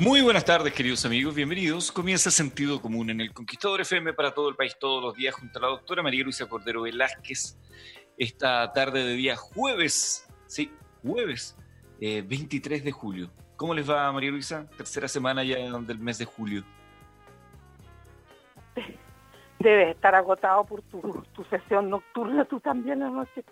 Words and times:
Muy 0.00 0.22
buenas 0.22 0.44
tardes, 0.44 0.72
queridos 0.72 1.04
amigos. 1.04 1.34
Bienvenidos. 1.34 1.90
Comienza 1.90 2.30
Sentido 2.30 2.80
Común 2.80 3.10
en 3.10 3.20
el 3.20 3.32
Conquistador 3.32 3.80
FM 3.80 4.12
para 4.12 4.32
todo 4.32 4.48
el 4.48 4.54
país 4.54 4.78
todos 4.78 5.02
los 5.02 5.14
días 5.14 5.34
junto 5.34 5.58
a 5.58 5.62
la 5.62 5.68
doctora 5.68 6.04
María 6.04 6.22
Luisa 6.22 6.46
Cordero 6.46 6.82
Velázquez. 6.82 7.58
Esta 8.16 8.72
tarde 8.72 9.02
de 9.04 9.14
día 9.14 9.34
jueves, 9.34 10.24
sí, 10.46 10.70
jueves, 11.02 11.56
23 11.98 12.80
eh, 12.80 12.84
de 12.84 12.92
julio. 12.92 13.28
¿Cómo 13.56 13.74
les 13.74 13.90
va, 13.90 14.12
María 14.12 14.30
Luisa? 14.30 14.70
Tercera 14.76 15.08
semana 15.08 15.42
ya 15.42 15.56
del 15.56 15.98
mes 15.98 16.18
de 16.18 16.26
julio. 16.26 16.62
Debes 19.58 19.96
estar 19.96 20.14
agotado 20.14 20.64
por 20.64 20.80
tu, 20.82 21.24
tu 21.32 21.42
sesión 21.46 21.90
nocturna, 21.90 22.44
tú 22.44 22.60
también 22.60 23.02
anoche. 23.02 23.44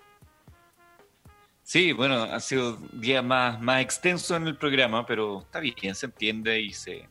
Sí, 1.67 1.93
bueno, 1.93 2.23
ha 2.23 2.39
sido 2.39 2.77
día 2.93 3.23
más, 3.23 3.61
más 3.61 3.83
extenso 3.83 4.37
en 4.37 4.47
el 4.47 4.57
programa, 4.57 5.05
pero 5.05 5.41
está 5.41 5.59
bien, 5.59 5.97
se 5.97 6.07
entiende 6.07 6.61
y 6.61 6.73
se, 6.73 7.09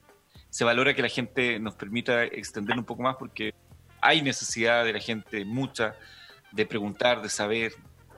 se 0.50 0.64
valora 0.64 0.94
que 0.94 1.02
la 1.02 1.10
gente 1.10 1.60
nos 1.60 1.76
permita 1.76 2.24
extender 2.24 2.78
un 2.78 2.86
poco 2.86 3.04
más 3.04 3.18
porque 3.18 3.54
hay 4.00 4.22
necesidad 4.22 4.86
de 4.86 4.94
la 4.94 5.00
gente, 5.00 5.44
mucha, 5.44 5.96
de 6.54 6.66
preguntar, 6.66 7.22
de 7.22 7.28
saber, 7.28 7.74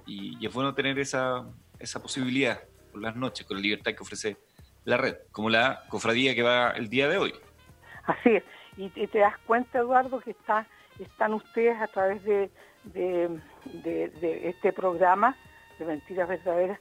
y, 0.06 0.46
es 0.46 0.54
bueno 0.54 0.76
tener 0.76 1.00
esa, 1.00 1.44
esa 1.80 2.04
posibilidad 2.04 2.62
por 2.92 3.02
las 3.02 3.16
noches, 3.16 3.48
con 3.48 3.58
la 3.58 3.64
libertad 3.64 3.96
que 3.96 4.04
ofrece 4.04 4.38
la 4.86 4.98
red, 4.98 5.16
como 5.32 5.50
la 5.50 5.86
cofradía 5.90 6.36
que 6.36 6.44
va 6.44 6.70
el 6.70 6.88
día 6.88 7.10
de 7.10 7.18
hoy. 7.18 7.34
Así 8.06 8.30
es, 8.30 8.44
y, 8.78 9.08
te 9.08 9.18
das 9.18 9.40
cuenta, 9.48 9.80
Eduardo, 9.80 10.20
que 10.20 10.32
está, 10.32 10.68
están 11.00 11.34
ustedes 11.34 11.82
a 11.82 11.88
través 11.88 12.24
de, 12.24 12.52
de, 12.84 13.42
de 13.74 14.50
este 14.50 14.72
programa 14.72 15.36
de 15.80 15.86
mentiras 15.86 16.28
verdaderas, 16.28 16.80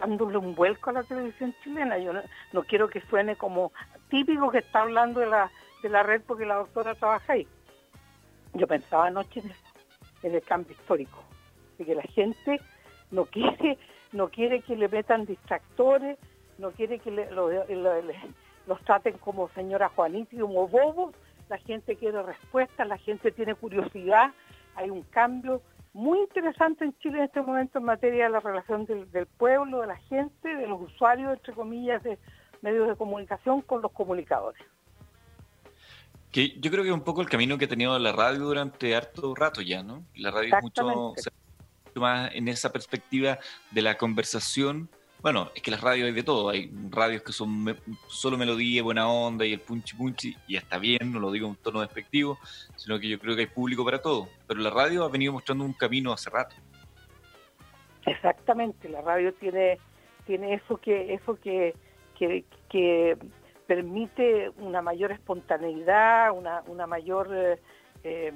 dándole 0.00 0.38
un 0.38 0.54
vuelco 0.54 0.90
a 0.90 0.94
la 0.94 1.02
televisión 1.02 1.54
chilena. 1.62 1.98
Yo 1.98 2.12
no, 2.52 2.62
quiero 2.64 2.88
que 2.88 3.00
suene 3.02 3.36
como 3.36 3.72
típico 4.08 4.50
que 4.50 4.58
está 4.58 4.82
hablando 4.82 5.20
de 5.20 5.26
la, 5.26 5.50
de 5.82 5.88
la 5.88 6.02
red 6.02 6.22
porque 6.26 6.46
la 6.46 6.56
doctora 6.56 6.94
trabaja 6.94 7.34
ahí. 7.34 7.46
Yo 8.54 8.66
pensaba 8.66 9.06
anoche 9.06 9.42
en, 10.22 10.34
el 10.34 10.42
cambio 10.42 10.72
histórico, 10.72 11.22
de 11.78 11.84
que 11.84 11.94
la 11.94 12.02
gente 12.02 12.60
no 13.10 13.26
quiere, 13.26 13.78
no 14.12 14.28
quiere 14.28 14.60
que 14.62 14.76
le 14.76 14.88
metan 14.88 15.26
distractores, 15.26 16.18
no 16.58 16.70
quiere 16.70 16.98
que 17.00 17.10
los 18.66 18.80
traten 18.84 19.18
como 19.18 19.48
señora 19.50 19.88
Juanita 19.90 20.36
y 20.36 20.38
como 20.38 20.68
bobos, 20.68 21.14
la 21.48 21.58
gente 21.58 21.96
quiere 21.96 22.22
respuestas, 22.22 22.88
la 22.88 22.96
gente 22.96 23.32
tiene 23.32 23.54
curiosidad, 23.54 24.32
hay 24.76 24.88
un 24.88 25.02
cambio 25.02 25.60
muy 25.94 26.18
interesante 26.18 26.84
en 26.84 26.98
Chile 26.98 27.18
en 27.18 27.24
este 27.24 27.40
momento 27.40 27.78
en 27.78 27.84
materia 27.84 28.24
de 28.24 28.30
la 28.30 28.40
relación 28.40 28.84
del, 28.84 29.26
pueblo, 29.38 29.80
de 29.80 29.86
la 29.86 29.96
gente, 29.96 30.48
de 30.54 30.66
los 30.66 30.82
usuarios, 30.82 31.32
entre 31.32 31.54
comillas, 31.54 32.02
de 32.02 32.18
medios 32.62 32.88
de 32.88 32.96
comunicación 32.96 33.62
con 33.62 33.80
los 33.80 33.92
comunicadores. 33.92 34.60
Que 36.32 36.58
yo 36.58 36.70
creo 36.72 36.82
que 36.82 36.88
es 36.88 36.94
un 36.94 37.04
poco 37.04 37.20
el 37.22 37.28
camino 37.28 37.56
que 37.56 37.66
ha 37.66 37.68
tenido 37.68 37.96
la 37.98 38.10
radio 38.10 38.40
durante 38.40 38.96
harto 38.96 39.36
rato 39.36 39.62
ya, 39.62 39.84
¿no? 39.84 40.04
La 40.16 40.32
radio 40.32 40.56
es 40.56 40.62
mucho 40.62 41.14
más 41.94 42.34
en 42.34 42.48
esa 42.48 42.72
perspectiva 42.72 43.38
de 43.70 43.82
la 43.82 43.96
conversación 43.96 44.90
bueno, 45.24 45.50
es 45.54 45.62
que 45.62 45.70
las 45.70 45.80
radios 45.80 46.04
hay 46.04 46.12
de 46.12 46.22
todo. 46.22 46.50
Hay 46.50 46.70
radios 46.90 47.22
que 47.22 47.32
son 47.32 47.74
solo 48.08 48.36
melodía, 48.36 48.82
buena 48.82 49.08
onda 49.08 49.46
y 49.46 49.54
el 49.54 49.60
punchi 49.60 49.96
punchi, 49.96 50.36
y 50.46 50.58
está 50.58 50.76
bien, 50.76 51.10
no 51.10 51.18
lo 51.18 51.30
digo 51.30 51.46
en 51.46 51.52
un 51.52 51.56
tono 51.56 51.80
despectivo, 51.80 52.38
sino 52.76 53.00
que 53.00 53.08
yo 53.08 53.18
creo 53.18 53.34
que 53.34 53.40
hay 53.40 53.46
público 53.46 53.86
para 53.86 54.02
todo. 54.02 54.28
Pero 54.46 54.60
la 54.60 54.68
radio 54.68 55.02
ha 55.02 55.08
venido 55.08 55.32
mostrando 55.32 55.64
un 55.64 55.72
camino 55.72 56.12
hace 56.12 56.28
rato. 56.28 56.54
Exactamente, 58.04 58.86
la 58.90 59.00
radio 59.00 59.32
tiene, 59.32 59.78
tiene 60.26 60.52
eso 60.52 60.76
que, 60.76 61.14
eso 61.14 61.38
que, 61.40 61.74
que, 62.18 63.16
permite 63.66 64.50
una 64.58 64.82
mayor 64.82 65.10
espontaneidad, 65.10 66.32
una, 66.36 66.62
una 66.66 66.86
mayor 66.86 67.30
eh, 67.32 67.58
eh, 68.02 68.34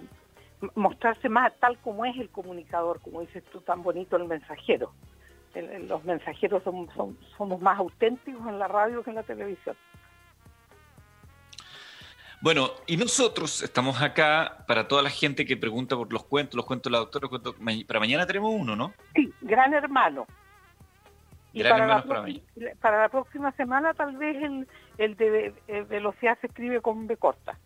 mostrarse 0.74 1.28
más 1.28 1.52
tal 1.60 1.76
como 1.80 2.06
es 2.06 2.16
el 2.16 2.30
comunicador, 2.30 2.98
como 3.02 3.20
dices 3.20 3.44
tú 3.52 3.60
tan 3.60 3.82
bonito 3.82 4.16
el 4.16 4.24
mensajero 4.24 4.94
los 5.54 6.04
mensajeros 6.04 6.62
somos 6.62 7.60
más 7.60 7.78
auténticos 7.78 8.46
en 8.46 8.58
la 8.58 8.68
radio 8.68 9.02
que 9.02 9.10
en 9.10 9.16
la 9.16 9.22
televisión. 9.22 9.76
Bueno, 12.40 12.70
y 12.86 12.96
nosotros 12.96 13.62
estamos 13.62 14.00
acá 14.00 14.64
para 14.68 14.86
toda 14.86 15.02
la 15.02 15.10
gente 15.10 15.44
que 15.44 15.56
pregunta 15.56 15.96
por 15.96 16.12
los 16.12 16.24
cuentos, 16.24 16.54
los 16.54 16.66
cuentos 16.66 16.90
de 16.90 16.96
la 16.96 16.98
doctora. 16.98 17.28
para 17.86 18.00
mañana 18.00 18.26
tenemos 18.26 18.54
uno, 18.54 18.76
¿no? 18.76 18.94
Sí, 19.14 19.32
Gran 19.40 19.74
Hermano. 19.74 20.26
Y 21.52 21.62
para, 21.64 21.86
la, 21.86 22.04
para, 22.80 23.02
la 23.02 23.08
próxima 23.08 23.50
semana 23.52 23.94
tal 23.94 24.16
vez 24.16 24.40
el, 24.40 24.68
el 24.98 25.16
de 25.16 25.54
velocidad 25.88 26.38
se 26.40 26.46
escribe 26.46 26.80
con 26.80 27.06
B 27.06 27.16
corta. 27.16 27.58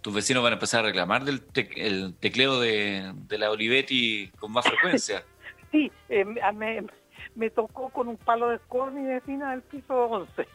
Tus 0.00 0.14
vecinos 0.14 0.42
van 0.42 0.52
a 0.52 0.54
empezar 0.54 0.80
a 0.80 0.86
reclamar 0.88 1.24
del 1.24 1.42
el 1.76 2.14
tecleo 2.14 2.58
de, 2.60 3.12
de 3.14 3.38
la 3.38 3.50
Olivetti 3.50 4.30
con 4.38 4.52
más 4.52 4.64
frecuencia. 4.68 5.24
Sí, 5.72 5.90
eh, 6.10 6.24
me, 6.24 6.86
me, 7.34 7.50
tocó 7.50 7.88
con 7.88 8.06
un 8.08 8.18
palo 8.18 8.50
de 8.50 8.56
escoba 8.56 8.90
mi 8.90 9.06
vecina 9.06 9.50
del 9.52 9.62
piso 9.62 10.04
11. 10.04 10.46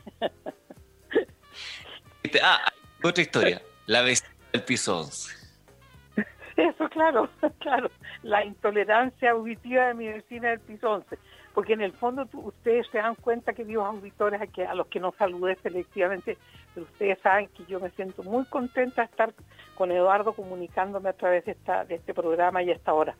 ah, 2.44 2.60
otra 3.04 3.22
historia, 3.22 3.62
la 3.88 4.04
vecina 4.04 4.30
del 4.54 4.64
piso 4.64 5.00
11. 5.00 5.38
Eso, 6.56 6.90
claro, 6.90 7.30
claro, 7.60 7.90
la 8.24 8.46
intolerancia 8.46 9.32
auditiva 9.32 9.88
de 9.88 9.94
mi 9.94 10.08
vecina 10.08 10.50
del 10.50 10.60
piso 10.60 10.92
11. 10.92 11.18
Porque 11.54 11.74
en 11.74 11.82
el 11.82 11.94
fondo 11.94 12.28
ustedes 12.34 12.86
se 12.92 13.00
dan 13.00 13.16
cuenta, 13.16 13.54
que 13.54 13.64
queridos 13.64 13.88
auditores, 13.88 14.40
a, 14.42 14.46
que, 14.46 14.66
a 14.66 14.76
los 14.76 14.88
que 14.88 15.00
no 15.00 15.14
saludé 15.18 15.56
selectivamente, 15.64 16.38
pero 16.76 16.86
ustedes 16.86 17.18
saben 17.22 17.48
que 17.50 17.66
yo 17.66 17.80
me 17.80 17.90
siento 17.92 18.22
muy 18.22 18.46
contenta 18.46 19.02
de 19.02 19.08
estar 19.08 19.34
con 19.76 19.92
Eduardo 19.92 20.34
comunicándome 20.34 21.10
a 21.10 21.14
través 21.14 21.46
de, 21.46 21.54
esta, 21.54 21.86
de 21.86 21.96
este 21.96 22.14
programa 22.14 22.62
y 22.62 22.70
a 22.70 22.74
esta 22.74 22.94
hora. 22.94 23.16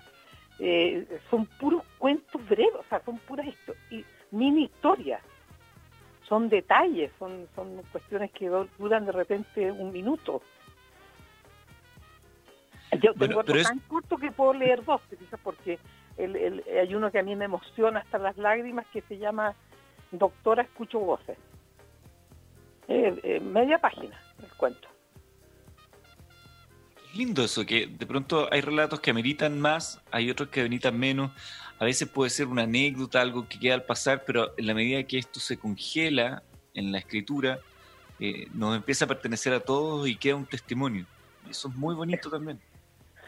Eh, 0.60 1.20
son 1.30 1.46
puros 1.46 1.84
cuentos 1.98 2.42
breves, 2.48 2.76
o 2.76 2.84
sea, 2.90 3.02
son 3.06 3.18
puras 3.20 3.48
mini 4.32 4.64
historias. 4.66 5.22
Son 6.28 6.50
detalles, 6.50 7.12
son, 7.20 7.48
son 7.56 7.82
cuestiones 7.92 8.32
que 8.32 8.50
duran 8.78 9.06
de 9.06 9.12
repente 9.12 9.72
un 9.72 9.92
minuto. 9.92 10.42
Yo 13.02 13.14
tengo 13.14 13.40
otro 13.40 13.62
tan 13.62 13.80
corto 13.80 14.18
que 14.18 14.32
puedo 14.32 14.54
leer 14.54 14.84
dos, 14.84 15.02
porque 15.44 15.80
el, 16.18 16.64
hay 16.68 16.96
uno 16.96 17.12
que 17.12 17.20
a 17.20 17.24
mí 17.24 17.36
me 17.36 17.46
emociona 17.46 18.00
hasta 18.00 18.18
las 18.18 18.38
lágrimas 18.38 18.86
que 18.88 19.02
se 19.02 19.18
llama 19.18 19.56
Doctora 20.12 20.64
Escucho 20.64 21.00
Voces. 21.00 21.38
Eh, 22.88 23.20
eh, 23.24 23.40
media 23.42 23.78
página 23.80 24.18
el 24.42 24.50
cuento 24.56 24.88
lindo 27.18 27.44
eso, 27.44 27.66
que 27.66 27.88
de 27.88 28.06
pronto 28.06 28.48
hay 28.52 28.62
relatos 28.62 29.00
que 29.00 29.12
ameritan 29.12 29.60
más, 29.60 30.02
hay 30.12 30.30
otros 30.30 30.50
que 30.50 30.62
ameritan 30.62 30.98
menos, 30.98 31.32
a 31.80 31.86
veces 31.86 32.08
puede 32.08 32.30
ser 32.30 32.48
una 32.48 32.64
anécdota, 32.64 33.22
algo 33.22 33.48
que 33.48 33.60
queda 33.60 33.76
al 33.76 33.84
pasar, 33.84 34.24
pero 34.26 34.54
en 34.58 34.68
la 34.68 34.74
medida 34.74 35.04
que 35.04 35.18
esto 35.18 35.40
se 35.40 35.58
congela 35.58 36.44
en 36.74 36.92
la 36.92 37.00
escritura, 37.00 37.60
eh, 38.20 38.48
nos 38.54 38.76
empieza 38.76 39.06
a 39.06 39.08
pertenecer 39.08 39.54
a 39.54 39.60
todos 39.60 40.08
y 40.08 40.16
queda 40.16 40.36
un 40.36 40.46
testimonio. 40.46 41.06
Eso 41.50 41.70
es 41.70 41.76
muy 41.76 41.96
bonito 41.96 42.30
también. 42.30 42.60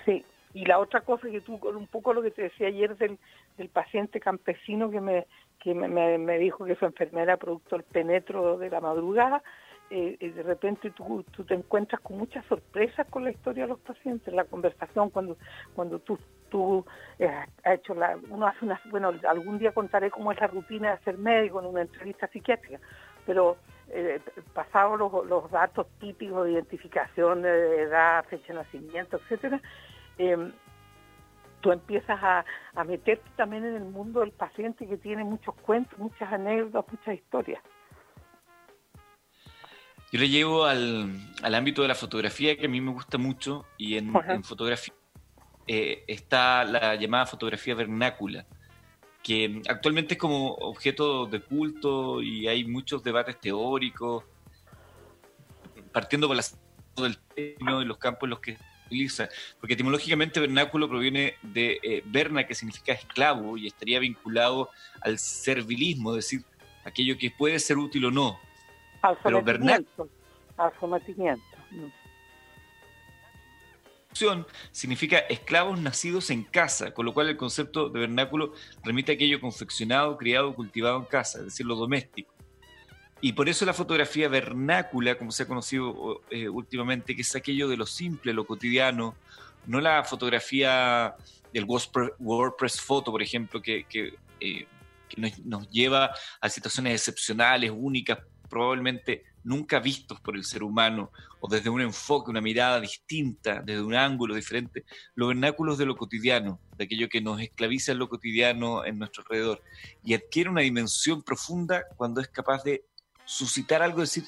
Sí, 0.06 0.24
y 0.53 0.65
la 0.65 0.80
otra 0.80 1.01
cosa 1.01 1.30
que 1.30 1.41
tú, 1.41 1.56
un 1.56 1.88
poco 1.88 2.13
lo 2.13 2.21
que 2.21 2.31
te 2.31 2.44
decía 2.44 2.68
ayer 2.68 2.97
del, 2.97 3.18
del 3.57 3.69
paciente 3.69 4.19
campesino 4.19 4.89
que 4.89 5.01
me 5.01 5.25
que 5.59 5.74
me, 5.74 6.18
me, 6.18 6.38
dijo 6.38 6.65
que 6.65 6.75
su 6.75 6.86
enfermera 6.86 7.38
producto 7.38 7.75
del 7.75 7.83
penetro 7.83 8.57
de 8.57 8.69
la 8.69 8.80
madrugada, 8.80 9.44
eh, 9.89 10.31
de 10.36 10.44
repente 10.44 10.91
tú, 10.91 11.24
te 11.47 11.53
encuentras 11.53 12.01
con 12.01 12.18
muchas 12.18 12.45
sorpresas 12.45 13.07
con 13.07 13.24
la 13.24 13.31
historia 13.31 13.63
de 13.63 13.69
los 13.69 13.80
pacientes, 13.80 14.33
la 14.33 14.45
conversación 14.45 15.09
cuando 15.09 15.38
cuando 15.74 16.00
tú 16.00 16.18
tú 16.50 16.86
eh, 17.19 17.27
has 17.63 17.75
hecho 17.75 17.94
la, 17.94 18.18
uno 18.30 18.47
hace 18.47 18.65
una, 18.65 18.80
bueno, 18.89 19.13
algún 19.27 19.59
día 19.59 19.71
contaré 19.71 20.12
cómo 20.12 20.31
es 20.31 20.39
la 20.39 20.47
rutina 20.47 20.95
de 20.95 21.03
ser 21.03 21.18
médico 21.18 21.59
en 21.59 21.68
una 21.68 21.81
entrevista 21.81 22.27
psiquiátrica, 22.27 22.80
pero 23.25 23.57
eh, 23.89 24.19
pasados 24.53 25.00
los, 25.00 25.51
datos 25.51 25.88
típicos 26.00 26.45
de 26.45 26.53
identificación, 26.53 27.41
de 27.41 27.81
edad, 27.81 28.25
fecha 28.25 28.53
de 28.53 28.59
nacimiento, 28.59 29.18
etcétera, 29.18 29.62
eh, 30.18 30.51
tú 31.62 31.71
empiezas 31.71 32.19
a, 32.21 32.45
a 32.75 32.83
meterte 32.83 33.30
también 33.36 33.65
en 33.65 33.75
el 33.75 33.86
mundo 33.86 34.21
del 34.21 34.31
paciente 34.31 34.88
que 34.88 34.97
tiene 34.97 35.24
muchos 35.24 35.56
cuentos, 35.56 35.97
muchas 36.00 36.31
anécdotas, 36.31 36.91
muchas 36.91 37.15
historias. 37.15 37.62
Yo 40.12 40.20
le 40.20 40.30
llevo 40.30 40.66
al, 40.66 41.34
al, 41.44 41.56
ámbito 41.56 41.84
de 41.84 41.88
la 41.88 41.96
fotografía, 41.96 42.58
que 42.58 42.66
a 42.66 42.70
mí 42.70 42.82
me 42.82 42.92
gusta 42.92 43.18
mucho, 43.18 43.66
y 43.78 43.98
en, 43.98 44.12
en 44.28 44.44
fotografía 44.44 44.94
eh, 45.68 46.04
está 46.08 46.64
la 46.64 46.96
llamada 46.96 47.28
fotografía 47.28 47.76
vernácula, 47.76 48.48
que 49.22 49.62
actualmente 49.68 50.16
es 50.16 50.20
como 50.20 50.54
objeto 50.56 51.28
de 51.28 51.42
culto 51.42 52.24
y 52.24 52.48
hay 52.48 52.66
muchos 52.66 53.04
debates 53.04 53.40
teóricos, 53.40 54.24
partiendo 55.92 56.28
por 56.28 56.38
la 56.38 56.44
del 56.98 57.18
término 57.20 57.84
y 57.84 57.86
los 57.86 58.00
campos 58.00 58.24
en 58.24 58.30
los 58.32 58.40
que 58.40 58.58
utiliza, 58.88 59.30
porque 59.60 59.76
etimológicamente 59.76 60.40
vernáculo 60.40 60.90
proviene 60.90 61.36
de 61.44 61.80
eh, 61.84 62.02
verna, 62.06 62.48
que 62.48 62.56
significa 62.56 62.94
esclavo, 62.94 63.56
y 63.56 63.68
estaría 63.68 64.00
vinculado 64.00 64.72
al 65.02 65.20
servilismo, 65.20 66.16
es 66.16 66.26
decir, 66.26 66.44
aquello 66.84 67.16
que 67.16 67.30
puede 67.30 67.60
ser 67.60 67.78
útil 67.78 68.06
o 68.06 68.12
no. 68.12 68.40
Al 69.01 69.22
sometimiento. 69.22 70.10
Al 70.57 70.72
sometimiento. 70.80 71.50
Significa 74.72 75.19
esclavos 75.19 75.80
nacidos 75.80 76.30
en 76.30 76.44
casa, 76.44 76.94
con 76.94 77.06
lo 77.06 77.13
cual 77.13 77.30
el 77.30 77.38
concepto 77.38 77.90
de 77.90 78.01
vernáculo 78.01 78.54
remite 78.84 79.12
a 79.12 79.16
aquello 79.16 79.40
confeccionado, 79.40 80.18
criado, 80.18 80.54
cultivado 80.54 80.98
en 80.98 81.06
casa, 81.06 81.40
es 81.40 81.46
decir, 81.46 81.66
lo 81.66 81.75
doméstico. 81.75 82.34
Y 83.22 83.34
por 83.34 83.50
eso 83.50 83.66
la 83.66 83.74
fotografía 83.74 84.28
vernácula, 84.30 85.18
como 85.18 85.31
se 85.31 85.44
ha 85.44 85.48
conocido 85.48 86.22
eh, 86.30 86.50
últimamente, 86.50 87.16
que 87.16 87.22
es 87.22 87.36
aquello 87.36 87.68
de 87.68 87.78
lo 87.78 87.86
simple, 87.86 88.34
lo 88.34 88.46
cotidiano, 88.46 89.16
no 89.68 89.81
la 89.81 90.04
fotografía 90.04 91.16
del 91.54 91.66
WordPress 91.66 92.81
Photo, 92.81 93.12
por 93.12 93.22
ejemplo, 93.22 93.62
que, 93.62 93.86
eh, 94.40 94.68
nos, 95.46 95.69
lleva 95.69 96.12
a 96.40 96.50
situaciones 96.50 96.94
excepcionales, 96.94 97.72
únicas, 97.74 98.19
probablemente 98.50 99.24
nunca 99.44 99.80
vistos 99.80 100.19
por 100.19 100.36
el 100.36 100.44
ser 100.44 100.63
humano, 100.63 101.12
o 101.40 101.48
desde 101.48 101.69
un 101.69 101.81
enfoque, 101.81 102.30
una 102.30 102.42
mirada 102.42 102.80
distinta, 102.81 103.62
desde 103.63 103.81
un 103.81 103.96
ángulo 103.96 104.36
diferente, 104.36 104.84
los 105.16 105.30
vernáculos 105.30 105.78
de 105.78 105.86
lo 105.86 105.96
cotidiano, 105.96 106.60
de 106.78 106.84
aquello 106.84 107.07
que 107.07 107.22
nos 107.22 107.42
esclaviza 107.42 107.94
en 107.94 108.00
lo 108.00 108.10
cotidiano 108.10 108.84
en 108.86 109.00
nuestro 109.00 109.24
alrededor, 109.24 109.62
y 110.04 110.13
adquiere 110.13 110.50
una 110.50 110.62
dimensión 110.62 111.24
profunda 111.24 111.84
cuando 111.96 112.22
es 112.22 112.28
capaz 112.28 112.63
de 112.63 112.84
suscitar 113.25 113.81
algo, 113.81 114.01
decir, 114.01 114.24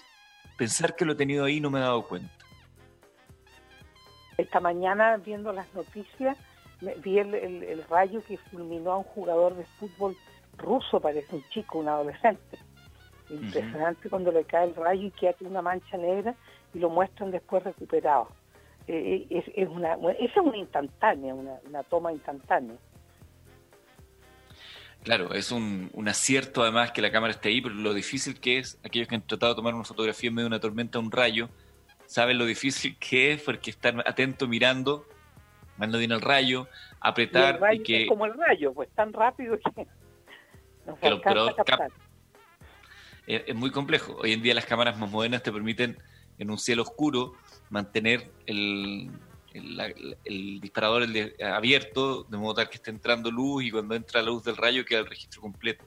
pensar 0.58 0.96
que 0.96 1.06
lo 1.06 1.14
he 1.14 1.16
tenido 1.16 1.46
ahí 1.46 1.58
y 1.58 1.62
no 1.62 1.70
me 1.70 1.80
he 1.80 1.82
dado 1.82 2.08
cuenta. 2.08 2.32
Esta 4.38 4.60
mañana 4.60 5.18
viendo 5.18 5.52
las 5.52 5.72
noticias, 5.74 6.38
vi 7.04 7.20
el, 7.20 7.84
rayo 7.90 8.24
que 8.24 8.38
fulminó 8.38 8.92
a 8.92 8.98
un 8.98 9.04
jugador 9.04 9.56
de 9.56 9.66
fútbol 9.80 10.16
ruso, 10.58 11.00
parece 11.00 11.36
un 11.36 11.44
chico, 11.50 11.80
un 11.80 11.90
adolescente. 11.90 12.58
Impresionante 13.32 14.10
cuando 14.10 14.32
le 14.32 14.44
cae 14.44 14.68
el 14.68 14.76
rayo 14.76 15.08
y 15.08 15.12
queda 15.12 15.36
una 15.42 15.62
mancha 15.62 15.98
negra 15.98 16.36
y 16.74 16.80
lo 16.80 16.90
muestran 16.90 17.32
después 17.32 17.64
recuperado. 17.64 18.28
Eh, 18.88 19.26
eh, 19.30 19.44
es, 19.56 19.68
una, 19.70 19.94
esa 19.94 20.20
es 20.20 20.38
una 20.38 20.58
instantánea, 20.58 21.34
una 21.34 21.84
toma 21.84 22.12
instantánea. 22.12 22.76
Claro, 25.04 25.34
es 25.34 25.52
un, 25.52 25.90
acierto 26.08 26.62
además 26.62 26.92
que 26.92 27.02
la 27.02 27.12
cámara 27.12 27.32
esté 27.32 27.50
ahí, 27.50 27.60
pero 27.62 27.74
lo 27.74 27.94
difícil 27.94 28.40
que 28.40 28.60
es, 28.60 28.80
aquellos 28.84 29.08
que 29.08 29.16
han 29.16 29.26
tratado 29.26 29.54
de 29.54 29.56
tomar 29.56 29.74
una 29.74 29.84
fotografía 29.84 30.28
en 30.28 30.36
medio 30.36 30.46
de 30.46 30.56
una 30.56 30.60
tormenta, 30.60 31.00
un 31.00 31.12
rayo, 31.12 31.50
saben 32.06 32.38
lo 32.38 32.46
difícil 32.46 32.96
que 33.00 33.32
es 33.32 33.42
porque 33.42 33.72
están 33.72 34.02
atentos 34.02 34.48
mirando, 34.48 35.08
cuando 35.78 35.98
viene 35.98 36.14
el 36.14 36.22
rayo, 36.22 36.68
apretar 37.00 37.60
y, 37.74 37.82
que... 37.82 38.04
Es 38.04 38.10
como 38.10 38.28
el 38.28 38.36
rayo, 38.36 38.74
pues 38.74 38.90
tan 38.92 39.12
rápido 39.12 39.58
que 39.58 39.88
es 43.36 43.56
muy 43.56 43.72
complejo. 43.72 44.18
Hoy 44.20 44.34
en 44.34 44.42
día 44.42 44.54
las 44.54 44.66
cámaras 44.66 44.98
más 44.98 45.10
modernas 45.10 45.44
te 45.44 45.52
permiten 45.52 45.98
en 46.38 46.50
un 46.50 46.58
cielo 46.58 46.84
oscuro 46.84 47.34
mantener 47.70 48.32
el, 48.46 49.12
el, 49.54 50.60
disparador 50.60 51.04
el 51.04 51.36
abierto, 51.44 52.24
de 52.24 52.38
modo 52.38 52.56
tal 52.56 52.70
que 52.70 52.76
esté 52.76 52.92
entrando 52.92 53.32
luz 53.32 53.64
y 53.64 53.72
cuando 53.72 53.96
entra 53.96 54.22
la 54.22 54.28
luz 54.28 54.44
del 54.44 54.58
rayo 54.58 54.86
queda 54.86 55.00
el 55.00 55.08
registro 55.08 55.42
completo. 55.42 55.86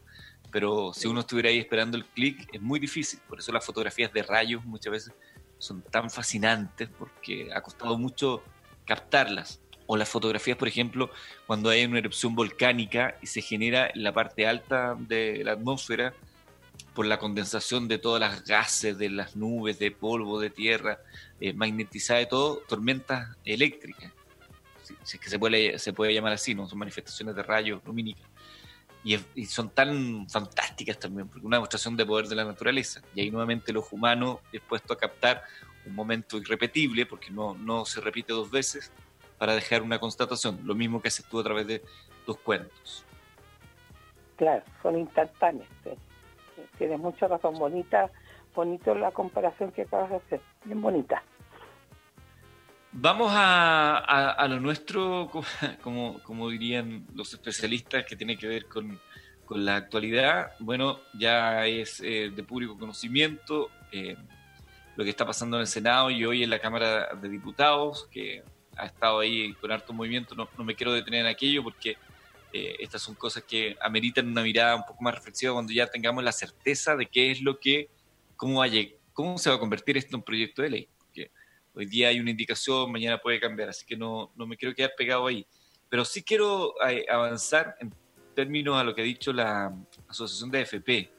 Pero 0.50 0.92
si 0.94 1.08
uno 1.08 1.20
estuviera 1.20 1.48
ahí 1.48 1.58
esperando 1.58 1.96
el 1.96 2.04
clic, 2.04 2.48
es 2.52 2.60
muy 2.60 2.78
difícil. 2.78 3.20
Por 3.28 3.40
eso 3.40 3.52
las 3.52 3.64
fotografías 3.64 4.12
de 4.12 4.22
rayos 4.22 4.64
muchas 4.64 4.92
veces 4.92 5.12
son 5.58 5.82
tan 5.82 6.10
fascinantes 6.10 6.88
porque 6.98 7.50
ha 7.52 7.60
costado 7.60 7.98
mucho 7.98 8.42
captarlas. 8.86 9.60
O 9.86 9.96
las 9.96 10.08
fotografías, 10.08 10.56
por 10.56 10.68
ejemplo, 10.68 11.10
cuando 11.46 11.68
hay 11.68 11.84
una 11.84 11.98
erupción 11.98 12.34
volcánica 12.34 13.18
y 13.20 13.26
se 13.26 13.42
genera 13.42 13.90
en 13.92 14.02
la 14.02 14.12
parte 14.12 14.46
alta 14.46 14.96
de 14.98 15.42
la 15.44 15.52
atmósfera 15.52 16.14
por 16.94 17.06
la 17.06 17.18
condensación 17.18 17.88
de 17.88 17.98
todas 17.98 18.20
las 18.20 18.44
gases, 18.44 18.96
de 18.98 19.10
las 19.10 19.36
nubes, 19.36 19.78
de 19.78 19.90
polvo, 19.90 20.40
de 20.40 20.50
tierra, 20.50 21.00
eh, 21.40 21.52
magnetizada 21.52 22.20
de 22.20 22.26
todo, 22.26 22.62
tormentas 22.68 23.36
eléctricas. 23.44 24.12
Si, 24.82 25.16
es 25.16 25.20
que 25.20 25.28
se 25.28 25.38
puede, 25.38 25.78
se 25.78 25.92
puede 25.92 26.14
llamar 26.14 26.32
así, 26.32 26.54
¿no? 26.54 26.68
Son 26.68 26.78
manifestaciones 26.78 27.34
de 27.34 27.42
rayos 27.42 27.82
lumínicos. 27.84 28.24
Y, 29.02 29.18
son 29.44 29.68
tan 29.68 30.26
fantásticas 30.30 30.98
también, 30.98 31.28
porque 31.28 31.46
una 31.46 31.56
demostración 31.56 31.96
de 31.96 32.06
poder 32.06 32.26
de 32.26 32.36
la 32.36 32.44
naturaleza. 32.44 33.02
Y 33.14 33.20
ahí 33.20 33.30
nuevamente 33.30 33.70
el 33.70 33.76
ojo 33.76 33.96
humano 33.96 34.40
es 34.50 34.62
puesto 34.62 34.94
a 34.94 34.98
captar 34.98 35.42
un 35.84 35.94
momento 35.94 36.38
irrepetible, 36.38 37.04
porque 37.04 37.30
no, 37.30 37.54
no 37.54 37.84
se 37.84 38.00
repite 38.00 38.32
dos 38.32 38.50
veces, 38.50 38.92
para 39.36 39.54
dejar 39.54 39.82
una 39.82 39.98
constatación. 39.98 40.60
Lo 40.64 40.74
mismo 40.74 41.02
que 41.02 41.08
haces 41.08 41.26
tú 41.26 41.40
a 41.40 41.44
través 41.44 41.66
de 41.66 41.82
tus 42.24 42.38
cuentos. 42.38 43.04
Claro, 44.36 44.64
son 44.82 44.98
instantáneos. 44.98 45.68
Tienes 46.78 46.98
mucha 46.98 47.28
razón, 47.28 47.54
bonita, 47.58 48.10
bonito 48.54 48.94
la 48.94 49.10
comparación 49.12 49.72
que 49.72 49.82
acabas 49.82 50.10
de 50.10 50.16
hacer, 50.16 50.40
bien 50.64 50.80
bonita. 50.80 51.22
Vamos 52.96 53.32
a, 53.34 54.46
lo 54.48 54.60
nuestro, 54.60 55.28
como, 55.82 56.20
como 56.22 56.48
dirían 56.48 57.06
los 57.14 57.32
especialistas, 57.32 58.04
que 58.04 58.14
tiene 58.14 58.36
que 58.36 58.46
ver 58.46 58.66
con, 58.66 59.00
la 59.50 59.76
actualidad. 59.76 60.52
Bueno, 60.58 61.00
ya 61.12 61.66
es 61.66 62.00
eh, 62.00 62.32
de 62.34 62.42
público 62.42 62.78
conocimiento 62.78 63.68
eh, 63.92 64.16
lo 64.96 65.04
que 65.04 65.10
está 65.10 65.26
pasando 65.26 65.56
en 65.56 65.62
el 65.62 65.66
Senado 65.66 66.10
y 66.10 66.24
hoy 66.24 66.42
en 66.42 66.50
la 66.50 66.58
Cámara 66.58 67.14
de 67.14 67.28
Diputados, 67.28 68.08
que 68.10 68.42
ha 68.76 68.86
estado 68.86 69.20
ahí 69.20 69.52
con 69.54 69.70
harto 69.70 69.92
movimiento. 69.92 70.34
No, 70.34 70.48
no 70.56 70.64
me 70.64 70.74
quiero 70.74 70.92
detener 70.92 71.20
en 71.20 71.26
aquello 71.26 71.62
porque 71.62 71.96
eh, 72.56 72.76
estas 72.78 73.02
son 73.02 73.16
cosas 73.16 73.42
que 73.42 73.76
ameritan 73.80 74.28
una 74.28 74.40
mirada 74.40 74.76
un 74.76 74.84
poco 74.84 75.02
más 75.02 75.12
reflexiva 75.12 75.52
cuando 75.52 75.72
ya 75.72 75.88
tengamos 75.88 76.22
la 76.22 76.30
certeza 76.30 76.94
de 76.94 77.06
qué 77.06 77.32
es 77.32 77.42
lo 77.42 77.58
que, 77.58 77.90
cómo, 78.36 78.60
va 78.60 78.68
cómo 79.12 79.38
se 79.38 79.50
va 79.50 79.56
a 79.56 79.58
convertir 79.58 79.96
esto 79.96 80.14
en 80.14 80.22
proyecto 80.22 80.62
de 80.62 80.70
ley. 80.70 80.88
Porque 80.96 81.32
hoy 81.74 81.86
día 81.86 82.10
hay 82.10 82.20
una 82.20 82.30
indicación, 82.30 82.92
mañana 82.92 83.18
puede 83.18 83.40
cambiar, 83.40 83.70
así 83.70 83.84
que 83.84 83.96
no, 83.96 84.32
no 84.36 84.46
me 84.46 84.56
quiero 84.56 84.72
quedar 84.72 84.92
pegado 84.96 85.26
ahí. 85.26 85.44
Pero 85.88 86.04
sí 86.04 86.22
quiero 86.22 86.74
eh, 86.88 87.04
avanzar 87.10 87.74
en 87.80 87.92
términos 88.36 88.76
a 88.76 88.84
lo 88.84 88.94
que 88.94 89.02
ha 89.02 89.04
dicho 89.04 89.32
la 89.32 89.76
Asociación 90.06 90.52
de 90.52 90.60
AFP, 90.60 91.10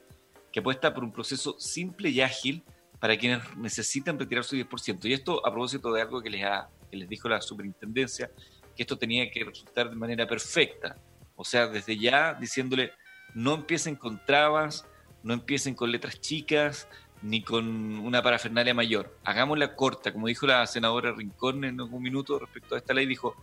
que 0.50 0.60
apuesta 0.60 0.94
por 0.94 1.04
un 1.04 1.12
proceso 1.12 1.60
simple 1.60 2.08
y 2.08 2.22
ágil 2.22 2.64
para 2.98 3.14
quienes 3.18 3.42
necesitan 3.58 4.18
retirar 4.18 4.42
su 4.42 4.56
10%. 4.56 5.04
Y 5.04 5.12
esto 5.12 5.46
a 5.46 5.50
propósito 5.50 5.92
de 5.92 6.00
algo 6.00 6.22
que 6.22 6.30
les, 6.30 6.44
ha, 6.44 6.70
que 6.90 6.96
les 6.96 7.10
dijo 7.10 7.28
la 7.28 7.42
superintendencia, 7.42 8.30
que 8.74 8.84
esto 8.84 8.96
tenía 8.96 9.30
que 9.30 9.44
resultar 9.44 9.90
de 9.90 9.96
manera 9.96 10.26
perfecta. 10.26 10.96
O 11.36 11.44
sea, 11.44 11.68
desde 11.68 11.96
ya 11.98 12.34
diciéndole, 12.34 12.92
no 13.34 13.54
empiecen 13.54 13.96
con 13.96 14.24
trabas, 14.24 14.86
no 15.22 15.34
empiecen 15.34 15.74
con 15.74 15.92
letras 15.92 16.20
chicas, 16.20 16.88
ni 17.22 17.42
con 17.42 17.98
una 17.98 18.22
parafernalia 18.22 18.74
mayor. 18.74 19.16
Hagámosla 19.24 19.74
corta, 19.74 20.12
como 20.12 20.26
dijo 20.26 20.46
la 20.46 20.66
senadora 20.66 21.12
Rincón 21.12 21.64
en 21.64 21.80
un 21.80 22.02
minuto 22.02 22.38
respecto 22.38 22.74
a 22.74 22.78
esta 22.78 22.94
ley, 22.94 23.06
dijo, 23.06 23.36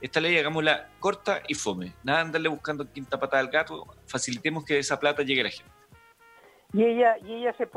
esta 0.00 0.20
ley 0.20 0.38
hagámosla 0.38 0.88
corta 1.00 1.42
y 1.48 1.54
fome. 1.54 1.92
Nada 2.02 2.20
andarle 2.20 2.48
buscando 2.48 2.90
quinta 2.90 3.18
patada 3.18 3.42
al 3.42 3.50
gato, 3.50 3.86
facilitemos 4.06 4.64
que 4.64 4.78
esa 4.78 4.98
plata 4.98 5.22
llegue 5.22 5.40
a 5.40 5.44
la 5.44 5.50
gente. 5.50 5.72
Y 6.72 6.84
ella, 6.84 7.16
y 7.18 7.34
ella 7.34 7.54
se, 7.56 7.68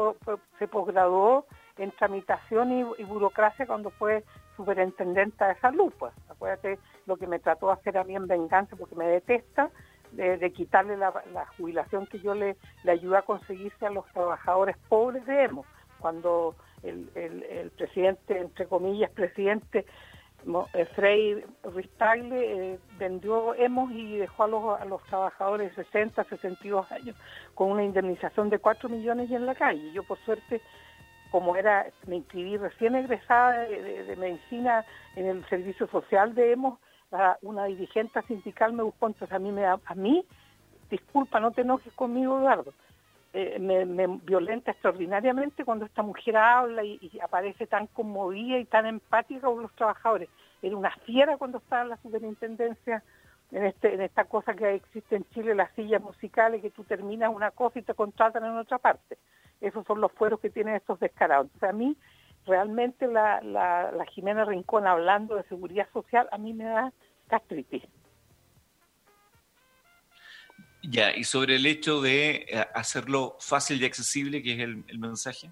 se 0.60 0.68
posgraduó 0.68 1.46
en 1.78 1.92
tramitación 1.92 2.96
y, 2.98 3.04
burocracia 3.04 3.66
cuando 3.68 3.92
fue 3.92 4.24
superintendente 4.56 5.46
de 5.46 5.56
salud. 5.60 5.94
Pues. 5.98 6.14
Acuérdate 6.30 6.80
lo 7.08 7.18
que 7.18 7.28
me 7.28 7.40
trató 7.40 7.68
de 7.68 7.74
hacer 7.74 7.98
a 7.98 8.04
mí 8.04 8.16
en 8.16 8.28
venganza 8.28 8.76
porque 8.76 8.96
me 8.96 9.08
detesta, 9.08 9.72
de, 10.12 10.52
quitarle 10.54 10.96
la, 10.98 11.12
jubilación 11.58 12.08
que 12.08 12.20
yo 12.20 12.34
le, 12.34 12.56
le 12.84 12.92
ayudé 12.92 13.18
a 13.18 13.22
conseguirse 13.24 13.86
a 13.86 13.90
los 13.90 14.06
trabajadores 14.14 14.78
pobres 14.88 15.26
de 15.26 15.44
EMO. 15.44 15.66
Cuando 16.00 16.56
el, 16.84 17.10
el, 17.16 17.72
presidente, 17.72 18.38
entre 18.38 18.68
comillas, 18.68 19.12
presidente 19.12 19.86
eh, 20.74 20.86
Frei 20.96 21.44
Ristagle 21.64 22.74
eh, 22.74 22.80
vendió 22.98 23.54
EMOS 23.56 23.92
y 23.92 24.18
dejó 24.18 24.44
a 24.44 24.48
los, 24.48 24.82
a 24.82 24.86
los 24.86 25.04
trabajadores 25.06 25.76
de 25.76 25.84
60, 25.84 26.24
62 26.24 26.92
años 26.92 27.16
con 27.54 27.72
una 27.72 27.84
indemnización 27.84 28.50
de 28.50 28.60
4 28.60 28.88
millones 28.88 29.30
y 29.30 29.36
en 29.36 29.46
la 29.46 29.56
calle. 29.56 29.92
Yo, 29.92 30.04
por 30.04 30.18
suerte, 30.20 30.62
como 31.32 31.56
era, 31.56 31.88
me 32.06 32.18
inscribí 32.18 32.58
recién 32.58 32.96
egresada 32.96 33.60
de, 33.64 34.16
medicina 34.18 34.86
en 35.16 35.26
el 35.26 35.46
servicio 35.50 35.88
social 35.88 36.34
de 36.34 36.54
Una 37.42 37.66
dirigente 37.66 38.22
sindical 38.24 38.74
me 38.74 38.84
buscó, 38.84 39.08
entonces 39.08 39.34
a 39.34 39.40
mí, 39.40 39.52
me, 39.52 39.66
a 39.66 39.80
mí, 39.96 40.26
disculpa, 40.90 41.40
no 41.40 41.52
te 41.52 41.62
enojes 41.62 41.94
conmigo, 41.94 42.38
Eduardo, 42.38 42.74
eh, 43.34 43.60
me, 43.60 44.08
violenta 44.24 44.72
extraordinariamente 44.72 45.64
cuando 45.64 45.86
esta 45.86 46.02
mujer 46.02 46.38
habla 46.38 46.84
y, 46.84 47.00
aparece 47.22 47.68
tan 47.68 47.88
conmovida 47.88 48.58
y 48.58 48.66
tan 48.66 48.86
empática 48.86 49.48
con 49.48 49.62
los 49.62 49.72
trabajadores. 49.74 50.30
Era 50.62 50.76
una 50.76 50.92
fiera 51.06 51.38
cuando 51.38 51.60
estaba 51.60 51.84
en 51.84 51.90
la 51.90 51.98
superintendencia, 51.98 53.04
en, 53.52 53.66
este, 53.66 53.94
en 53.94 54.02
esta 54.02 54.26
cosa 54.26 54.54
que 54.56 54.76
existe 54.76 55.18
en 55.18 55.26
Chile, 55.30 55.56
las 55.56 55.72
sillas 55.74 56.02
musicales, 56.02 56.62
que 56.62 56.72
tú 56.72 56.84
terminas 56.84 57.34
una 57.34 57.52
cosa 57.52 57.80
y 57.80 57.84
te 57.84 57.94
contratan 57.94 58.44
en 58.44 58.58
otra 58.58 58.80
parte. 58.80 59.18
Esos 59.62 59.86
son 59.86 60.02
los 60.02 60.12
fueros 60.14 60.40
que 60.40 60.50
tienen 60.50 60.76
estos 60.76 61.00
descarados. 61.00 61.46
Entonces 61.46 61.70
a 61.70 61.74
mí, 61.74 61.96
realmente 62.48 63.08
la, 63.08 63.42
la, 63.42 63.92
la 63.92 64.06
Jimena 64.06 64.46
Rincón 64.46 64.88
hablando 64.88 65.36
de 65.36 65.44
seguridad 65.44 65.88
social, 65.94 66.28
a 66.32 66.38
mí 66.38 66.54
me 66.54 66.64
da 66.64 66.92
gastritis. 67.30 67.84
Ya, 70.90 71.14
y 71.16 71.24
sobre 71.26 71.56
el 71.56 71.66
hecho 71.66 72.02
de 72.02 72.46
eh, 72.48 72.66
hacerlo 72.74 73.36
fácil 73.40 73.82
y 73.82 73.86
accesible, 73.86 74.42
que 74.42 74.54
es 74.54 74.60
el, 74.60 75.00
mensaje. 75.00 75.52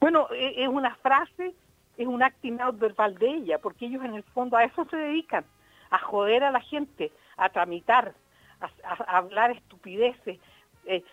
Bueno, 0.00 0.26
e, 0.32 0.64
es 0.64 0.68
una 0.68 0.96
frase, 0.96 1.54
es 1.96 2.06
un 2.06 2.22
acting 2.22 2.60
out 2.60 2.78
verbal 2.78 3.14
de 3.18 3.28
ella, 3.28 3.58
porque 3.58 3.86
ellos 3.86 4.04
en 4.04 4.14
el 4.14 4.24
fondo 4.24 4.56
a 4.56 4.64
eso 4.64 4.84
se 4.90 4.96
dedican, 4.96 5.44
a 5.90 5.98
joder 5.98 6.42
a 6.42 6.50
la 6.50 6.60
gente, 6.60 7.12
a 7.36 7.50
tramitar, 7.50 8.14
a, 8.60 9.16
hablar 9.16 9.52
estupideces, 9.52 10.40
eh, 10.86 11.04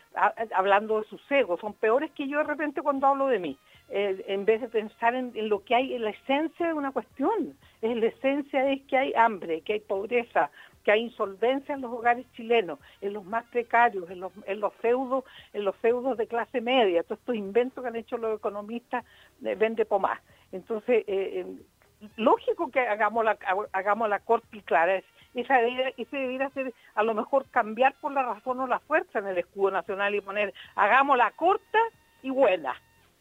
hablando 0.56 1.02
de 1.02 1.08
sus 1.08 1.22
egos. 1.30 1.60
Son 1.60 1.74
peores 1.74 2.10
que 2.14 2.28
yo 2.28 2.40
de 2.40 2.46
repente 2.46 2.82
cuando 2.82 3.06
hablo 3.06 3.28
de 3.28 3.38
mí. 3.38 3.58
Eh, 3.92 4.24
en 4.28 4.46
vez 4.46 4.62
de 4.62 4.68
pensar 4.68 5.16
en, 5.16 5.34
lo 5.50 5.64
que 5.64 5.74
hay, 5.74 5.96
en 5.96 6.04
la 6.04 6.12
esencia 6.12 6.68
de 6.68 6.74
una 6.74 6.92
cuestión. 6.92 7.58
Es 7.82 7.98
la 7.98 8.06
esencia 8.06 8.72
es 8.72 8.84
que 8.84 8.98
hay 8.98 9.14
hambre, 9.16 9.62
que 9.62 9.74
hay 9.74 9.80
pobreza, 9.80 10.52
que 10.84 10.92
hay 10.92 11.02
insolvencia 11.02 11.74
en 11.74 11.82
los 11.82 11.92
hogares 11.92 12.26
chilenos, 12.34 12.78
en 13.02 13.14
los 13.14 13.26
más 13.26 13.46
precarios, 13.46 14.08
en 14.12 14.20
los, 14.20 14.32
en 14.46 14.60
los 14.60 14.74
feudos, 14.76 15.24
en 15.54 15.66
los 15.66 15.76
feudos 15.78 16.18
de 16.18 16.28
clase 16.28 16.62
media, 16.62 17.02
todos 17.02 17.20
estos 17.20 17.36
inventos 17.36 17.84
que 17.84 17.88
han 17.88 17.96
hecho 17.96 18.18
los 18.18 18.38
economistas 18.38 19.04
de 19.40 19.56
vende 19.56 19.86
pomás. 19.86 20.20
Entonces, 20.52 21.04
eh, 21.08 21.46
eh, 21.46 21.46
lógico 22.16 22.70
que 22.70 22.82
hagamos 22.82 23.26
la, 23.26 23.40
hagamos 23.72 24.08
la 24.08 24.20
corte 24.20 24.58
y 24.58 24.62
clara. 24.62 25.02
Esa 25.34 25.62
ese 25.62 26.16
debería 26.16 26.50
ser 26.50 26.74
a 26.94 27.04
lo 27.04 27.16
mejor 27.16 27.46
cambiar 27.50 27.96
por 28.02 28.12
la 28.12 28.24
razón 28.24 28.60
o 28.60 28.68
la 28.68 28.80
fuerza 28.80 29.20
en 29.20 29.28
el 29.28 29.38
escudo 29.38 29.72
nacional 29.72 30.14
y 30.14 30.22
poner 30.22 30.54
hagamos 30.76 31.18
la 31.18 31.32
corta 31.32 31.80
y 32.22 32.30
buena. 32.30 32.76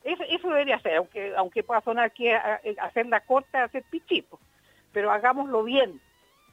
Eso, 0.04 0.22
eso 0.28 0.48
debería 0.48 0.78
ser, 0.80 0.96
aunque 0.96 1.34
aunque 1.36 1.62
pueda 1.62 1.80
sonar 1.80 2.12
que 2.12 2.34
hacer 2.34 3.06
la 3.06 3.20
corta 3.20 3.64
hacer 3.64 3.82
pichito, 3.90 4.38
pero 4.92 5.10
hagámoslo 5.10 5.64
bien, 5.64 6.00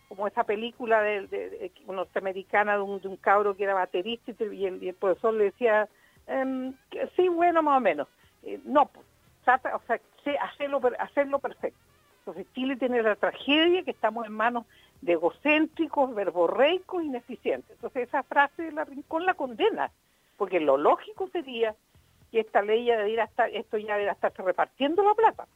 como 0.08 0.28
esa 0.28 0.44
película 0.44 1.02
de, 1.02 1.28
de, 1.28 1.72
norteamericana 1.88 2.76
de 2.76 2.82
un, 2.82 3.02
de 3.02 3.08
un, 3.08 3.18
cabro 3.18 3.56
que 3.56 3.64
era 3.64 3.74
baterista 3.74 4.32
y 4.52 4.66
el, 4.66 4.96
profesor 4.96 5.34
le 5.34 5.46
decía, 5.46 5.88
em, 6.28 6.74
sí, 7.16 7.28
bueno, 7.28 7.64
más 7.64 7.78
o 7.78 7.82
menos. 7.82 8.08
Eh, 8.44 8.60
no, 8.66 8.86
pues, 8.88 9.06
trata, 9.44 9.76
o 9.76 9.82
sea, 9.88 10.00
hacerlo, 10.42 10.82
hacerlo 11.00 11.40
perfecto. 11.40 11.80
Entonces 12.20 12.52
Chile 12.54 12.76
tiene 12.76 13.04
la 13.04 13.16
tragedia 13.16 13.84
que 13.84 13.92
estamos 13.92 14.26
en 14.26 14.34
manos 14.34 14.66
de 15.02 15.14
egocéntricos, 15.14 16.14
verborreicos, 16.16 17.04
ineficientes. 17.04 17.72
Entonces 17.72 18.08
esa 18.08 18.24
frase 18.24 18.64
de 18.64 18.72
la 18.72 18.84
Rincón 18.84 19.26
la 19.26 19.36
condena, 19.36 19.92
porque 20.38 20.60
lo 20.60 20.78
lógico 20.78 21.28
sería 21.28 21.76
que 22.36 22.42
esta 22.42 22.62
ley 22.62 22.84
ya 22.84 22.98
debiera 22.98 23.24
estar, 23.24 23.50
esto 23.56 23.78
ya 23.78 23.94
debería 23.94 24.12
estarse 24.12 24.42
repartiendo 24.42 25.02
la 25.04 25.14
plata. 25.14 25.48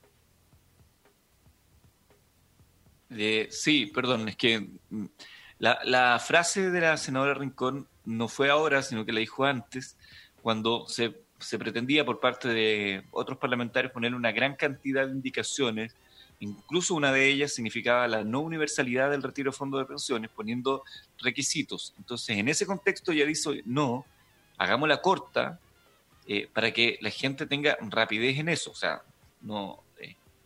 sí, 3.49 3.87
perdón, 3.87 4.29
es 4.29 4.37
que 4.37 4.69
mm, 4.89 5.05
la, 5.57 6.17
frase 6.25 6.71
de 6.71 6.79
la 6.79 6.95
senadora 6.95 7.33
Rincón 7.33 7.85
no 8.05 8.29
fue 8.29 8.49
ahora, 8.49 8.81
sino 8.81 9.05
que 9.05 9.11
la 9.11 9.19
dijo 9.19 9.43
antes, 9.43 9.97
cuando 10.41 10.87
se, 10.87 11.11
pretendía 11.57 12.05
por 12.05 12.21
parte 12.21 12.47
de 12.47 13.03
otros 13.11 13.37
parlamentarios 13.37 13.91
poner 13.91 14.15
una 14.15 14.31
gran 14.31 14.55
cantidad 14.55 15.05
de 15.05 15.11
indicaciones, 15.11 15.97
incluso 16.39 16.95
una 16.95 17.11
de 17.11 17.27
ellas 17.27 17.53
significaba 17.53 18.07
la 18.07 18.23
no 18.23 18.39
universalidad 18.39 19.11
del 19.11 19.21
retiro 19.21 19.51
de 19.51 19.57
fondos 19.57 19.81
de 19.81 19.85
pensiones, 19.85 20.31
poniendo 20.33 20.85
requisitos. 21.17 21.93
Entonces, 21.97 22.37
en 22.37 22.47
ese 22.47 22.65
contexto 22.65 23.11
ya 23.11 23.25
dice, 23.25 23.63
no, 23.65 24.05
hagámosla 24.57 25.01
corta 25.01 25.59
eh, 26.31 26.47
para 26.53 26.71
que 26.71 26.99
la 27.01 27.09
gente 27.09 27.47
tenga 27.47 27.75
rapidez 27.81 28.37
en 28.37 28.49
eso. 28.49 28.69
O 28.69 28.75
sea, 28.75 29.01
no, 29.41 29.83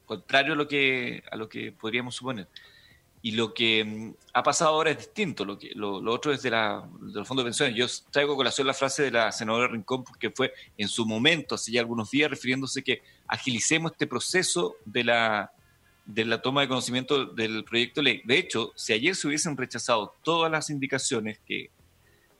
contrario 0.06 0.54
a 0.54 0.56
lo 0.56 0.66
que, 0.66 1.22
a 1.30 1.36
lo 1.36 1.50
que 1.50 1.74
podríamos 1.74 2.16
suponer. 2.16 2.48
Y 3.22 3.32
lo 3.32 3.54
que 3.54 3.84
mm, 3.84 4.14
ha 4.34 4.44
pasado 4.44 4.72
ahora 4.72 4.92
es 4.92 4.98
distinto. 4.98 5.44
Lo, 5.44 5.60
que, 5.60 5.72
lo, 5.76 5.98
otro 6.10 6.32
es 6.32 6.42
de, 6.42 6.52
la, 6.52 6.88
los 7.02 7.28
fondos 7.28 7.44
de 7.44 7.50
pensiones. 7.50 7.76
Yo 7.76 7.86
traigo 8.12 8.32
a 8.32 8.38
colación 8.38 8.66
la 8.66 8.74
frase 8.74 9.04
de 9.04 9.12
la 9.12 9.30
senadora 9.34 9.68
Rincón, 9.68 10.06
porque 10.06 10.30
fue 10.30 10.54
en 10.78 10.88
su 10.88 11.06
momento, 11.06 11.56
hace 11.56 11.74
ya 11.74 11.82
algunos 11.82 12.10
días, 12.10 12.30
refiriéndose 12.30 12.82
que 12.82 13.02
agilicemos 13.28 13.92
este 13.92 14.08
proceso 14.08 14.78
de 14.86 15.04
la, 15.04 15.52
de 16.06 16.24
la 16.24 16.42
toma 16.42 16.62
de 16.62 16.70
conocimiento 16.70 17.26
del 17.26 17.66
proyecto 17.66 18.00
de 18.00 18.06
ley. 18.06 18.22
De 18.24 18.38
hecho, 18.38 18.72
si 18.78 18.94
ayer 18.94 19.18
se 19.18 19.28
hubiesen 19.28 19.58
rechazado 19.58 20.16
todas 20.24 20.50
las 20.50 20.70
indicaciones 20.70 21.40
que, 21.46 21.72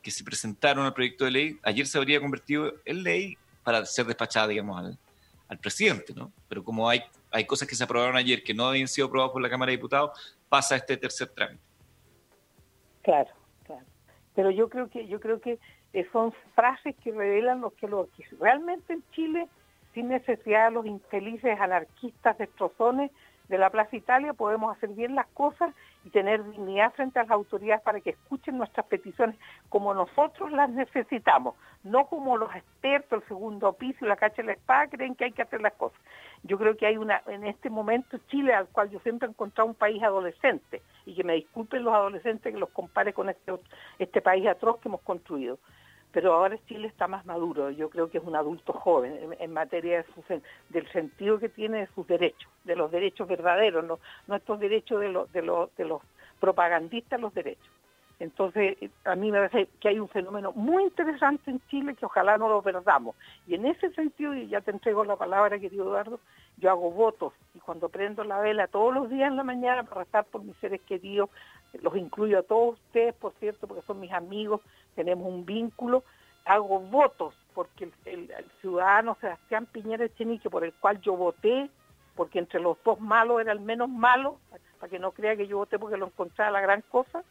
que 0.04 0.12
se 0.12 0.24
presentaron 0.24 0.86
al 0.86 0.94
proyecto 0.94 1.26
de 1.26 1.32
ley, 1.32 1.60
ayer 1.64 1.88
se 1.88 1.98
habría 1.98 2.20
convertido 2.20 2.74
en 2.86 3.02
ley 3.02 3.38
para 3.64 3.84
ser 3.86 4.06
despachada, 4.06 4.50
digamos, 4.50 4.78
al, 4.78 4.98
al 5.48 5.58
presidente, 5.58 6.14
¿no? 6.14 6.32
Pero 6.48 6.64
como 6.64 6.88
hay 6.88 7.02
hay 7.34 7.46
cosas 7.46 7.68
que 7.68 7.76
se 7.76 7.84
aprobaron 7.84 8.16
ayer 8.16 8.44
que 8.44 8.54
no 8.54 8.68
habían 8.68 8.88
sido 8.88 9.08
aprobadas 9.08 9.34
por 9.34 9.42
la 9.42 9.50
Cámara 9.50 9.72
de 9.72 9.78
Diputados, 9.78 10.38
pasa 10.48 10.76
este 10.76 10.96
tercer 10.96 11.30
trámite. 11.30 11.64
Claro, 13.02 13.32
claro. 13.66 13.84
Pero 14.36 14.52
yo 14.52 14.70
creo 14.70 14.88
que 14.88 15.08
yo 15.08 15.20
creo 15.20 15.42
que 15.42 15.60
eh, 15.94 16.08
son 16.14 16.32
frases 16.54 16.96
que 17.04 17.12
revelan 17.12 17.60
lo 17.60 17.72
que, 17.72 17.88
lo 17.88 18.08
que 18.16 18.24
realmente 18.40 18.94
en 18.94 19.04
Chile, 19.12 19.48
sin 19.96 20.10
necesidad 20.10 20.70
de 20.70 20.76
los 20.76 20.86
infelices 20.86 21.60
anarquistas 21.60 22.38
destrozones, 22.38 23.10
de 23.12 23.18
la 23.58 23.70
Plaza 23.70 23.96
Italia 23.96 24.34
podemos 24.34 24.76
hacer 24.76 24.90
bien 24.90 25.16
las 25.16 25.28
cosas 25.28 25.74
y 26.06 26.10
tener 26.10 26.44
dignidad 26.44 26.94
frente 26.94 27.20
a 27.20 27.24
las 27.24 27.32
autoridades 27.32 27.82
para 27.82 28.02
que 28.02 28.12
escuchen 28.12 28.58
nuestras 28.58 28.86
peticiones 28.88 29.38
como 29.70 29.94
nosotros 29.94 30.52
las 30.52 30.70
necesitamos, 30.70 31.56
no 31.84 32.06
como 32.08 32.38
los 32.38 32.54
expertos, 32.56 33.22
el 33.22 33.28
segundo 33.28 33.74
piso 33.74 34.06
la 34.06 34.16
cacha 34.16 34.42
de 34.42 34.48
la 34.48 34.54
espada 34.54 34.88
creen 34.88 35.16
que 35.16 35.26
hay 35.26 35.32
que 35.32 35.42
hacer 35.42 35.62
las 35.62 35.74
cosas. 35.74 36.00
Yo 36.44 36.58
creo 36.58 36.76
que 36.76 36.86
hay 36.86 36.98
una, 36.98 37.22
en 37.28 37.46
este 37.46 37.70
momento 37.70 38.18
Chile, 38.28 38.54
al 38.54 38.68
cual 38.68 38.90
yo 38.90 39.00
siempre 39.00 39.28
he 39.28 39.32
encontrado 39.32 39.70
un 39.70 39.76
país 39.76 40.02
adolescente, 40.04 40.82
y 41.06 41.16
que 41.16 41.24
me 41.24 41.34
disculpen 41.34 41.84
los 41.84 41.94
adolescentes 41.94 42.54
que 42.54 42.60
los 42.60 42.70
compare 42.70 43.14
con 43.14 43.30
este, 43.30 43.54
este 44.00 44.22
país 44.22 44.46
atroz 44.48 44.80
que 44.80 44.90
hemos 44.90 45.02
construido 45.02 45.58
pero 46.14 46.34
ahora 46.34 46.58
Chile 46.68 46.88
está 46.88 47.08
más 47.08 47.26
maduro, 47.26 47.72
yo 47.72 47.90
creo 47.90 48.10
que 48.10 48.20
es 48.20 48.24
un 48.24 48.36
adulto 48.36 48.72
joven 48.72 49.36
en, 49.40 49.52
materia 49.52 50.06
de 50.30 50.42
del 50.70 50.92
sentido 50.92 51.40
que 51.40 51.50
tiene 51.50 51.80
de 51.80 51.88
sus 51.88 52.08
derechos, 52.08 52.50
de 52.64 52.76
los 52.76 52.92
derechos 52.92 53.28
verdaderos, 53.28 53.84
no, 53.84 54.36
estos 54.36 54.60
derechos 54.60 55.02
de 55.02 55.42
los 55.42 56.02
propagandistas, 56.40 57.20
los 57.20 57.34
derechos. 57.34 57.68
Entonces, 58.20 58.78
a 59.04 59.16
mí 59.16 59.32
me 59.32 59.40
parece 59.40 59.68
que 59.82 59.90
hay 59.90 60.00
un 60.00 60.08
fenómeno 60.08 60.54
muy 60.54 60.84
interesante 60.84 61.52
en 61.52 61.60
Chile 61.68 61.96
que 61.96 62.06
ojalá 62.06 62.38
no 62.38 62.48
lo 62.48 62.62
perdamos. 62.62 63.16
Y 63.48 63.56
en 63.56 63.66
ese 63.66 63.92
sentido, 63.92 64.34
y 64.34 64.48
ya 64.48 64.62
te 64.62 64.72
entrego 64.72 65.04
la 65.04 65.18
palabra, 65.18 65.60
querido 65.60 65.84
Eduardo, 65.84 66.20
yo 66.58 66.70
hago 66.70 66.92
votos 66.92 67.34
y 67.54 67.60
cuando 67.60 67.90
prendo 67.90 68.24
la 68.24 68.40
vela 68.40 68.68
todos 68.68 68.94
los 68.94 69.10
días 69.10 69.30
en 69.30 69.36
la 69.36 69.44
mañana 69.44 69.84
para 69.84 70.06
rezar 70.06 70.26
por 70.26 70.44
mis 70.44 70.56
seres 70.58 70.80
queridos, 70.82 71.30
los 71.82 71.98
incluyo 71.98 72.40
a 72.40 72.44
todos 72.44 72.76
ustedes, 72.76 73.14
por 73.16 73.34
cierto, 73.40 73.68
porque 73.68 73.86
son 73.86 74.00
mis 74.00 74.14
amigos, 74.14 74.62
tenemos 74.96 75.28
un 75.28 75.46
vínculo, 75.46 76.04
hago 76.46 76.80
votos 76.80 77.34
porque 77.54 77.90
el, 78.06 78.30
ciudadano 78.62 79.16
Sebastián 79.22 79.68
Piñera 79.68 80.06
Echenique, 80.06 80.50
por 80.50 80.64
el 80.64 80.74
cual 80.74 81.00
yo 81.02 81.16
voté, 81.16 81.70
porque 82.16 82.40
entre 82.40 82.60
los 82.60 82.78
dos 82.84 83.00
malos 83.00 83.42
era 83.42 83.52
el 83.52 83.60
menos 83.60 83.90
malo, 83.90 84.38
para 84.80 84.90
que 84.90 85.00
no 85.00 85.12
crea 85.12 85.36
que 85.36 85.48
yo 85.48 85.58
voté 85.58 85.80
porque 85.80 85.98
lo 85.98 86.08
encontraba 86.08 86.52
la 86.52 86.62
gran 86.62 86.82
cosa, 86.82 87.24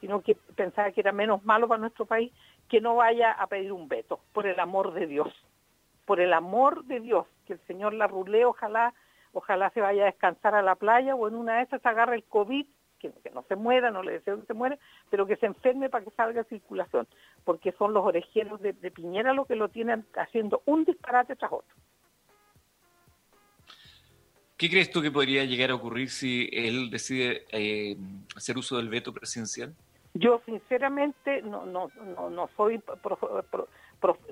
sino 0.00 0.22
que 0.22 0.34
pensaba 0.34 0.90
que 0.92 1.00
era 1.00 1.12
menos 1.12 1.44
malo 1.44 1.68
para 1.68 1.80
nuestro 1.80 2.06
país, 2.06 2.32
que 2.68 2.80
no 2.80 2.96
vaya 2.96 3.32
a 3.32 3.46
pedir 3.46 3.72
un 3.72 3.88
veto, 3.88 4.20
por 4.32 4.46
el 4.46 4.58
amor 4.60 4.92
de 4.92 5.06
Dios, 5.06 5.28
por 6.04 6.20
el 6.20 6.32
amor 6.32 6.84
de 6.84 7.00
Dios, 7.00 7.26
que 7.46 7.54
el 7.54 7.60
señor 7.66 7.94
la 7.94 8.06
rule, 8.06 8.44
ojalá, 8.44 8.94
ojalá 9.32 9.70
se 9.70 9.80
vaya 9.80 10.02
a 10.02 10.06
descansar 10.06 10.54
a 10.54 10.62
la 10.62 10.74
playa 10.74 11.14
o 11.14 11.28
en 11.28 11.34
una 11.34 11.56
de 11.56 11.62
esas 11.62 11.84
agarre 11.84 12.16
el 12.16 12.24
COVID, 12.24 12.66
que, 12.98 13.12
no 13.34 13.44
se 13.48 13.56
muera, 13.56 13.90
no 13.90 14.02
le 14.02 14.12
deseo 14.12 14.40
que 14.40 14.46
se 14.46 14.54
muera, 14.54 14.78
pero 15.10 15.26
que 15.26 15.36
se 15.36 15.46
enferme 15.46 15.88
para 15.88 16.04
que 16.04 16.10
salga 16.12 16.42
a 16.42 16.44
circulación, 16.44 17.06
porque 17.44 17.72
son 17.72 17.92
los 17.94 18.04
orejeros 18.04 18.60
de, 18.60 18.72
de 18.72 18.90
Piñera 18.90 19.32
los 19.32 19.46
que 19.46 19.56
lo 19.56 19.68
tienen 19.68 20.04
haciendo 20.14 20.62
un 20.66 20.84
disparate 20.84 21.36
tras 21.36 21.52
otro. 21.52 21.74
¿Qué 24.58 24.68
crees 24.68 24.90
tú 24.90 25.00
que 25.00 25.12
podría 25.12 25.44
llegar 25.44 25.70
a 25.70 25.76
ocurrir 25.76 26.10
si 26.10 26.50
él 26.52 26.90
decide 26.90 27.46
eh, 27.52 27.96
hacer 28.36 28.58
uso 28.58 28.76
del 28.76 28.88
veto 28.88 29.12
presidencial? 29.12 29.72
Yo 30.14 30.42
sinceramente 30.46 31.42
no 31.42 31.64
no 31.64 31.92
no, 32.16 32.28
no 32.28 32.50
soy 32.56 32.82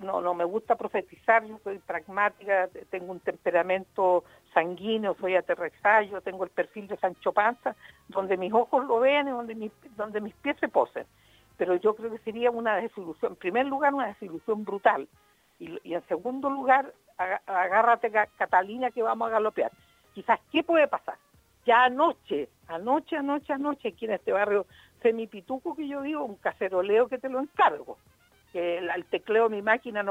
no, 0.03 0.21
no 0.21 0.35
me 0.35 0.45
gusta 0.45 0.77
profetizar, 0.77 1.45
yo 1.45 1.59
soy 1.65 1.79
pragmática, 1.79 2.69
tengo 2.91 3.13
un 3.13 3.21
temperamento 3.21 4.25
sanguíneo, 4.55 5.17
soy 5.21 5.37
aterrizayo, 5.37 6.21
tengo 6.21 6.45
el 6.45 6.51
perfil 6.51 6.87
de 6.89 6.97
Sancho 6.97 7.33
Panza, 7.33 7.75
donde 8.09 8.37
mis 8.37 8.53
ojos 8.53 8.85
lo 8.87 9.01
vean 9.01 9.29
y 9.29 9.31
donde, 9.31 9.55
mis, 9.55 9.73
donde 9.97 10.21
mis 10.21 10.35
pies 10.37 10.57
se 10.61 10.69
posen. 10.69 11.07
Pero 11.57 11.75
yo 11.77 11.95
creo 11.95 12.11
que 12.11 12.19
sería 12.19 12.51
una 12.51 12.77
desilusión, 12.77 13.33
en 13.33 13.37
primer 13.37 13.67
lugar 13.67 13.95
una 13.95 14.09
desilusión 14.09 14.65
brutal, 14.65 15.09
y, 15.59 15.79
y 15.83 15.95
en 15.95 16.07
segundo 16.07 16.51
lugar, 16.51 16.93
agárrate 17.47 18.11
Catalina 18.37 18.91
que 18.91 19.03
vamos 19.03 19.29
a 19.29 19.33
galopear 19.33 19.73
quizás 20.17 20.41
qué 20.51 20.65
puede 20.65 20.89
pasar. 20.89 21.19
Ya 21.67 21.85
anoche, 21.85 22.49
anoche, 22.69 23.17
anoche, 23.17 23.53
anoche, 23.53 23.89
aquí 23.89 24.07
en 24.07 24.13
este 24.13 24.33
barrio 24.33 24.65
semipituco 25.03 25.77
que 25.77 25.87
yo 25.87 26.01
vivo, 26.01 26.25
un 26.25 26.37
caceroleo 26.37 27.07
que 27.07 27.19
te 27.19 27.29
lo 27.29 27.39
encargo. 27.39 27.99
Que 28.57 28.79
el, 28.79 29.05
tecleo 29.05 29.49
de 29.49 29.57
mi 29.57 29.63
máquina 29.63 30.03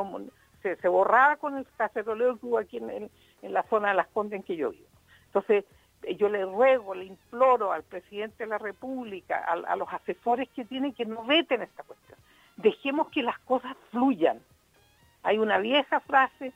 se, 0.61 0.87
borraba 0.87 1.37
con 1.37 1.57
el 1.57 1.65
caceroleo 1.77 2.37
que 2.37 2.45
hubo 2.45 2.57
aquí 2.59 2.77
en, 2.77 3.09
la 3.41 3.63
zona 3.63 3.89
de 3.89 3.95
las 3.95 4.07
Condes 4.07 4.37
en 4.37 4.43
que 4.43 4.55
yo 4.55 4.69
vivo. 4.69 4.85
Entonces, 5.25 5.65
eh, 6.03 6.15
yo 6.15 6.29
le 6.29 6.45
ruego, 6.45 6.93
le 6.93 7.05
imploro 7.05 7.71
al 7.71 7.81
presidente 7.83 8.43
de 8.43 8.49
la 8.49 8.59
República, 8.59 9.43
a, 9.47 9.53
a 9.53 9.75
los 9.75 9.91
asesores 9.91 10.47
que 10.49 10.63
tienen 10.65 10.93
que 10.93 11.05
no 11.05 11.23
veten 11.25 11.63
esta 11.63 11.81
cuestión. 11.81 12.19
Dejemos 12.57 13.09
que 13.09 13.23
las 13.23 13.39
cosas 13.39 13.75
fluyan. 13.89 14.39
Hay 15.23 15.39
una 15.39 15.57
vieja 15.57 15.99
frase 16.01 16.53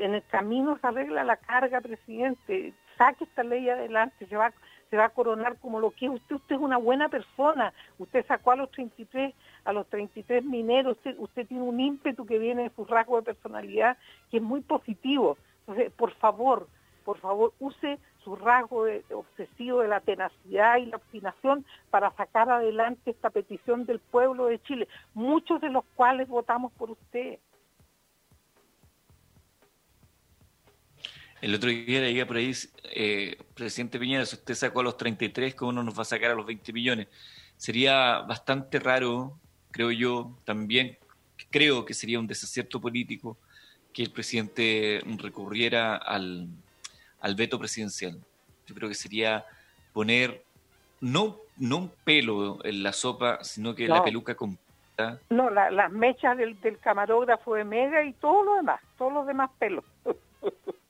en 0.00 0.14
el 0.14 0.22
camino 0.24 0.78
se 0.78 0.86
arregla 0.86 1.24
la 1.24 1.36
carga, 1.36 1.80
presidente, 1.80 2.72
saque 2.96 3.24
esta 3.24 3.42
ley 3.42 3.68
adelante, 3.68 4.26
se 4.26 4.36
va, 4.36 4.52
se 4.90 4.96
va 4.96 5.06
a 5.06 5.10
coronar 5.10 5.56
como 5.58 5.80
lo 5.80 5.90
que 5.90 6.06
es 6.06 6.12
usted, 6.12 6.36
usted 6.36 6.56
es 6.56 6.60
una 6.60 6.76
buena 6.76 7.08
persona, 7.08 7.72
usted 7.98 8.24
sacó 8.26 8.52
a 8.52 8.56
los 8.56 8.70
33, 8.70 9.34
a 9.64 9.72
los 9.72 9.86
33 9.88 10.44
mineros, 10.44 10.96
usted, 10.96 11.16
usted 11.18 11.46
tiene 11.46 11.62
un 11.62 11.80
ímpetu 11.80 12.26
que 12.26 12.38
viene 12.38 12.64
de 12.64 12.74
su 12.74 12.84
rasgo 12.84 13.16
de 13.16 13.22
personalidad 13.22 13.96
que 14.30 14.38
es 14.38 14.42
muy 14.42 14.60
positivo. 14.60 15.36
Entonces, 15.60 15.92
por 15.92 16.12
favor, 16.14 16.68
por 17.04 17.18
favor, 17.18 17.52
use 17.58 17.98
su 18.22 18.36
rasgo 18.36 18.86
obsesivo 19.12 19.80
de 19.80 19.88
la 19.88 20.00
tenacidad 20.00 20.76
y 20.78 20.86
la 20.86 20.96
obstinación 20.96 21.64
para 21.90 22.12
sacar 22.12 22.48
adelante 22.50 23.10
esta 23.10 23.30
petición 23.30 23.84
del 23.86 23.98
pueblo 23.98 24.46
de 24.46 24.60
Chile, 24.62 24.88
muchos 25.14 25.60
de 25.60 25.70
los 25.70 25.84
cuales 25.96 26.28
votamos 26.28 26.72
por 26.72 26.90
usted. 26.90 27.38
El 31.42 31.56
otro 31.56 31.70
día 31.70 32.00
leía 32.00 32.24
por 32.24 32.36
ahí, 32.36 32.52
eh, 32.84 33.36
presidente 33.54 33.98
Piñera, 33.98 34.24
si 34.24 34.36
usted 34.36 34.54
sacó 34.54 34.78
a 34.78 34.84
los 34.84 34.96
33, 34.96 35.56
¿cómo 35.56 35.72
no 35.72 35.82
nos 35.82 35.98
va 35.98 36.02
a 36.02 36.04
sacar 36.04 36.30
a 36.30 36.34
los 36.36 36.46
20 36.46 36.72
millones? 36.72 37.08
Sería 37.56 38.20
bastante 38.20 38.78
raro, 38.78 39.40
creo 39.72 39.90
yo, 39.90 40.38
también 40.44 40.96
creo 41.50 41.84
que 41.84 41.94
sería 41.94 42.20
un 42.20 42.28
desacierto 42.28 42.80
político 42.80 43.36
que 43.92 44.04
el 44.04 44.12
presidente 44.12 45.02
recurriera 45.18 45.96
al, 45.96 46.48
veto 47.36 47.58
presidencial. 47.58 48.20
Yo 48.68 48.74
creo 48.76 48.88
que 48.88 48.94
sería 48.94 49.44
poner 49.92 50.44
no, 51.00 51.38
no 51.56 51.76
un 51.78 51.92
pelo 52.04 52.64
en 52.64 52.84
la 52.84 52.92
sopa, 52.92 53.42
sino 53.42 53.74
que 53.74 53.88
la 53.88 54.04
peluca 54.04 54.36
completa. 54.36 55.18
No, 55.28 55.50
las 55.50 55.90
mechas 55.90 56.36
del, 56.36 56.60
del 56.60 56.78
camarógrafo 56.78 57.56
de 57.56 57.64
Mega 57.64 58.04
y 58.04 58.12
todo 58.12 58.44
lo 58.44 58.54
demás, 58.54 58.80
todos 58.96 59.12
los 59.12 59.26
demás 59.26 59.50
pelos. 59.58 59.84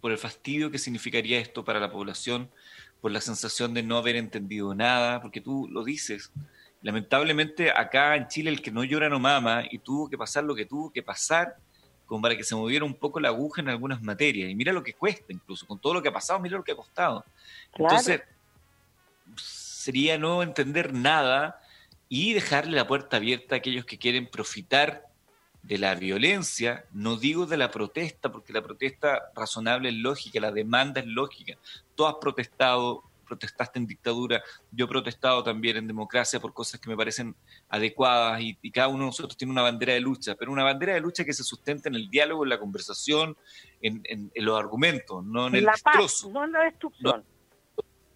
por 0.00 0.12
el 0.12 0.18
fastidio 0.18 0.70
que 0.70 0.78
significaría 0.78 1.38
esto 1.38 1.64
para 1.64 1.80
la 1.80 1.90
población, 1.90 2.48
por 3.00 3.10
la 3.10 3.20
sensación 3.20 3.74
de 3.74 3.82
no 3.82 3.98
haber 3.98 4.16
entendido 4.16 4.74
nada, 4.74 5.20
porque 5.20 5.40
tú 5.40 5.68
lo 5.70 5.84
dices. 5.84 6.30
Lamentablemente 6.82 7.70
acá 7.70 8.16
en 8.16 8.28
Chile 8.28 8.50
el 8.50 8.62
que 8.62 8.70
no 8.70 8.84
llora 8.84 9.08
no 9.08 9.18
mama 9.18 9.64
y 9.70 9.78
tuvo 9.78 10.08
que 10.08 10.16
pasar 10.16 10.44
lo 10.44 10.54
que 10.54 10.64
tuvo 10.64 10.90
que 10.90 11.02
pasar 11.02 11.56
como 12.06 12.22
para 12.22 12.36
que 12.36 12.44
se 12.44 12.54
moviera 12.54 12.84
un 12.84 12.94
poco 12.94 13.18
la 13.20 13.28
aguja 13.28 13.60
en 13.60 13.68
algunas 13.68 14.00
materias. 14.00 14.48
Y 14.48 14.54
mira 14.54 14.72
lo 14.72 14.82
que 14.82 14.94
cuesta 14.94 15.32
incluso, 15.32 15.66
con 15.66 15.78
todo 15.78 15.94
lo 15.94 16.02
que 16.02 16.08
ha 16.08 16.12
pasado, 16.12 16.38
mira 16.38 16.56
lo 16.56 16.64
que 16.64 16.72
ha 16.72 16.76
costado. 16.76 17.24
Entonces, 17.74 18.22
sería 19.36 20.16
no 20.16 20.42
entender 20.42 20.94
nada 20.94 21.60
y 22.08 22.32
dejarle 22.32 22.76
la 22.76 22.86
puerta 22.86 23.16
abierta 23.16 23.56
a 23.56 23.58
aquellos 23.58 23.84
que 23.84 23.98
quieren 23.98 24.28
profitar 24.28 25.05
de 25.66 25.78
la 25.78 25.96
violencia, 25.96 26.84
no 26.92 27.16
digo 27.16 27.44
de 27.44 27.56
la 27.56 27.70
protesta, 27.70 28.30
porque 28.30 28.52
la 28.52 28.62
protesta 28.62 29.32
razonable 29.34 29.88
es 29.88 29.96
lógica, 29.96 30.38
la 30.38 30.52
demanda 30.52 31.00
es 31.00 31.06
lógica. 31.06 31.54
Tú 31.96 32.06
has 32.06 32.14
protestado, 32.20 33.02
protestaste 33.26 33.80
en 33.80 33.86
dictadura, 33.88 34.44
yo 34.70 34.84
he 34.84 34.88
protestado 34.88 35.42
también 35.42 35.76
en 35.76 35.88
democracia 35.88 36.38
por 36.38 36.52
cosas 36.52 36.80
que 36.80 36.88
me 36.88 36.96
parecen 36.96 37.34
adecuadas 37.68 38.40
y, 38.42 38.54
cada 38.70 38.86
uno 38.86 39.00
de 39.00 39.06
nosotros 39.06 39.36
tiene 39.36 39.50
una 39.50 39.62
bandera 39.62 39.94
de 39.94 40.00
lucha, 40.00 40.36
pero 40.36 40.52
una 40.52 40.62
bandera 40.62 40.94
de 40.94 41.00
lucha 41.00 41.24
que 41.24 41.32
se 41.32 41.42
sustenta 41.42 41.88
en 41.88 41.96
el 41.96 42.08
diálogo, 42.08 42.44
en 42.44 42.50
la 42.50 42.60
conversación, 42.60 43.36
en, 43.82 44.30
los 44.36 44.56
argumentos, 44.56 45.24
no 45.24 45.48
en 45.48 45.56
el 45.56 45.64
la 45.64 45.72
destrozo. 45.72 46.30
no 46.30 46.44
en 46.44 46.52
la 46.52 46.62
destrucción. 46.62 47.24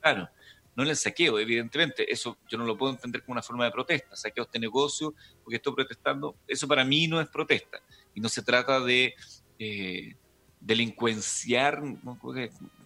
claro 0.01 0.29
no 0.77 0.83
en 0.83 0.91
el 0.91 0.97
saqueo, 0.97 1.39
evidentemente. 1.39 2.11
Eso 2.11 2.39
yo 2.49 2.59
no 2.59 2.65
lo 2.65 2.77
puedo 2.77 2.93
entender 2.93 3.23
como 3.23 3.33
una 3.33 3.43
forma 3.43 3.65
de 3.65 3.71
protesta. 3.71 4.17
Saqueo 4.17 4.45
este 4.45 4.59
negocio 4.59 5.15
porque 5.43 5.57
estoy 5.57 5.75
protestando. 5.75 6.37
Eso 6.47 6.69
para 6.69 6.85
mí 6.85 7.07
no 7.07 7.21
es 7.21 7.29
protesta. 7.29 7.81
Y 8.15 8.21
no 8.21 8.29
se 8.29 8.43
trata 8.43 8.81
de 8.81 9.15
eh, 9.59 10.15
delincuenciar, 10.61 11.83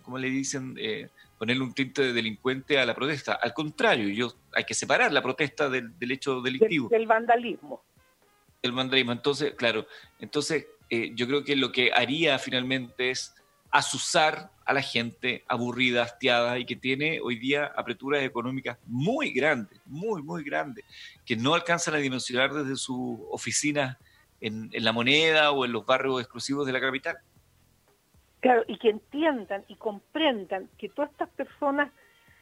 como 0.02 0.18
le 0.18 0.30
dicen? 0.30 0.74
Eh, 0.78 1.08
ponerle 1.38 1.62
un 1.62 1.74
tinte 1.74 2.02
de 2.02 2.12
delincuente 2.12 2.78
a 2.78 2.86
la 2.86 2.94
protesta. 2.94 3.34
Al 3.34 3.52
contrario, 3.52 4.08
yo, 4.08 4.34
hay 4.52 4.64
que 4.64 4.74
separar 4.74 5.12
la 5.12 5.22
protesta 5.22 5.68
del, 5.68 5.92
hecho 6.10 6.40
delictivo. 6.40 6.88
Del, 6.88 7.06
vandalismo. 7.06 7.82
El 8.62 8.72
vandalismo. 8.72 9.12
Entonces, 9.12 9.54
claro, 9.54 9.86
entonces 10.20 10.66
eh, 10.88 11.12
yo 11.14 11.26
creo 11.26 11.44
que 11.44 11.56
lo 11.56 11.72
que 11.72 11.92
haría 11.92 12.38
finalmente 12.38 13.10
es 13.10 13.34
asusar 13.74 14.50
a 14.64 14.72
la 14.72 14.82
gente 14.82 15.42
aburrida, 15.48 16.04
hastiada 16.04 16.60
y 16.60 16.64
que 16.64 16.76
tiene 16.76 17.18
hoy 17.20 17.40
día 17.40 17.72
apreturas 17.76 18.22
económicas 18.22 18.78
muy 18.86 19.32
grandes, 19.32 19.80
muy, 19.84 20.22
muy 20.22 20.44
grandes, 20.44 20.84
que 21.26 21.34
no 21.34 21.54
alcanzan 21.54 21.94
a 21.94 21.98
dimensionar 21.98 22.52
desde 22.54 22.76
sus 22.76 23.18
oficinas 23.32 23.98
en, 24.40 24.70
la 24.72 24.92
moneda 24.92 25.50
o 25.50 25.64
en 25.64 25.72
los 25.72 25.84
barrios 25.84 26.20
exclusivos 26.20 26.64
de 26.66 26.72
la 26.72 26.80
capital. 26.80 27.16
Claro, 28.38 28.62
y 28.68 28.78
que 28.78 28.90
entiendan 28.90 29.64
y 29.66 29.74
comprendan 29.74 30.70
que 30.78 30.88
todas 30.88 31.10
estas 31.10 31.30
personas 31.30 31.90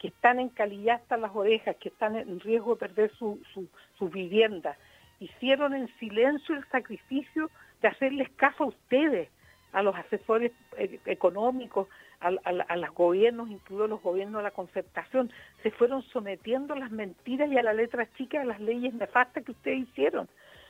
que 0.00 0.08
están 0.08 0.38
en 0.38 0.50
calidad 0.50 0.96
hasta 0.96 1.16
las 1.16 1.34
orejas, 1.34 1.76
que 1.80 1.88
están 1.88 2.14
en 2.14 2.40
riesgo 2.40 2.74
de 2.74 2.80
perder 2.80 3.10
su, 3.16 3.40
su, 3.54 3.66
su 3.98 4.10
vivienda, 4.10 4.76
hicieron 5.18 5.72
en 5.72 5.88
silencio 5.98 6.56
el 6.56 6.68
sacrificio 6.68 7.50
de 7.80 7.88
hacerles 7.88 8.28
caso 8.36 8.64
a 8.64 8.66
ustedes, 8.66 9.30
a 9.72 9.82
los 9.82 9.94
asesores 9.96 10.52
eh, 10.76 11.00
económicos, 11.06 11.88
a, 12.20 12.76
los 12.76 12.94
gobiernos, 12.94 13.50
incluidos 13.50 13.90
los 13.90 14.02
gobiernos 14.02 14.38
de 14.38 14.44
la 14.44 14.50
concertación, 14.52 15.30
se 15.62 15.70
fueron 15.72 16.02
sometiendo 16.02 16.74
a 16.74 16.78
las 16.78 16.92
mentiras 16.92 17.50
y 17.50 17.58
a 17.58 17.62
la 17.62 17.72
letra 17.72 18.08
chica 18.16 18.38
de 18.38 18.46
las 18.46 18.60
leyes 18.60 18.94
nefastas 18.94 19.44
que 19.44 19.50
ustedes 19.50 19.88
hicieron. 19.88 20.28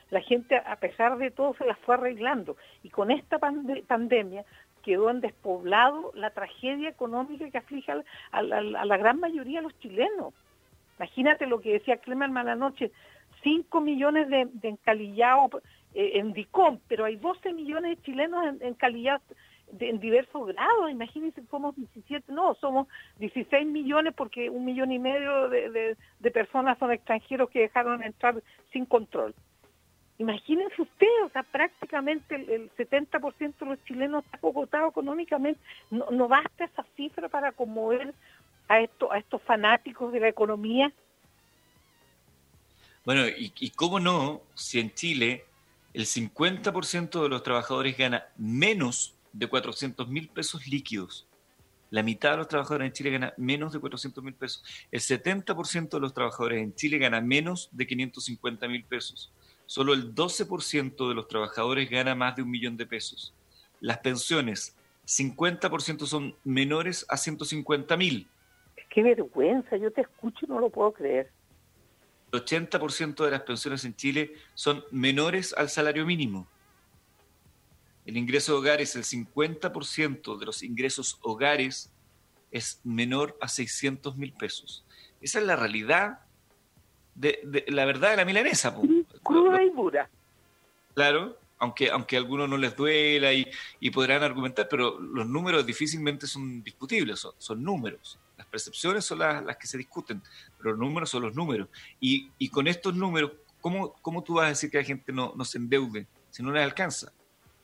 La 0.09 0.21
gente, 0.21 0.57
a 0.57 0.75
pesar 0.77 1.17
de 1.17 1.31
todo, 1.31 1.53
se 1.55 1.65
las 1.65 1.77
fue 1.79 1.95
arreglando. 1.95 2.57
Y 2.81 2.89
con 2.89 3.11
esta 3.11 3.39
pandemia 3.39 4.45
quedó 4.83 5.09
en 5.09 5.21
despoblado 5.21 6.11
la 6.15 6.31
tragedia 6.31 6.89
económica 6.89 7.49
que 7.49 7.57
aflige 7.57 7.91
a 8.31 8.41
la, 8.41 8.97
gran 8.97 9.19
mayoría 9.19 9.59
de 9.59 9.63
los 9.63 9.79
chilenos. 9.79 10.33
Imagínate 10.97 11.47
lo 11.47 11.61
que 11.61 11.73
decía 11.73 11.97
Clemen 11.97 12.35
anoche, 12.37 12.91
5 13.43 13.81
millones 13.81 14.29
de, 14.29 14.47
de 14.51 14.69
encalillados 14.69 15.61
eh, 15.93 16.11
en 16.15 16.33
DICOM, 16.33 16.79
pero 16.87 17.05
hay 17.05 17.15
12 17.15 17.53
millones 17.53 17.97
de 17.97 18.03
chilenos 18.03 18.61
en, 18.61 18.73
calidad 18.73 19.21
en 19.79 19.99
diversos 19.99 20.47
grados, 20.47 20.91
imagínense, 20.91 21.41
somos 21.49 21.75
17, 21.75 22.31
no, 22.31 22.55
somos 22.55 22.87
16 23.17 23.65
millones 23.65 24.13
porque 24.15 24.49
un 24.49 24.65
millón 24.65 24.91
y 24.91 24.99
medio 24.99 25.49
de, 25.49 25.97
personas 26.31 26.77
son 26.77 26.91
extranjeros 26.91 27.49
que 27.49 27.61
dejaron 27.61 28.03
entrar 28.03 28.41
sin 28.71 28.85
control. 28.85 29.33
Imagínense 30.19 30.79
ustedes, 30.79 31.23
o 31.25 31.29
sea, 31.29 31.41
prácticamente 31.41 32.35
el, 32.35 32.71
70% 32.75 33.57
de 33.57 33.65
los 33.65 33.83
chilenos 33.85 34.23
está 34.25 34.37
agotado 34.47 34.89
económicamente. 34.89 35.59
No, 35.89 36.05
no 36.11 36.27
basta 36.27 36.65
esa 36.65 36.85
cifra 36.95 37.29
para 37.29 37.51
conmover 37.51 38.13
a, 38.67 38.79
esto, 38.81 39.11
a 39.11 39.17
estos 39.17 39.41
fanáticos 39.41 40.11
de 40.11 40.19
la 40.19 40.27
economía? 40.29 40.91
Bueno, 43.05 43.27
y, 43.27 43.51
y 43.59 43.69
cómo 43.71 43.99
no, 43.99 44.41
si 44.53 44.79
en 44.79 44.93
Chile 44.93 45.45
el 45.93 46.05
50% 46.05 47.21
de 47.21 47.29
los 47.29 47.43
trabajadores 47.43 47.95
gana 47.97 48.27
menos 48.37 49.15
de 49.31 49.47
400 49.47 50.07
mil 50.07 50.27
pesos 50.29 50.67
líquidos. 50.67 51.27
La 51.91 52.01
mitad 52.01 52.31
de 52.31 52.37
los 52.37 52.47
trabajadores 52.47 52.87
en 52.87 52.93
Chile 52.93 53.11
gana 53.11 53.33
menos 53.37 53.71
de 53.71 53.79
400 53.79 54.23
mil 54.23 54.33
pesos. 54.33 54.63
El 54.91 54.99
70% 54.99 55.89
de 55.89 55.99
los 55.99 56.13
trabajadores 56.13 56.63
en 56.63 56.73
Chile 56.73 56.97
gana 56.97 57.21
menos 57.21 57.69
de 57.71 57.85
550 57.85 58.67
mil 58.67 58.83
pesos. 58.83 59.31
Solo 59.67 59.93
el 59.93 60.15
12% 60.15 61.07
de 61.07 61.13
los 61.13 61.27
trabajadores 61.27 61.89
gana 61.89 62.15
más 62.15 62.35
de 62.35 62.41
un 62.41 62.49
millón 62.49 62.75
de 62.77 62.87
pesos. 62.87 63.33
Las 63.79 63.99
pensiones, 63.99 64.75
50% 65.05 66.05
son 66.07 66.35
menores 66.43 67.05
a 67.09 67.17
150 67.17 67.95
mil. 67.97 68.27
Qué 68.89 69.03
vergüenza, 69.03 69.77
yo 69.77 69.91
te 69.91 70.01
escucho 70.01 70.45
y 70.45 70.49
no 70.49 70.59
lo 70.59 70.69
puedo 70.71 70.91
creer. 70.91 71.29
El 72.33 72.43
80% 72.43 73.23
de 73.23 73.29
las 73.29 73.43
pensiones 73.43 73.85
en 73.85 73.95
Chile 73.95 74.33
son 74.55 74.83
menores 74.89 75.53
al 75.53 75.69
salario 75.69 76.03
mínimo. 76.03 76.47
El 78.07 78.17
ingreso 78.17 78.53
de 78.53 78.57
hogares, 78.57 78.95
el 78.95 79.03
50% 79.03 80.39
de 80.39 80.45
los 80.47 80.63
ingresos 80.63 81.19
hogares 81.21 81.91
es 82.51 82.81
menor 82.83 83.37
a 83.39 83.47
600 83.47 84.17
mil 84.17 84.33
pesos. 84.33 84.83
Esa 85.21 85.39
es 85.39 85.45
la 85.45 85.55
realidad, 85.55 86.21
de, 87.13 87.65
la 87.67 87.85
verdad 87.85 88.09
de 88.09 88.17
la 88.17 88.25
milanesa. 88.25 88.75
Cruda 89.21 89.63
y 89.63 89.69
dura. 89.69 90.09
Claro, 90.95 91.37
aunque, 91.59 91.91
aunque 91.91 92.15
a 92.15 92.19
algunos 92.19 92.49
no 92.49 92.57
les 92.57 92.75
duela 92.75 93.31
y, 93.31 93.45
podrán 93.91 94.23
argumentar, 94.23 94.67
pero 94.67 94.99
los 94.99 95.27
números 95.27 95.67
difícilmente 95.67 96.25
son 96.25 96.63
discutibles, 96.63 97.27
son 97.37 97.63
números 97.63 98.17
percepciones 98.45 99.05
son 99.05 99.19
las, 99.19 99.57
que 99.57 99.67
se 99.67 99.77
discuten, 99.77 100.21
pero 100.57 100.71
los 100.71 100.79
números 100.79 101.09
son 101.09 101.23
los 101.23 101.35
números. 101.35 101.67
Y, 101.99 102.49
con 102.49 102.67
estos 102.67 102.95
números, 102.95 103.31
¿cómo, 103.61 103.93
¿cómo, 104.01 104.23
tú 104.23 104.35
vas 104.35 104.45
a 104.45 104.49
decir 104.49 104.69
que 104.69 104.77
la 104.77 104.83
gente 104.83 105.11
no, 105.11 105.33
no 105.35 105.45
se 105.45 105.57
endeude 105.57 106.07
si 106.29 106.43
no 106.43 106.51
les 106.51 106.63
alcanza? 106.63 107.11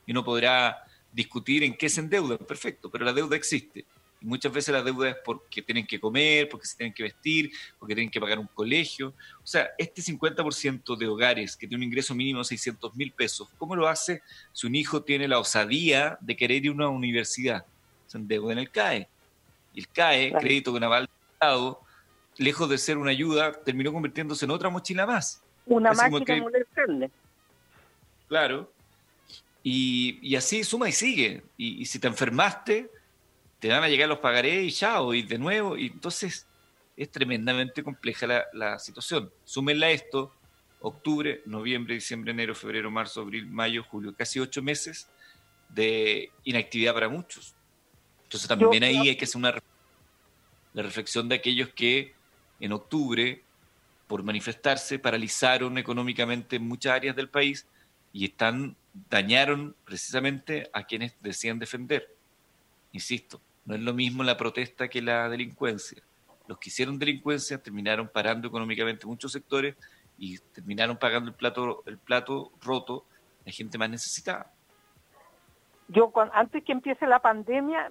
Y 0.06 0.12
no 0.12 0.24
podrá 0.24 0.84
discutir 1.12 1.64
en 1.64 1.76
qué 1.76 1.88
se 1.88 2.00
endeuda, 2.00 2.38
perfecto, 2.38 2.90
pero 2.90 3.04
la 3.04 3.12
deuda 3.12 3.36
existe. 3.36 3.84
Y 4.20 4.26
muchas 4.26 4.52
veces 4.52 4.74
la 4.74 4.82
deuda 4.82 5.10
es 5.10 5.16
porque 5.24 5.62
tienen 5.62 5.86
que 5.86 5.98
comer, 5.98 6.48
porque 6.48 6.66
se 6.66 6.76
tienen 6.76 6.92
que 6.92 7.04
vestir, 7.04 7.50
porque 7.78 7.94
tienen 7.94 8.10
que 8.10 8.20
pagar 8.20 8.38
un 8.38 8.48
colegio. 8.48 9.14
O 9.42 9.46
sea, 9.46 9.70
este 9.78 10.02
50% 10.02 10.96
de 10.96 11.06
hogares 11.06 11.56
que 11.56 11.66
tiene 11.66 11.82
un 11.82 11.88
ingreso 11.88 12.14
mínimo 12.14 12.40
de 12.40 12.44
600 12.44 12.94
mil 12.96 13.12
pesos, 13.12 13.48
¿cómo 13.56 13.74
lo 13.74 13.88
hace 13.88 14.22
si 14.52 14.66
un 14.66 14.74
hijo 14.74 15.02
tiene 15.02 15.26
la 15.26 15.38
osadía 15.38 16.18
de 16.20 16.36
querer 16.36 16.64
ir 16.64 16.70
a 16.70 16.74
una 16.74 16.88
universidad? 16.88 17.64
Se 18.06 18.18
endeuda 18.18 18.52
en 18.52 18.58
el 18.58 18.70
CAE 18.70 19.08
y 19.19 19.19
el 19.74 19.88
CAE, 19.88 20.32
crédito 20.32 20.72
con 20.72 20.82
aval 20.82 21.08
Estado, 21.32 21.80
lejos 22.36 22.68
de 22.68 22.78
ser 22.78 22.98
una 22.98 23.10
ayuda, 23.10 23.52
terminó 23.52 23.92
convirtiéndose 23.92 24.44
en 24.44 24.50
otra 24.50 24.70
mochila 24.70 25.06
más. 25.06 25.42
Una 25.66 25.92
máquina 25.92 26.44
de 26.50 27.10
Claro. 28.28 28.72
Y, 29.62 30.34
así 30.36 30.64
suma 30.64 30.88
y 30.88 30.92
sigue. 30.92 31.42
Y, 31.56 31.84
si 31.86 31.98
te 31.98 32.08
enfermaste, 32.08 32.90
te 33.58 33.68
van 33.68 33.82
a 33.82 33.88
llegar 33.88 34.08
los 34.08 34.18
pagarés 34.18 34.64
y 34.64 34.72
chao, 34.72 35.14
y 35.14 35.22
de 35.22 35.38
nuevo. 35.38 35.76
Y 35.76 35.86
entonces 35.86 36.46
es 36.96 37.10
tremendamente 37.10 37.82
compleja 37.82 38.26
la, 38.26 38.44
la 38.52 38.78
situación. 38.78 39.30
Súmenla 39.44 39.86
a 39.86 39.90
esto, 39.90 40.32
octubre, 40.80 41.42
noviembre, 41.46 41.94
diciembre, 41.94 42.32
enero, 42.32 42.54
febrero, 42.54 42.90
marzo, 42.90 43.20
abril, 43.20 43.46
mayo, 43.46 43.84
julio, 43.84 44.14
casi 44.16 44.40
ocho 44.40 44.62
meses 44.62 45.08
de 45.68 46.30
inactividad 46.44 46.94
para 46.94 47.08
muchos. 47.08 47.54
Entonces 48.30 48.46
también 48.46 48.84
ahí 48.84 49.08
hay 49.08 49.16
que 49.16 49.24
hacer 49.24 49.38
una 49.38 49.52
la 50.72 50.82
reflexión 50.84 51.28
de 51.28 51.34
aquellos 51.34 51.70
que 51.70 52.14
en 52.60 52.70
octubre, 52.70 53.42
por 54.06 54.22
manifestarse, 54.22 55.00
paralizaron 55.00 55.76
económicamente 55.78 56.60
muchas 56.60 56.92
áreas 56.92 57.16
del 57.16 57.28
país 57.28 57.66
y 58.12 58.26
están 58.26 58.76
dañaron 59.08 59.74
precisamente 59.84 60.70
a 60.72 60.84
quienes 60.84 61.20
decían 61.20 61.58
defender. 61.58 62.14
Insisto, 62.92 63.40
no 63.64 63.74
es 63.74 63.80
lo 63.80 63.94
mismo 63.94 64.22
la 64.22 64.36
protesta 64.36 64.86
que 64.86 65.02
la 65.02 65.28
delincuencia. 65.28 66.00
Los 66.46 66.58
que 66.58 66.68
hicieron 66.68 67.00
delincuencia 67.00 67.60
terminaron 67.60 68.08
parando 68.08 68.46
económicamente 68.46 69.08
muchos 69.08 69.32
sectores 69.32 69.74
y 70.18 70.38
terminaron 70.38 70.96
pagando 70.96 71.30
el 71.30 71.36
plato, 71.36 71.82
el 71.84 71.98
plato 71.98 72.52
roto 72.60 73.06
la 73.44 73.50
gente 73.50 73.76
más 73.76 73.90
necesitada 73.90 74.52
yo 75.90 76.12
antes 76.32 76.64
que 76.64 76.72
empiece 76.72 77.06
la 77.06 77.18
pandemia 77.18 77.90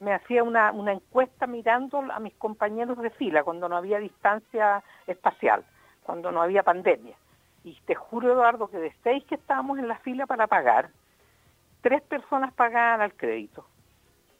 me, 0.00 0.12
hacía 0.12 0.42
una, 0.42 0.72
encuesta 0.90 1.46
mirando 1.46 1.98
a 1.98 2.18
mis 2.18 2.34
compañeros 2.34 2.98
de 2.98 3.10
fila 3.10 3.44
cuando 3.44 3.68
no 3.68 3.76
había 3.76 3.98
distancia 3.98 4.82
espacial, 5.06 5.64
cuando 6.02 6.32
no 6.32 6.40
había 6.42 6.62
pandemia. 6.62 7.14
Y 7.64 7.74
te 7.86 7.94
juro, 7.94 8.32
Eduardo, 8.32 8.68
que 8.68 8.78
de 8.78 8.94
seis 9.02 9.24
que 9.24 9.34
estábamos 9.34 9.78
en 9.78 9.88
la 9.88 9.98
fila 9.98 10.26
para 10.26 10.46
pagar, 10.46 10.90
tres 11.82 12.00
personas 12.02 12.54
pagaban 12.54 13.02
al 13.02 13.12
crédito. 13.14 13.66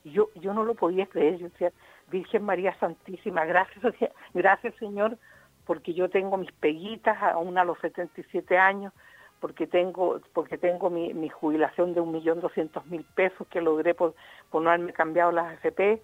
Y 0.05 0.13
yo, 0.13 0.29
yo 0.37 0.55
no 0.55 0.65
lo 0.65 0.75
podía 0.75 1.07
creer. 1.07 1.37
Yo 1.37 1.49
decía, 1.49 1.73
Virgen 2.11 2.45
María 2.45 2.75
Santísima, 2.79 3.45
gracias, 3.45 3.95
gracias 4.33 4.75
Señor, 4.77 5.19
porque 5.67 5.93
yo 5.93 6.09
tengo 6.09 6.39
mis 6.39 6.53
peguitas, 6.53 7.23
aún 7.23 7.59
a 7.59 7.65
los 7.65 7.79
77 7.81 8.57
años, 8.57 8.95
porque 9.41 9.67
tengo 9.67 10.21
porque 10.33 10.59
tengo 10.59 10.91
mi, 10.91 11.15
mi 11.15 11.29
jubilación 11.29 11.95
de 11.95 12.01
un 12.01 12.13
millón 12.13 12.41
doscientos 12.41 12.85
mil 12.87 13.05
pesos 13.15 13.47
que 13.49 13.61
logré 13.61 13.95
por, 13.95 14.15
por 14.51 14.63
no 14.63 14.71
haberme 14.71 14.93
cambiado 14.93 15.33
las 15.33 15.53
AFP 15.55 16.03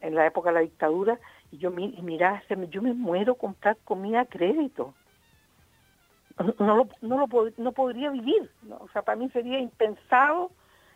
en 0.00 0.14
la 0.14 0.26
época 0.26 0.50
de 0.50 0.54
la 0.54 0.60
dictadura 0.60 1.18
y 1.50 1.58
yo 1.58 1.70
y 1.70 2.02
mira 2.02 2.42
yo 2.70 2.82
me 2.82 2.92
muero 2.92 3.36
comprar 3.36 3.76
comida 3.84 4.20
a 4.20 4.26
crédito. 4.26 4.94
No 6.58 6.76
lo, 6.76 6.88
no 7.02 7.18
lo 7.18 7.28
no 7.58 7.72
podría 7.72 8.10
vivir 8.10 8.50
o 8.80 8.88
sea 8.88 9.02
para 9.02 9.16
mí 9.16 9.28
sería 9.30 9.58
impensado 9.58 10.50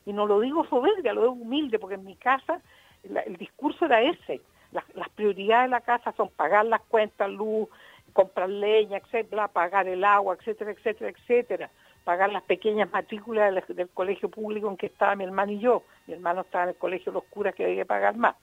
y 0.07 0.12
no 0.12 0.27
lo 0.27 0.40
digo 0.40 0.66
soberbia 0.66 1.12
lo 1.12 1.22
digo 1.22 1.33
humilde 1.35 1.79
porque 1.79 1.96
en 1.96 2.05
mi 2.05 2.16
casa 2.16 2.61
el 3.05 3.37
discurso 3.37 3.85
era 3.85 4.03
ese. 4.03 4.40
Las 4.72 5.09
prioridades 5.11 5.66
de 5.66 5.70
la 5.70 5.81
casa 5.81 6.12
son 6.16 6.29
pagar 6.31 6.66
las 6.66 6.83
cuentas 6.83 7.31
luz 7.31 7.68
comprar 8.17 8.49
leña, 8.49 8.97
etcétera, 8.97 9.47
pagar 9.47 9.87
el 9.87 10.03
agua, 10.03 10.37
etcétera, 10.41 10.71
etcétera, 10.71 11.11
etcétera, 11.11 11.71
pagar 12.03 12.33
las 12.33 12.43
pequeñas 12.45 12.91
matrículas 12.91 13.67
del, 13.69 13.91
colegio 13.91 14.31
público 14.31 14.71
en 14.71 14.79
que 14.79 14.87
estaba 14.87 15.15
mi 15.17 15.25
hermano 15.25 15.53
y 15.53 15.59
yo. 15.59 15.83
Mi 16.07 16.15
hermano 16.15 16.41
estaba 16.41 16.65
en 16.65 16.71
el 16.71 16.77
colegio 16.77 17.13
Los 17.13 17.25
Curas 17.25 17.55
que 17.55 17.65
había 17.65 17.83
que 17.83 17.85
pagar 17.85 18.17
más, 18.17 18.35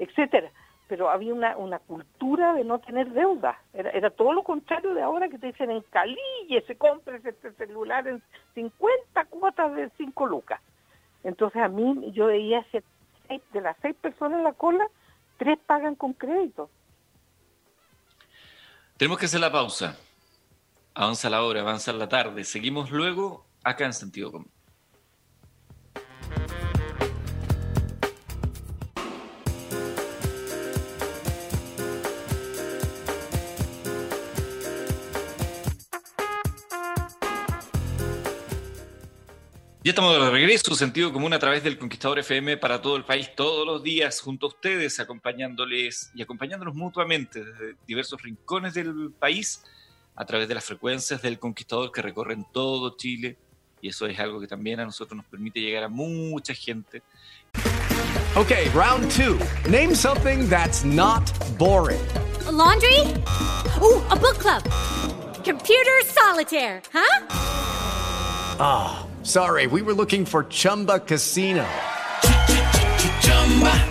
etcétera. 0.00 0.50
Pero 0.88 1.08
había 1.08 1.32
una, 1.32 1.56
una 1.56 1.78
cultura 1.78 2.54
de 2.54 2.64
no 2.64 2.80
tener 2.80 3.10
deuda. 3.10 3.56
Era, 3.72 4.10
todo 4.10 4.32
lo 4.32 4.42
contrario 4.42 4.94
de 4.94 5.02
ahora 5.02 5.28
que 5.28 5.38
te 5.38 5.46
dicen 5.46 5.70
en 5.70 5.82
Calille, 5.90 6.64
se 6.66 6.74
compra 6.74 7.16
este 7.16 7.52
celular 7.52 8.08
en 8.08 8.20
50 8.54 9.24
cuotas 9.26 9.76
de 9.76 9.90
5 9.96 10.26
lucas. 10.26 10.60
Entonces 11.22 11.62
a 11.62 11.68
mí 11.68 12.10
yo 12.10 12.26
veía 12.26 12.66
de 12.72 13.60
las 13.60 13.76
seis 13.80 13.94
personas 13.94 14.38
en 14.38 14.44
la 14.44 14.54
cola, 14.54 14.88
tres 15.38 15.56
pagan 15.66 15.94
con 15.94 16.14
crédito. 16.14 16.68
Tenemos 19.00 19.18
que 19.18 19.24
hacer 19.24 19.40
la 19.40 19.50
pausa. 19.50 19.96
Avanza 20.92 21.30
la 21.30 21.42
hora, 21.42 21.62
avanza 21.62 21.90
la 21.90 22.06
tarde. 22.06 22.44
Seguimos 22.44 22.90
luego 22.90 23.46
acá 23.64 23.86
en 23.86 23.94
Sentido 23.94 24.30
Común. 24.30 24.50
Ya 39.90 39.92
estamos 39.92 40.20
de 40.20 40.30
regreso, 40.30 40.72
sentido 40.76 41.12
común 41.12 41.32
a 41.32 41.40
través 41.40 41.64
del 41.64 41.76
Conquistador 41.76 42.20
FM 42.20 42.58
para 42.58 42.80
todo 42.80 42.94
el 42.94 43.04
país, 43.04 43.28
todos 43.34 43.66
los 43.66 43.82
días, 43.82 44.20
junto 44.20 44.46
a 44.46 44.50
ustedes, 44.50 45.00
acompañándoles 45.00 46.12
y 46.14 46.22
acompañándonos 46.22 46.76
mutuamente 46.76 47.44
desde 47.44 47.74
diversos 47.88 48.22
rincones 48.22 48.74
del 48.74 49.10
país, 49.18 49.64
a 50.14 50.24
través 50.24 50.46
de 50.46 50.54
las 50.54 50.64
frecuencias 50.64 51.20
del 51.22 51.40
Conquistador 51.40 51.90
que 51.90 52.02
recorren 52.02 52.46
todo 52.52 52.96
Chile. 52.96 53.36
Y 53.80 53.88
eso 53.88 54.06
es 54.06 54.16
algo 54.20 54.40
que 54.40 54.46
también 54.46 54.78
a 54.78 54.84
nosotros 54.84 55.16
nos 55.16 55.26
permite 55.26 55.58
llegar 55.58 55.82
a 55.82 55.88
mucha 55.88 56.54
gente. 56.54 57.02
Ok, 58.36 58.52
round 58.72 59.10
two. 59.10 59.40
Name 59.68 59.96
something 59.96 60.48
that's 60.48 60.84
not 60.84 61.32
boring. 61.58 61.98
laundry? 62.48 63.12
Uh, 63.80 64.00
a 64.08 64.14
book 64.14 64.38
club. 64.38 64.62
Computer 65.42 66.04
solitaire, 66.04 66.80
huh? 66.92 67.26
Ah. 68.60 69.09
Sorry, 69.22 69.66
we 69.66 69.82
were 69.82 69.92
looking 69.92 70.24
for 70.24 70.44
Chumba 70.44 71.00
Casino. 71.00 71.66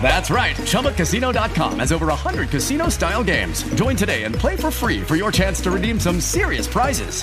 That's 0.02 0.30
right. 0.30 0.56
ChumbaCasino.com 0.56 1.78
has 1.78 1.92
over 1.92 2.06
100 2.06 2.50
casino 2.50 2.88
style 2.88 3.22
games. 3.22 3.62
Join 3.74 3.94
today 3.94 4.24
and 4.24 4.34
play 4.34 4.56
for 4.56 4.72
free 4.72 5.00
for 5.00 5.14
your 5.16 5.30
chance 5.30 5.60
to 5.60 5.70
redeem 5.70 6.00
some 6.00 6.20
serious 6.20 6.66
prizes. 6.66 7.22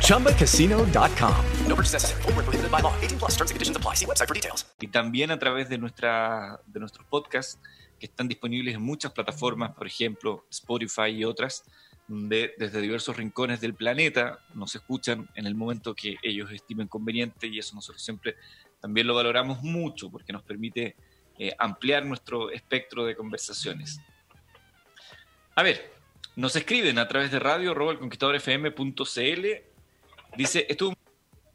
ChumbaCasino.com. 0.00 1.44
No 1.66 1.74
purchase 1.74 1.92
necessary. 1.92 2.22
Full 2.22 2.32
prohibited 2.32 2.70
by 2.70 2.80
law. 2.80 2.94
18 3.02 3.18
plus 3.18 3.32
terms 3.32 3.50
and 3.50 3.56
conditions 3.56 3.76
apply. 3.76 3.94
See 3.94 4.06
website 4.06 4.28
for 4.28 4.34
details. 4.34 4.64
Y 4.80 4.88
también 4.88 5.30
a 5.30 5.38
través 5.38 5.68
de, 5.68 5.76
nuestra, 5.76 6.58
de 6.66 6.80
nuestros 6.80 7.06
podcasts 7.06 7.58
que 8.00 8.06
están 8.06 8.28
disponibles 8.28 8.74
en 8.74 8.82
muchas 8.82 9.12
plataformas, 9.12 9.72
por 9.72 9.86
ejemplo, 9.86 10.46
Spotify 10.50 11.10
y 11.10 11.24
otras, 11.24 11.64
donde 12.06 12.54
desde 12.58 12.80
diversos 12.80 13.16
rincones 13.16 13.60
del 13.60 13.74
planeta 13.74 14.38
nos 14.54 14.74
escuchan 14.74 15.28
en 15.34 15.46
el 15.46 15.54
momento 15.54 15.94
que 15.94 16.16
ellos 16.22 16.50
estimen 16.50 16.88
conveniente 16.88 17.46
y 17.46 17.58
eso 17.58 17.74
nosotros 17.74 18.02
siempre 18.02 18.36
también 18.80 19.06
lo 19.06 19.14
valoramos 19.14 19.62
mucho 19.62 20.10
porque 20.10 20.32
nos 20.32 20.42
permite 20.42 20.96
eh, 21.38 21.52
ampliar 21.58 22.04
nuestro 22.04 22.50
espectro 22.50 23.04
de 23.06 23.16
conversaciones. 23.16 24.00
A 25.54 25.62
ver, 25.62 25.92
nos 26.36 26.54
escriben 26.56 26.98
a 26.98 27.08
través 27.08 27.30
de 27.30 27.38
radio 27.38 27.72
fm.cl 27.72 29.46
Dice, 30.36 30.66
estuvo 30.68 30.94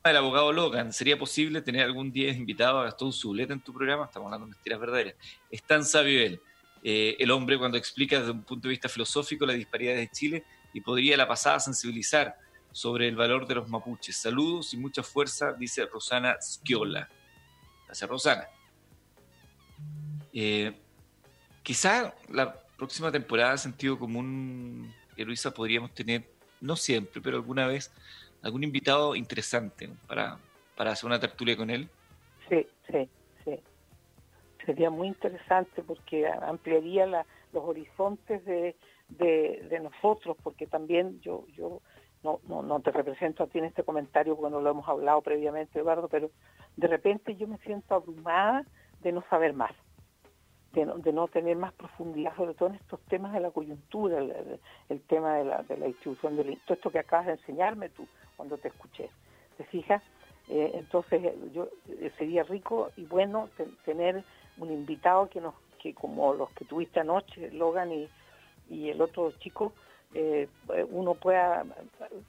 el 0.05 0.17
abogado 0.17 0.53
Logan. 0.53 0.93
¿Sería 0.93 1.17
posible 1.19 1.61
tener 1.61 1.83
algún 1.83 2.11
día 2.11 2.31
invitado 2.31 2.79
a 2.79 2.85
Gastón 2.85 3.11
Zuleta 3.11 3.53
en 3.53 3.59
tu 3.59 3.73
programa? 3.73 4.05
Estamos 4.05 4.27
hablando 4.27 4.47
de 4.47 4.51
mentiras 4.53 4.79
verdaderas. 4.79 5.15
Es 5.51 5.61
tan 5.63 5.83
sabio 5.83 6.21
él. 6.21 6.41
Eh, 6.83 7.17
el 7.19 7.31
hombre 7.31 7.57
cuando 7.57 7.77
explica 7.77 8.19
desde 8.19 8.31
un 8.31 8.43
punto 8.43 8.67
de 8.67 8.71
vista 8.71 8.87
filosófico 8.87 9.45
la 9.45 9.53
disparidad 9.53 9.95
de 9.95 10.07
Chile 10.09 10.45
y 10.73 10.81
podría 10.81 11.17
la 11.17 11.27
pasada 11.27 11.59
sensibilizar 11.59 12.35
sobre 12.71 13.07
el 13.07 13.15
valor 13.15 13.47
de 13.47 13.55
los 13.55 13.67
mapuches. 13.67 14.15
Saludos 14.15 14.73
y 14.73 14.77
mucha 14.77 15.03
fuerza, 15.03 15.53
dice 15.53 15.85
Rosana 15.85 16.37
Schiola. 16.39 17.09
Gracias, 17.85 18.09
Rosana. 18.09 18.47
Eh, 20.31 20.73
quizá 21.63 22.13
la 22.29 22.53
próxima 22.77 23.11
temporada, 23.11 23.57
sentido 23.57 23.97
común, 23.97 24.93
que 25.15 25.25
Luisa, 25.25 25.51
podríamos 25.51 25.93
tener, 25.93 26.29
no 26.61 26.75
siempre, 26.75 27.21
pero 27.21 27.37
alguna 27.37 27.67
vez, 27.67 27.91
algún 28.41 28.63
invitado 28.63 29.15
interesante 29.15 29.89
para, 30.07 30.37
para 30.77 30.91
hacer 30.91 31.07
una 31.07 31.19
tertulia 31.19 31.57
con 31.57 31.69
él. 31.69 31.89
Sí, 32.47 32.65
sí 32.89 33.09
sería 34.69 34.91
muy 34.91 35.07
interesante 35.07 35.81
porque 35.81 36.27
ampliaría 36.27 37.07
los 37.07 37.63
horizontes 37.63 38.45
de, 38.45 38.75
nosotros, 39.81 40.37
porque 40.43 40.67
también 40.67 41.19
yo, 41.21 41.47
yo 41.55 41.81
no, 42.21 42.39
no, 42.47 42.79
te 42.81 42.91
represento 42.91 43.41
a 43.41 43.47
ti 43.47 43.57
en 43.57 43.65
este 43.65 43.81
comentario 43.81 44.35
porque 44.35 44.51
no 44.51 44.61
lo 44.61 44.69
hemos 44.69 44.87
hablado 44.87 45.23
previamente, 45.23 45.79
Eduardo, 45.79 46.07
pero 46.07 46.29
de 46.77 46.87
repente 46.87 47.35
yo 47.35 47.47
me 47.47 47.57
siento 47.59 47.95
abrumada 47.95 48.63
de 49.01 49.11
no 49.11 49.23
saber 49.27 49.53
más, 49.53 49.71
de 50.73 50.85
no, 50.85 50.99
de 50.99 51.13
no 51.13 51.27
tener 51.27 51.57
más 51.57 51.73
profundidad, 51.73 52.35
sobre 52.35 52.53
todo 52.53 52.69
en 52.69 52.75
estos 52.75 52.99
temas 53.05 53.33
de 53.33 53.39
la 53.39 53.49
coyuntura, 53.49 54.19
el, 54.19 55.01
tema 55.07 55.37
de 55.37 55.45
la, 55.45 55.63
de 55.63 55.77
la 55.77 55.87
distribución 55.87 56.35
del... 56.35 56.59
Todo 56.65 56.75
esto 56.75 56.91
que 56.91 56.99
acabas 56.99 57.25
de 57.25 57.31
enseñarme 57.31 57.89
tú 57.89 58.05
cuando 58.37 58.55
te 58.59 58.67
escuché. 58.67 59.09
¿Te 59.57 59.63
fijas? 59.63 60.03
Eh, 60.49 60.71
entonces 60.73 61.21
yo 61.53 61.69
eh, 61.87 62.11
sería 62.17 62.43
rico 62.43 62.89
y 62.97 63.05
bueno 63.05 63.49
tener 63.85 64.23
un 64.59 64.71
invitado 64.71 65.29
que 65.29 65.41
nos 65.41 65.55
que 65.79 65.93
como 65.93 66.33
los 66.33 66.51
que 66.51 66.65
tuviste 66.65 66.99
anoche, 66.99 67.51
Logan 67.51 67.91
y, 67.91 68.09
y 68.69 68.89
el 68.89 69.01
otro 69.01 69.31
chico, 69.39 69.73
eh, 70.13 70.47
uno 70.89 71.13
pueda 71.13 71.65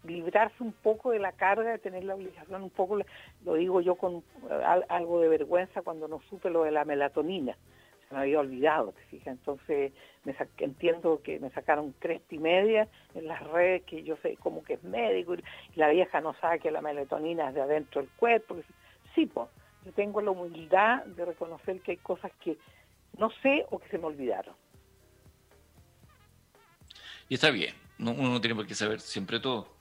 librarse 0.05 0.63
un 0.63 0.73
poco 0.73 1.11
de 1.13 1.19
la 1.19 1.33
carga 1.33 1.73
de 1.73 1.79
tener 1.79 2.05
la 2.05 2.15
obligación, 2.15 2.63
un 2.63 2.71
poco, 2.71 2.99
lo 3.45 3.55
digo 3.55 3.81
yo 3.81 3.95
con 3.95 4.23
algo 4.89 5.21
de 5.21 5.29
vergüenza 5.29 5.83
cuando 5.83 6.07
no 6.07 6.21
supe 6.29 6.51
lo 6.51 6.65
de 6.65 6.73
la 6.73 6.85
melatonina, 6.85 7.57
se 8.09 8.15
me 8.15 8.21
había 8.21 8.41
olvidado, 8.41 8.93
te 8.93 9.03
fijas, 9.05 9.29
entonces 9.29 9.93
me 10.25 10.37
entiendo 10.59 11.23
que 11.23 11.41
me 11.41 11.49
sacaron 11.51 11.95
cresta 11.99 12.35
y 12.35 12.39
media 12.39 12.87
en 13.15 13.27
las 13.27 13.43
redes 13.49 13.83
que 13.85 14.03
yo 14.03 14.17
sé 14.19 14.37
como 14.37 14.63
que 14.63 14.75
es 14.75 14.83
médico 14.83 15.35
y 15.35 15.43
la 15.77 15.89
vieja 15.89 16.21
no 16.21 16.35
sabe 16.35 16.59
que 16.59 16.71
la 16.71 16.83
melatonina 16.83 17.49
es 17.49 17.55
de 17.55 17.63
adentro 17.63 18.03
del 18.03 18.11
cuerpo, 18.11 18.57
sí, 19.15 19.25
pues 19.25 19.49
yo 19.85 19.93
tengo 19.93 20.21
la 20.21 20.31
humildad 20.31 21.05
de 21.05 21.25
reconocer 21.25 21.81
que 21.81 21.93
hay 21.93 21.97
cosas 21.99 22.33
que 22.43 22.59
no 23.19 23.31
sé 23.43 23.67
o 23.71 23.79
que 23.79 23.89
se 23.89 23.99
me 23.99 24.07
olvidaron. 24.07 24.55
Y 27.29 27.35
está 27.35 27.51
bien, 27.51 27.75
uno 27.99 28.13
no 28.13 28.41
tiene 28.41 28.57
por 28.57 28.67
qué 28.67 28.75
saber 28.75 29.01
siempre 29.01 29.39
todo. 29.41 29.77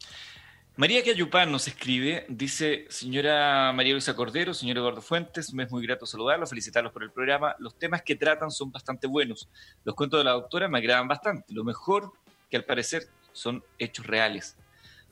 María 0.76 1.04
Cayupán 1.04 1.52
nos 1.52 1.68
escribe, 1.68 2.26
dice, 2.30 2.86
señora 2.90 3.74
María 3.74 3.92
Luisa 3.92 4.16
Cordero, 4.16 4.54
señor 4.54 4.78
Eduardo 4.78 5.02
Fuentes, 5.02 5.54
me 5.54 5.64
es 5.64 5.72
muy 5.72 5.86
grato 5.86 6.06
saludarlos, 6.06 6.50
felicitarlos 6.52 6.94
por 6.94 7.04
el 7.04 7.12
programa. 7.12 7.54
Los 7.60 7.78
temas 7.78 8.02
que 8.02 8.16
tratan 8.16 8.50
son 8.50 8.72
bastante 8.72 9.06
buenos. 9.06 9.50
Los 9.84 9.94
cuentos 9.96 10.22
de 10.22 10.24
la 10.24 10.32
doctora 10.32 10.70
me 10.70 10.78
agradan 10.78 11.10
bastante. 11.10 11.54
Lo 11.54 11.66
mejor 11.66 12.14
que 12.50 12.56
al 12.56 12.64
parecer 12.64 13.04
son 13.34 13.62
hechos 13.78 14.08
reales. 14.08 14.56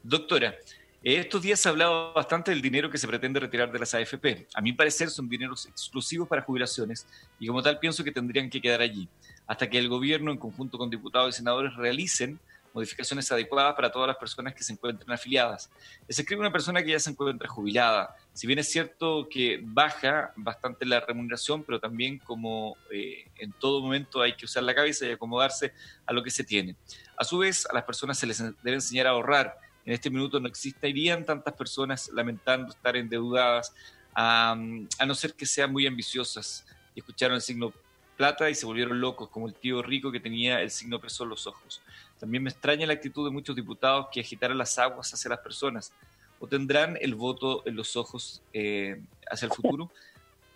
Doctora, 0.03 0.55
estos 1.03 1.41
días 1.41 1.59
se 1.59 1.69
ha 1.69 1.71
hablado 1.71 2.13
bastante 2.13 2.51
del 2.51 2.61
dinero 2.61 2.89
que 2.89 2.97
se 2.97 3.07
pretende 3.07 3.39
retirar 3.39 3.71
de 3.71 3.79
las 3.79 3.93
AFP. 3.93 4.47
A 4.53 4.61
mi 4.61 4.73
parecer 4.73 5.09
son 5.09 5.29
dineros 5.29 5.65
exclusivos 5.65 6.27
para 6.27 6.41
jubilaciones 6.41 7.05
y 7.39 7.47
como 7.47 7.61
tal 7.61 7.79
pienso 7.79 8.03
que 8.03 8.11
tendrían 8.11 8.49
que 8.49 8.61
quedar 8.61 8.81
allí, 8.81 9.07
hasta 9.45 9.69
que 9.69 9.77
el 9.77 9.89
gobierno 9.89 10.31
en 10.31 10.37
conjunto 10.37 10.77
con 10.77 10.89
diputados 10.89 11.35
y 11.35 11.37
senadores 11.37 11.75
realicen 11.75 12.39
modificaciones 12.73 13.31
adecuadas 13.31 13.73
para 13.75 13.91
todas 13.91 14.07
las 14.07 14.17
personas 14.17 14.53
que 14.53 14.63
se 14.63 14.73
encuentren 14.73 15.11
afiliadas. 15.11 15.71
Se 16.07 16.21
escribe 16.21 16.41
una 16.41 16.51
persona 16.51 16.83
que 16.83 16.91
ya 16.91 16.99
se 16.99 17.09
encuentra 17.09 17.47
jubilada. 17.47 18.15
Si 18.33 18.45
bien 18.45 18.59
es 18.59 18.69
cierto 18.69 19.27
que 19.29 19.59
baja 19.63 20.31
bastante 20.35 20.85
la 20.85 20.99
remuneración, 20.99 21.63
pero 21.63 21.79
también 21.79 22.19
como 22.19 22.77
eh, 22.91 23.25
en 23.37 23.51
todo 23.53 23.81
momento 23.81 24.21
hay 24.21 24.35
que 24.35 24.45
usar 24.45 24.61
la 24.61 24.75
cabeza 24.75 25.07
y 25.07 25.11
acomodarse 25.11 25.73
a 26.05 26.13
lo 26.13 26.21
que 26.21 26.29
se 26.29 26.43
tiene. 26.43 26.75
A 27.17 27.23
su 27.23 27.39
vez, 27.39 27.65
a 27.65 27.73
las 27.73 27.83
personas 27.83 28.19
se 28.19 28.27
les 28.27 28.37
debe 28.37 28.75
enseñar 28.75 29.07
a 29.07 29.11
ahorrar 29.11 29.57
en 29.87 29.93
este 29.93 30.09
minuto 30.09 30.37
no 30.41 30.49
existirían 30.49 31.25
tantas 31.25 31.53
personas 31.53 32.11
lamentando 32.13 32.71
estar 32.71 32.97
endeudadas, 32.97 33.73
a, 34.13 34.51
a 34.51 35.05
no 35.05 35.15
ser 35.15 35.33
que 35.33 35.45
sean 35.45 35.71
muy 35.71 35.87
ambiciosas 35.87 36.65
y 36.93 36.99
escucharon 36.99 37.35
el 37.35 37.41
signo 37.41 37.71
plata 38.17 38.49
y 38.49 38.55
se 38.55 38.65
volvieron 38.65 38.99
locos, 38.99 39.29
como 39.29 39.47
el 39.47 39.53
tío 39.53 39.81
rico 39.81 40.11
que 40.11 40.19
tenía 40.19 40.61
el 40.61 40.71
signo 40.71 40.99
peso 40.99 41.23
en 41.23 41.29
los 41.29 41.47
ojos. 41.47 41.81
También 42.19 42.43
me 42.43 42.49
extraña 42.49 42.85
la 42.85 42.93
actitud 42.93 43.25
de 43.25 43.31
muchos 43.31 43.55
diputados 43.55 44.07
que 44.11 44.19
agitaron 44.19 44.57
las 44.57 44.77
aguas 44.77 45.13
hacia 45.13 45.29
las 45.29 45.39
personas. 45.39 45.93
¿O 46.39 46.47
tendrán 46.47 46.97
el 46.99 47.15
voto 47.15 47.63
en 47.65 47.77
los 47.77 47.95
ojos 47.95 48.41
eh, 48.51 49.01
hacia 49.31 49.45
el 49.45 49.53
futuro? 49.53 49.89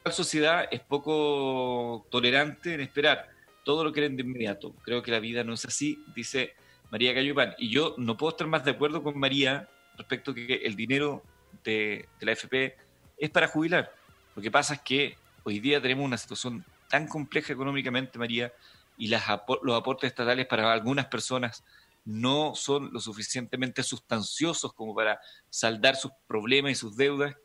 La 0.04 0.12
sociedad 0.12 0.65
es 0.72 0.82
poco 0.82 2.06
tolerante 2.10 2.74
en 2.74 2.82
esperar. 2.82 3.30
Todo 3.63 3.86
lo 3.86 3.94
quieren 3.94 4.17
de 4.17 4.24
inmediato. 4.24 4.74
Creo 4.84 5.02
que 5.02 5.12
la 5.12 5.20
vida 5.20 5.46
no 5.46 5.54
es 5.54 5.63
así, 5.63 6.04
dice 6.13 6.54
María 6.91 7.13
Cayupán. 7.13 7.56
Y 7.58 7.69
yo 7.69 7.95
no 7.97 8.17
puedo 8.17 8.32
estar 8.32 8.47
más 8.47 8.63
de 8.65 8.71
acuerdo 8.71 9.01
con 9.01 9.17
María 9.17 9.67
respecto 9.97 10.32
a 10.32 10.36
que 10.36 10.62
el 10.65 10.75
dinero 10.75 11.23
de, 11.63 12.08
la 12.19 12.34
FP 12.34 12.75
es 13.17 13.30
para 13.30 13.47
jubilar. 13.47 13.91
Lo 14.36 14.41
que 14.41 14.51
pasa 14.51 14.75
es 14.75 14.82
que 14.82 15.17
hoy 15.43 15.60
día 15.60 15.82
tenemos 15.82 16.06
una 16.06 16.17
situación 16.17 16.65
tan 16.89 17.08
compleja 17.08 17.54
económicamente, 17.54 18.19
María, 18.19 18.54
y 18.97 19.08
las, 19.08 19.23
los 19.63 19.75
aportes 19.75 20.10
estatales 20.10 20.45
para 20.45 20.71
algunas 20.71 21.06
personas 21.06 21.63
no 22.04 22.54
son 22.56 22.91
lo 22.91 22.99
suficientemente 22.99 23.84
sustanciosos 23.84 24.73
como 24.73 24.93
para 24.93 25.19
saldar 25.49 25.95
sus 25.95 26.12
problemas 26.27 26.73
y 26.73 26.75
sus 26.75 26.97
deudas, 26.97 27.36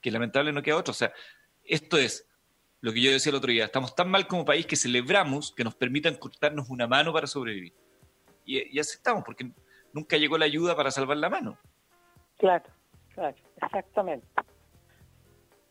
que 0.00 0.10
lamentablemente 0.10 0.60
no 0.60 0.64
queda 0.64 0.76
otro. 0.76 0.90
O 0.90 0.94
sea, 0.94 1.12
esto 1.64 1.96
es 1.96 2.26
lo 2.80 2.92
que 2.92 3.00
yo 3.00 3.12
decía 3.12 3.30
el 3.30 3.36
otro 3.36 3.52
día. 3.52 3.66
Estamos 3.66 3.94
tan 3.94 4.10
mal 4.10 4.26
como 4.26 4.44
país 4.44 4.66
que 4.66 4.76
celebramos 4.76 5.52
que 5.56 5.64
nos 5.64 5.74
permitan 5.74 6.16
cortarnos 6.16 6.68
una 6.70 6.88
mano 6.88 7.12
para 7.12 7.26
sobrevivir 7.26 7.74
y, 8.46 8.78
aceptamos, 8.78 9.24
porque 9.24 9.50
nunca 9.92 10.16
llegó 10.16 10.38
la 10.38 10.44
ayuda 10.44 10.76
para 10.76 10.90
salvar 10.90 11.16
la 11.16 11.28
mano. 11.28 11.58
Claro, 12.38 12.64
claro, 13.14 13.36
exactamente. 13.60 14.26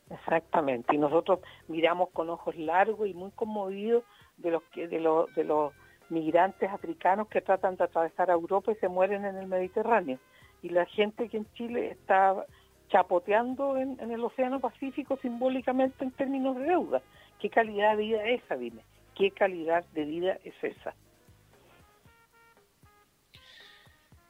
Exactamente. 0.10 0.94
Y 0.94 1.00
nosotros 1.00 1.40
miramos 1.68 2.10
con 2.12 2.30
ojos 2.30 2.56
largos 2.58 3.08
y 3.08 3.14
muy 3.14 3.32
conmovidos 3.32 4.04
de 4.38 4.52
los 4.52 4.64
que 4.72 4.88
de 4.88 5.00
los 5.00 5.34
de 5.34 5.44
los 5.44 5.74
migrantes 6.10 6.70
africanos 6.70 7.28
que 7.28 7.42
tratan 7.42 7.76
de 7.78 7.86
atravesar 7.86 8.30
a 8.30 8.34
Europa 8.34 8.72
y 8.72 8.76
se 8.76 8.88
mueren 8.88 9.26
en 9.26 9.38
el 9.38 9.48
Mediterráneo. 9.48 10.20
Y 10.62 10.70
la 10.70 10.86
gente 10.86 11.28
que 11.30 11.38
en 11.38 11.52
Chile 11.54 11.90
está 11.92 12.46
chapoteando 12.90 13.78
en, 13.78 14.00
en 14.00 14.12
el 14.12 14.24
Océano 14.24 14.60
Pacífico 14.60 15.18
simbólicamente 15.22 16.04
en 16.04 16.12
términos 16.12 16.56
de 16.58 16.66
deuda. 16.66 17.02
¿Qué 17.40 17.50
calidad 17.50 17.98
de 17.98 18.04
vida 18.04 18.28
es 18.28 18.44
esa, 18.44 18.56
dime? 18.56 18.84
¿Qué 19.16 19.32
calidad 19.32 19.84
de 19.94 20.06
vida 20.06 20.38
es 20.44 20.54
esa? 20.62 20.94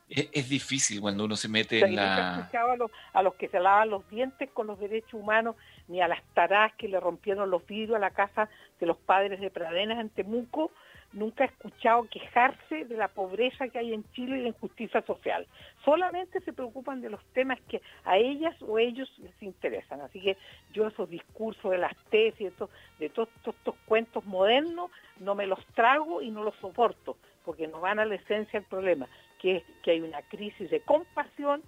Es, 0.09 0.49
difícil 0.49 1.01
cuando 1.01 1.25
uno 1.25 1.35
se 1.35 1.49
mete 1.49 1.79
en 1.79 1.95
la... 1.95 2.47
A 2.53 2.75
los, 2.77 2.91
a 3.13 3.23
los 3.23 3.35
que 3.35 3.47
se 3.47 3.59
lavan 3.59 3.89
los 3.89 4.07
dientes 4.09 4.49
con 4.51 4.67
los 4.67 4.79
derechos 4.79 5.13
humanos, 5.13 5.55
ni 5.87 6.01
a 6.01 6.07
las 6.07 6.21
tarás 6.33 6.73
que 6.73 6.87
le 6.87 6.99
rompieron 6.99 7.49
los 7.49 7.65
vidrios 7.65 7.95
a 7.95 7.99
la 7.99 8.11
casa 8.11 8.49
de 8.79 8.85
los 8.85 8.97
padres 8.97 9.39
de 9.39 9.49
Pradenas 9.49 9.99
en 9.99 10.09
Temuco, 10.09 10.71
nunca 11.13 11.45
he 11.45 11.47
escuchado 11.47 12.07
quejarse 12.11 12.85
de 12.85 12.97
la 12.97 13.07
pobreza 13.07 13.67
que 13.69 13.79
hay 13.79 13.93
en 13.93 14.03
Chile 14.11 14.37
y 14.37 14.41
la 14.41 14.49
injusticia 14.49 15.01
social. 15.03 15.47
Solamente 15.83 16.39
se 16.41 16.53
preocupan 16.53 17.01
de 17.01 17.09
los 17.09 17.23
temas 17.33 17.59
que 17.67 17.81
a 18.03 18.17
ellas 18.17 18.55
o 18.61 18.77
ellos 18.77 19.11
les 19.19 19.41
interesan. 19.41 20.01
Así 20.01 20.21
que 20.21 20.37
yo 20.73 20.87
esos 20.87 21.09
discursos 21.09 21.71
de 21.71 21.77
las 21.77 21.95
tesis, 22.09 22.51
de 22.99 23.09
todos 23.09 23.29
estos 23.45 23.75
cuentos 23.85 24.23
modernos, 24.25 24.91
no 25.19 25.33
me 25.35 25.47
los 25.47 25.65
trago 25.67 26.21
y 26.21 26.29
no 26.29 26.43
los 26.43 26.55
soporto, 26.55 27.17
porque 27.43 27.67
no 27.67 27.79
van 27.79 27.99
a 27.99 28.05
la 28.05 28.15
esencia 28.15 28.59
del 28.59 28.69
problema 28.69 29.07
que, 29.45 29.63
que 29.84 29.91
hay 29.91 30.01
una 30.01 30.23
crisis 30.23 30.71
de 30.71 30.79
compasión 30.81 31.62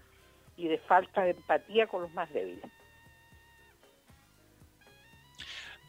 y 0.58 0.68
de 0.68 0.80
falta 0.80 1.22
de 1.22 1.32
empatía 1.32 1.86
con 1.86 2.02
los 2.02 2.12
más 2.16 2.28
débiles. 2.34 2.66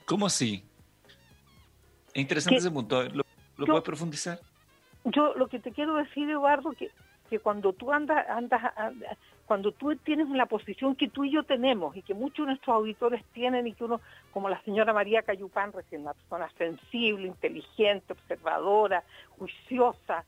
¿Cómo 0.04 0.26
así? 0.26 0.62
Es 2.12 2.20
interesante 2.20 2.58
ese 2.58 2.70
punto. 2.70 3.02
¿Lo, 3.04 3.24
lo 3.56 3.66
puedes 3.66 3.84
profundizar? 3.84 4.38
Yo 5.04 5.32
lo 5.32 5.48
que 5.48 5.60
te 5.60 5.72
quiero 5.72 5.94
decir, 5.94 6.28
Eduardo, 6.28 6.72
que, 6.72 6.90
que 7.30 7.38
cuando 7.38 7.72
tú 7.72 7.90
andas, 7.90 8.28
andas, 8.28 8.60
cuando 9.46 9.72
tú 9.72 9.96
tienes 9.96 10.28
la 10.28 10.44
posición 10.44 10.94
que 10.94 11.08
tú 11.08 11.24
y 11.24 11.30
yo 11.30 11.42
tenemos 11.44 11.96
y 11.96 12.02
que 12.02 12.12
muchos 12.12 12.44
de 12.44 12.52
nuestros 12.52 12.76
auditores 12.76 13.24
tienen 13.32 13.66
y 13.66 13.72
que 13.72 13.84
uno, 13.84 14.02
como 14.30 14.50
la 14.50 14.60
señora 14.64 14.92
María 14.92 15.22
Cayupán, 15.22 15.72
recién 15.72 16.02
una 16.02 16.12
persona 16.12 16.50
sensible, 16.58 17.26
inteligente, 17.26 18.12
observadora, 18.12 19.04
juiciosa, 19.38 20.26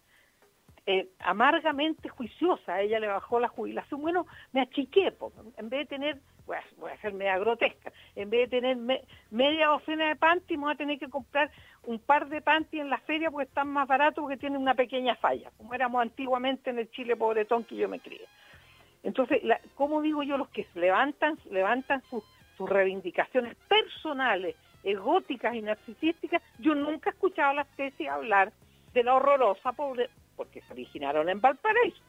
eh, 0.87 1.09
amargamente 1.21 2.09
juiciosa, 2.09 2.81
ella 2.81 2.99
le 3.01 3.07
bajó 3.07 3.39
la 3.39 3.49
jubilación, 3.49 4.01
bueno, 4.01 4.27
me 4.53 4.63
achiqué, 4.63 5.13
en 5.57 5.69
vez 5.69 5.81
de 5.81 5.87
tener, 5.87 6.19
voy 6.47 6.57
a, 6.57 6.65
voy 6.79 6.91
a 6.91 7.01
ser 7.01 7.13
media 7.13 7.39
grotesca, 7.39 7.93
en 8.17 8.31
vez 8.31 8.51
de 8.51 8.61
tener 8.61 9.01
media 9.31 9.67
docena 9.69 10.09
de 10.09 10.17
panty, 10.17 10.57
me 10.57 10.65
voy 10.65 10.73
a 10.73 10.77
tener 10.77 10.99
que 10.99 11.09
comprar 11.09 11.51
un 11.85 11.99
par 11.99 12.29
de 12.29 12.41
panty 12.41 12.81
en 12.81 12.91
la 12.91 12.99
feria 12.99 13.31
porque 13.31 13.49
están 13.49 13.69
más 13.69 13.87
baratos 13.87 14.23
porque 14.23 14.37
tienen 14.37 14.61
una 14.61 14.75
pequeña 14.75 15.15
falla, 15.17 15.51
como 15.57 15.75
éramos 15.75 16.03
antiguamente 16.03 16.71
en 16.71 16.79
el 16.79 16.91
Chile 16.91 17.17
pobretón 17.17 17.65
que 17.65 17.77
yo 17.77 17.89
me 17.89 18.01
crié. 18.01 18.27
Entonces, 19.03 19.43
¿cómo 19.77 20.03
digo 20.03 20.23
yo? 20.23 20.37
Los 20.37 20.49
que 20.49 20.67
levantan, 20.75 21.39
levantan 21.51 22.03
sus, 22.11 22.23
sus 22.57 22.69
reivindicaciones 22.69 23.55
personales, 23.69 24.57
egóticas 24.83 25.55
y 25.55 25.63
narcisísticas, 25.63 26.43
yo 26.59 26.75
nunca 26.75 27.11
he 27.11 27.13
escuchado 27.13 27.51
a 27.51 27.55
las 27.55 27.69
tesis 27.77 28.09
hablar 28.09 28.53
de 28.93 29.05
la 29.05 29.15
horrorosa 29.15 29.73
pobre, 29.73 30.11
porque 30.41 30.63
se 30.63 30.73
originaron 30.73 31.29
en 31.29 31.39
Valparaíso. 31.39 32.01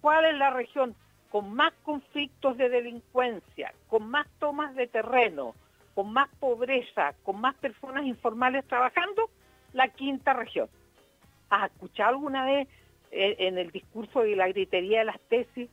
¿Cuál 0.00 0.24
es 0.24 0.38
la 0.38 0.50
región 0.50 0.94
con 1.32 1.52
más 1.52 1.72
conflictos 1.82 2.56
de 2.56 2.68
delincuencia, 2.68 3.74
con 3.88 4.08
más 4.08 4.28
tomas 4.38 4.72
de 4.76 4.86
terreno, 4.86 5.56
con 5.96 6.12
más 6.12 6.28
pobreza, 6.38 7.12
con 7.24 7.40
más 7.40 7.56
personas 7.56 8.04
informales 8.04 8.64
trabajando? 8.68 9.30
La 9.72 9.88
quinta 9.88 10.32
región. 10.32 10.68
¿Has 11.48 11.72
escuchado 11.72 12.10
alguna 12.10 12.44
vez 12.44 12.68
eh, 13.10 13.34
en 13.40 13.58
el 13.58 13.72
discurso 13.72 14.20
de 14.20 14.36
la 14.36 14.46
gritería 14.46 15.00
de 15.00 15.06
las 15.06 15.20
tesis 15.22 15.68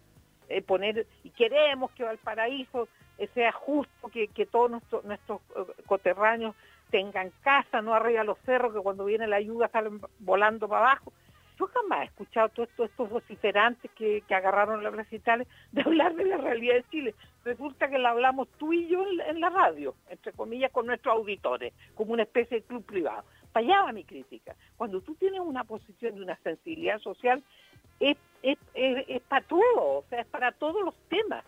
eh, 0.49 0.63
poner, 0.63 1.05
y 1.23 1.29
queremos 1.29 1.91
que 1.91 2.05
Valparaíso 2.05 2.87
eh, 3.19 3.29
sea 3.35 3.51
justo, 3.51 4.07
que, 4.07 4.29
que 4.29 4.47
todos 4.47 4.71
nuestros, 4.71 5.05
nuestros 5.05 5.41
coterráneos 5.85 6.55
tengan 6.89 7.31
casa, 7.43 7.83
no 7.83 7.93
arriba 7.93 8.23
los 8.23 8.39
cerros, 8.39 8.73
que 8.73 8.79
cuando 8.79 9.05
viene 9.05 9.27
la 9.27 9.35
ayuda 9.35 9.67
salen 9.67 10.01
volando 10.17 10.67
para 10.67 10.81
abajo? 10.81 11.13
Yo 11.59 11.67
jamás 11.67 12.01
he 12.01 12.05
escuchado 12.05 12.49
todos 12.49 12.69
estos 12.77 13.09
vociferantes 13.09 13.89
que, 13.91 14.21
que 14.27 14.35
agarraron 14.35 14.79
Plaza 14.91 15.15
Italia 15.15 15.47
de 15.71 15.81
hablar 15.81 16.15
de 16.15 16.25
la 16.25 16.37
realidad 16.37 16.75
de 16.75 16.85
Chile. 16.89 17.15
Resulta 17.43 17.89
que 17.89 17.97
la 17.97 18.11
hablamos 18.11 18.47
tú 18.59 18.73
y 18.73 18.87
yo 18.87 19.03
en, 19.07 19.39
la 19.39 19.49
radio, 19.49 19.95
entre 20.09 20.33
comillas, 20.33 20.71
con 20.71 20.85
nuestros 20.85 21.15
auditores, 21.15 21.73
como 21.95 22.13
una 22.13 22.23
especie 22.23 22.59
de 22.59 22.65
club 22.65 22.85
privado. 22.85 23.23
Va 23.55 23.91
mi 23.91 24.03
crítica. 24.03 24.55
Cuando 24.75 25.01
tú 25.01 25.15
tienes 25.15 25.39
una 25.39 25.63
posición 25.63 26.15
de 26.15 26.21
una 26.21 26.37
sensibilidad 26.43 26.99
social, 26.99 27.43
es, 27.99 28.17
es, 28.43 28.57
es, 28.75 29.21
para 29.23 29.45
todo, 29.47 29.61
o 29.75 30.05
sea, 30.09 30.21
es 30.21 30.27
para 30.27 30.51
todos 30.51 30.83
los 30.85 30.93
temas. 31.09 31.43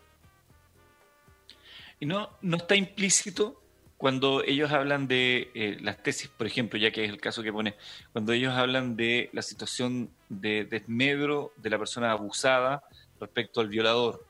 Y 2.00 2.08
no, 2.08 2.30
no 2.42 2.58
está 2.58 2.76
implícito 2.76 3.59
cuando 4.00 4.46
ellos 4.46 4.72
hablan 4.72 5.10
de 5.10 5.52
eh, 5.54 5.78
las 5.82 6.02
tesis, 6.02 6.30
por 6.30 6.48
ejemplo, 6.48 6.80
ya 6.80 6.90
que 6.90 7.04
es 7.04 7.10
el 7.10 7.20
caso 7.20 7.44
que 7.44 7.52
pone, 7.52 7.76
cuando 8.14 8.32
ellos 8.32 8.54
hablan 8.54 8.96
de 8.96 9.30
la 9.34 9.42
situación 9.42 10.10
de 10.30 10.64
desmedro 10.64 11.52
de 11.58 11.70
la 11.70 11.78
persona 11.78 12.14
abusada 12.14 12.82
respecto 13.20 13.60
al 13.60 13.68
violador, 13.68 14.26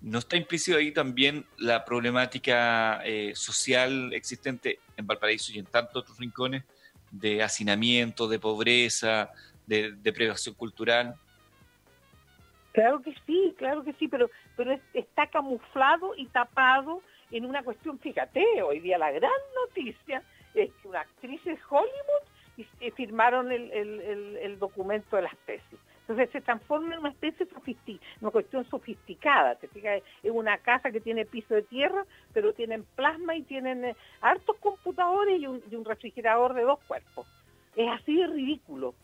¿no 0.00 0.18
está 0.18 0.36
implícito 0.36 0.76
ahí 0.76 0.90
también 0.90 1.46
la 1.58 1.84
problemática 1.84 3.00
eh, 3.04 3.36
social 3.36 4.12
existente 4.14 4.80
en 4.96 5.06
Valparaíso 5.06 5.52
y 5.52 5.60
en 5.60 5.66
tantos 5.66 6.02
otros 6.02 6.18
rincones 6.18 6.64
de 7.12 7.40
hacinamiento, 7.40 8.26
de 8.26 8.40
pobreza, 8.40 9.30
de 9.68 9.92
deprivación 9.92 10.56
cultural? 10.56 11.14
Claro 12.72 13.00
que 13.00 13.14
sí, 13.24 13.54
claro 13.56 13.84
que 13.84 13.92
sí, 13.92 14.08
pero, 14.08 14.28
pero 14.56 14.76
está 14.92 15.28
camuflado 15.28 16.16
y 16.16 16.26
tapado 16.26 17.00
en 17.30 17.44
una 17.44 17.62
cuestión, 17.62 17.98
fíjate, 17.98 18.62
hoy 18.62 18.80
día 18.80 18.98
la 18.98 19.10
gran 19.10 19.30
noticia 19.66 20.22
es 20.54 20.70
que 20.82 20.88
una 20.88 21.00
actriz 21.00 21.42
de 21.44 21.58
Hollywood 21.68 22.28
firmaron 22.96 23.52
el, 23.52 23.70
el, 23.70 24.36
el, 24.36 24.58
documento 24.58 25.16
de 25.16 25.22
las 25.22 25.36
tesis. 25.46 25.78
Entonces 26.00 26.30
se 26.30 26.40
transforma 26.40 26.94
en 26.94 27.00
una 27.00 27.10
especie 27.10 27.46
sofisticada, 27.46 28.10
una 28.20 28.30
cuestión 28.30 28.64
sofisticada. 28.64 29.54
¿te 29.56 29.68
fijas? 29.68 30.02
Es 30.22 30.30
una 30.30 30.58
casa 30.58 30.90
que 30.90 31.00
tiene 31.00 31.26
piso 31.26 31.54
de 31.54 31.62
tierra, 31.62 32.04
pero 32.32 32.54
tienen 32.54 32.84
plasma 32.96 33.36
y 33.36 33.42
tienen 33.42 33.84
eh, 33.84 33.96
hartos 34.20 34.56
computadores 34.56 35.40
y 35.40 35.46
un, 35.46 35.62
y 35.70 35.76
un, 35.76 35.84
refrigerador 35.84 36.54
de 36.54 36.62
dos 36.62 36.80
cuerpos. 36.88 37.26
Es 37.76 37.88
así 37.90 38.16
de 38.16 38.26
ridículo. 38.26 38.94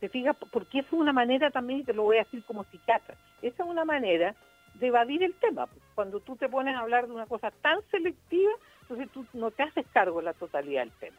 ¿Te 0.00 0.08
fijas? 0.08 0.36
Porque 0.50 0.80
es 0.80 0.86
una 0.92 1.12
manera 1.12 1.50
también, 1.50 1.80
y 1.80 1.84
te 1.84 1.94
lo 1.94 2.04
voy 2.04 2.16
a 2.16 2.24
decir 2.24 2.42
como 2.44 2.64
psiquiatra, 2.64 3.16
esa 3.42 3.62
es 3.62 3.68
una 3.68 3.84
manera 3.84 4.34
de 4.78 4.86
evadir 4.86 5.22
el 5.22 5.34
tema. 5.34 5.68
Cuando 5.94 6.20
tú 6.20 6.36
te 6.36 6.48
pones 6.48 6.74
a 6.74 6.80
hablar 6.80 7.06
de 7.06 7.12
una 7.12 7.26
cosa 7.26 7.50
tan 7.50 7.78
selectiva, 7.90 8.52
entonces 8.82 9.08
tú 9.12 9.26
no 9.32 9.50
te 9.50 9.62
haces 9.62 9.86
cargo 9.92 10.18
de 10.18 10.24
la 10.24 10.32
totalidad 10.34 10.82
del 10.82 10.92
tema. 10.92 11.16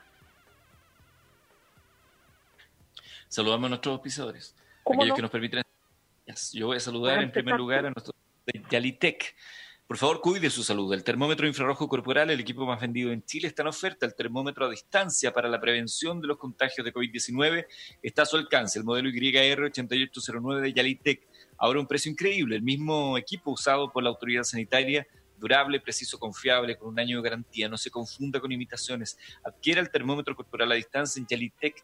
Saludamos 3.28 3.66
a 3.66 3.70
nuestros 3.70 3.94
auspiciadores, 3.94 4.56
aquellos 4.86 5.16
que 5.16 5.22
nos 5.22 5.32
permiten. 5.32 5.64
Yo 6.54 6.68
voy 6.68 6.78
a 6.78 6.80
saludar 6.80 7.22
en 7.22 7.32
primer 7.32 7.56
lugar 7.56 7.86
a 7.86 7.92
nuestro 7.92 8.14
de 8.46 8.64
Yalitec. 8.70 9.36
Por 9.88 9.98
favor, 9.98 10.20
cuide 10.20 10.50
su 10.50 10.64
salud. 10.64 10.94
El 10.94 11.04
termómetro 11.04 11.48
infrarrojo 11.48 11.88
corporal, 11.88 12.30
el 12.30 12.40
equipo 12.42 12.66
más 12.66 12.82
vendido 12.82 13.12
en 13.12 13.24
Chile, 13.24 13.48
está 13.48 13.62
en 13.62 13.70
oferta. 13.70 14.06
El 14.06 14.16
termómetro 14.16 14.66
a 14.66 14.70
distancia 14.70 15.32
para 15.34 15.48
la 15.48 15.62
prevención 15.62 16.20
de 16.20 16.28
los 16.28 16.38
contagios 16.38 16.84
de 16.84 16.94
COVID-19 16.94 17.66
está 18.02 18.24
a 18.24 18.26
su 18.26 18.36
alcance. 18.36 18.80
El 18.80 18.86
modelo 18.86 19.10
YR8809 19.10 20.60
de 20.60 20.74
Yalitec 20.74 21.28
ahora 21.58 21.80
un 21.80 21.88
precio 21.88 22.12
increíble. 22.12 22.56
El 22.56 22.62
mismo 22.62 23.18
equipo 23.18 23.52
usado 23.52 23.92
por 23.92 24.04
la 24.04 24.10
autoridad 24.10 24.44
sanitaria, 24.44 25.08
durable, 25.38 25.80
preciso, 25.80 26.20
confiable, 26.20 26.78
con 26.78 26.90
un 26.90 27.00
año 27.00 27.18
de 27.18 27.30
garantía. 27.30 27.70
No 27.70 27.78
se 27.78 27.92
confunda 27.92 28.40
con 28.40 28.52
imitaciones. 28.52 29.18
Adquiera 29.44 29.82
el 29.82 29.90
termómetro 29.90 30.36
corporal 30.36 30.72
a 30.72 30.76
distancia 30.76 31.20
en 31.20 31.28
Yalitec.cl. 31.28 31.84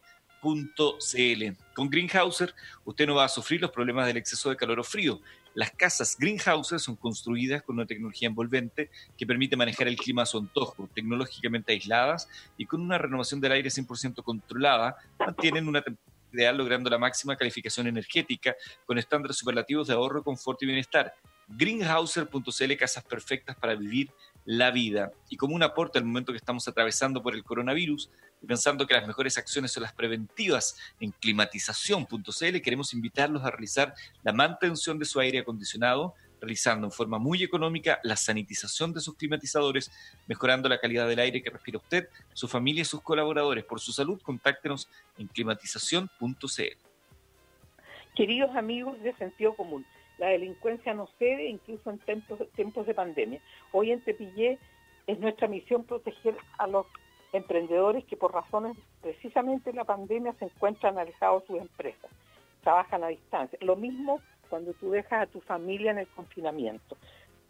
Con 1.74 1.90
Greenhouser, 1.90 2.54
usted 2.84 3.06
no 3.06 3.14
va 3.14 3.24
a 3.24 3.28
sufrir 3.28 3.60
los 3.60 3.70
problemas 3.70 4.06
del 4.06 4.16
exceso 4.16 4.50
de 4.50 4.56
calor 4.56 4.80
o 4.80 4.84
frío. 4.84 5.20
Las 5.54 5.70
casas 5.70 6.16
Greenhouser 6.18 6.80
son 6.80 6.96
construidas 6.96 7.62
con 7.62 7.76
una 7.76 7.86
tecnología 7.86 8.28
envolvente 8.28 8.90
que 9.16 9.26
permite 9.26 9.56
manejar 9.56 9.86
el 9.86 9.96
clima 9.96 10.22
a 10.22 10.26
su 10.26 10.38
antojo, 10.38 10.88
tecnológicamente 10.92 11.72
aisladas 11.72 12.28
y 12.58 12.66
con 12.66 12.80
una 12.80 12.98
renovación 12.98 13.40
del 13.40 13.52
aire 13.52 13.70
100% 13.70 14.22
controlada, 14.24 14.96
mantienen 15.18 15.68
una 15.68 15.80
temperatura 15.80 16.13
logrando 16.34 16.90
la 16.90 16.98
máxima 16.98 17.36
calificación 17.36 17.86
energética 17.86 18.54
con 18.84 18.98
estándares 18.98 19.36
superlativos 19.36 19.88
de 19.88 19.94
ahorro, 19.94 20.22
confort 20.22 20.62
y 20.62 20.66
bienestar. 20.66 21.14
Greenhouser.cl, 21.48 22.76
casas 22.78 23.04
perfectas 23.04 23.56
para 23.56 23.74
vivir 23.74 24.10
la 24.44 24.70
vida. 24.70 25.12
Y 25.28 25.36
como 25.36 25.54
un 25.54 25.62
aporte 25.62 25.98
al 25.98 26.04
momento 26.04 26.32
que 26.32 26.38
estamos 26.38 26.66
atravesando 26.68 27.22
por 27.22 27.34
el 27.34 27.44
coronavirus, 27.44 28.10
pensando 28.46 28.86
que 28.86 28.94
las 28.94 29.06
mejores 29.06 29.38
acciones 29.38 29.72
son 29.72 29.82
las 29.82 29.92
preventivas 29.92 30.76
en 31.00 31.10
climatización.cl, 31.12 32.60
queremos 32.62 32.92
invitarlos 32.94 33.44
a 33.44 33.50
realizar 33.50 33.94
la 34.22 34.32
mantención 34.32 34.98
de 34.98 35.04
su 35.04 35.20
aire 35.20 35.40
acondicionado 35.40 36.14
realizando 36.44 36.86
en 36.86 36.92
forma 36.92 37.18
muy 37.18 37.42
económica 37.42 37.98
la 38.02 38.16
sanitización 38.16 38.92
de 38.92 39.00
sus 39.00 39.16
climatizadores, 39.16 39.90
mejorando 40.26 40.68
la 40.68 40.78
calidad 40.78 41.08
del 41.08 41.18
aire 41.18 41.42
que 41.42 41.50
respira 41.50 41.78
usted, 41.78 42.08
su 42.32 42.46
familia 42.46 42.82
y 42.82 42.84
sus 42.84 43.00
colaboradores. 43.00 43.64
Por 43.64 43.80
su 43.80 43.92
salud, 43.92 44.20
contáctenos 44.22 44.88
en 45.18 45.26
climatización.cl. 45.26 46.78
Queridos 48.14 48.54
amigos 48.54 49.00
de 49.02 49.12
sentido 49.14 49.56
común, 49.56 49.84
la 50.18 50.28
delincuencia 50.28 50.94
no 50.94 51.08
cede 51.18 51.48
incluso 51.48 51.90
en 51.90 51.98
tiempos, 51.98 52.38
tiempos 52.54 52.86
de 52.86 52.94
pandemia. 52.94 53.40
Hoy 53.72 53.90
en 53.90 54.00
Tepillé 54.02 54.58
es 55.06 55.18
nuestra 55.18 55.48
misión 55.48 55.84
proteger 55.84 56.36
a 56.58 56.66
los 56.66 56.86
emprendedores 57.32 58.04
que 58.04 58.16
por 58.16 58.32
razones 58.32 58.76
precisamente 59.02 59.70
de 59.70 59.76
la 59.76 59.84
pandemia 59.84 60.34
se 60.38 60.44
encuentran 60.44 60.98
alejados 60.98 61.42
de 61.42 61.46
sus 61.48 61.60
empresas, 61.60 62.10
trabajan 62.62 63.02
a 63.02 63.08
distancia. 63.08 63.58
Lo 63.60 63.74
mismo 63.74 64.20
cuando 64.54 64.72
tú 64.74 64.92
dejas 64.92 65.20
a 65.20 65.26
tu 65.26 65.40
familia 65.40 65.90
en 65.90 65.98
el 65.98 66.06
confinamiento. 66.06 66.96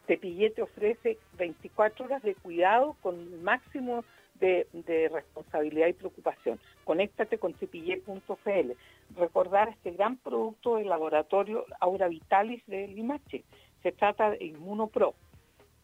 Tepillé 0.07 0.49
te 0.49 0.63
ofrece 0.63 1.19
24 1.37 2.07
horas 2.07 2.23
de 2.23 2.35
cuidado 2.35 2.97
con 3.03 3.21
el 3.21 3.41
máximo 3.43 4.07
de, 4.41 4.67
responsabilidad 5.13 5.89
y 5.89 5.93
preocupación. 5.93 6.59
Conéctate 6.85 7.37
con 7.37 7.53
cepillé.cl. 7.53 8.73
Recordar 9.19 9.69
este 9.69 9.91
gran 9.91 10.17
producto 10.17 10.77
del 10.77 10.89
laboratorio 10.89 11.67
Aura 11.79 12.09
Vitalis 12.09 12.65
de 12.67 12.89
Limache. 12.89 13.45
Se 13.83 13.93
trata 13.93 14.31
de 14.31 14.43
Inmunopro, 14.43 15.13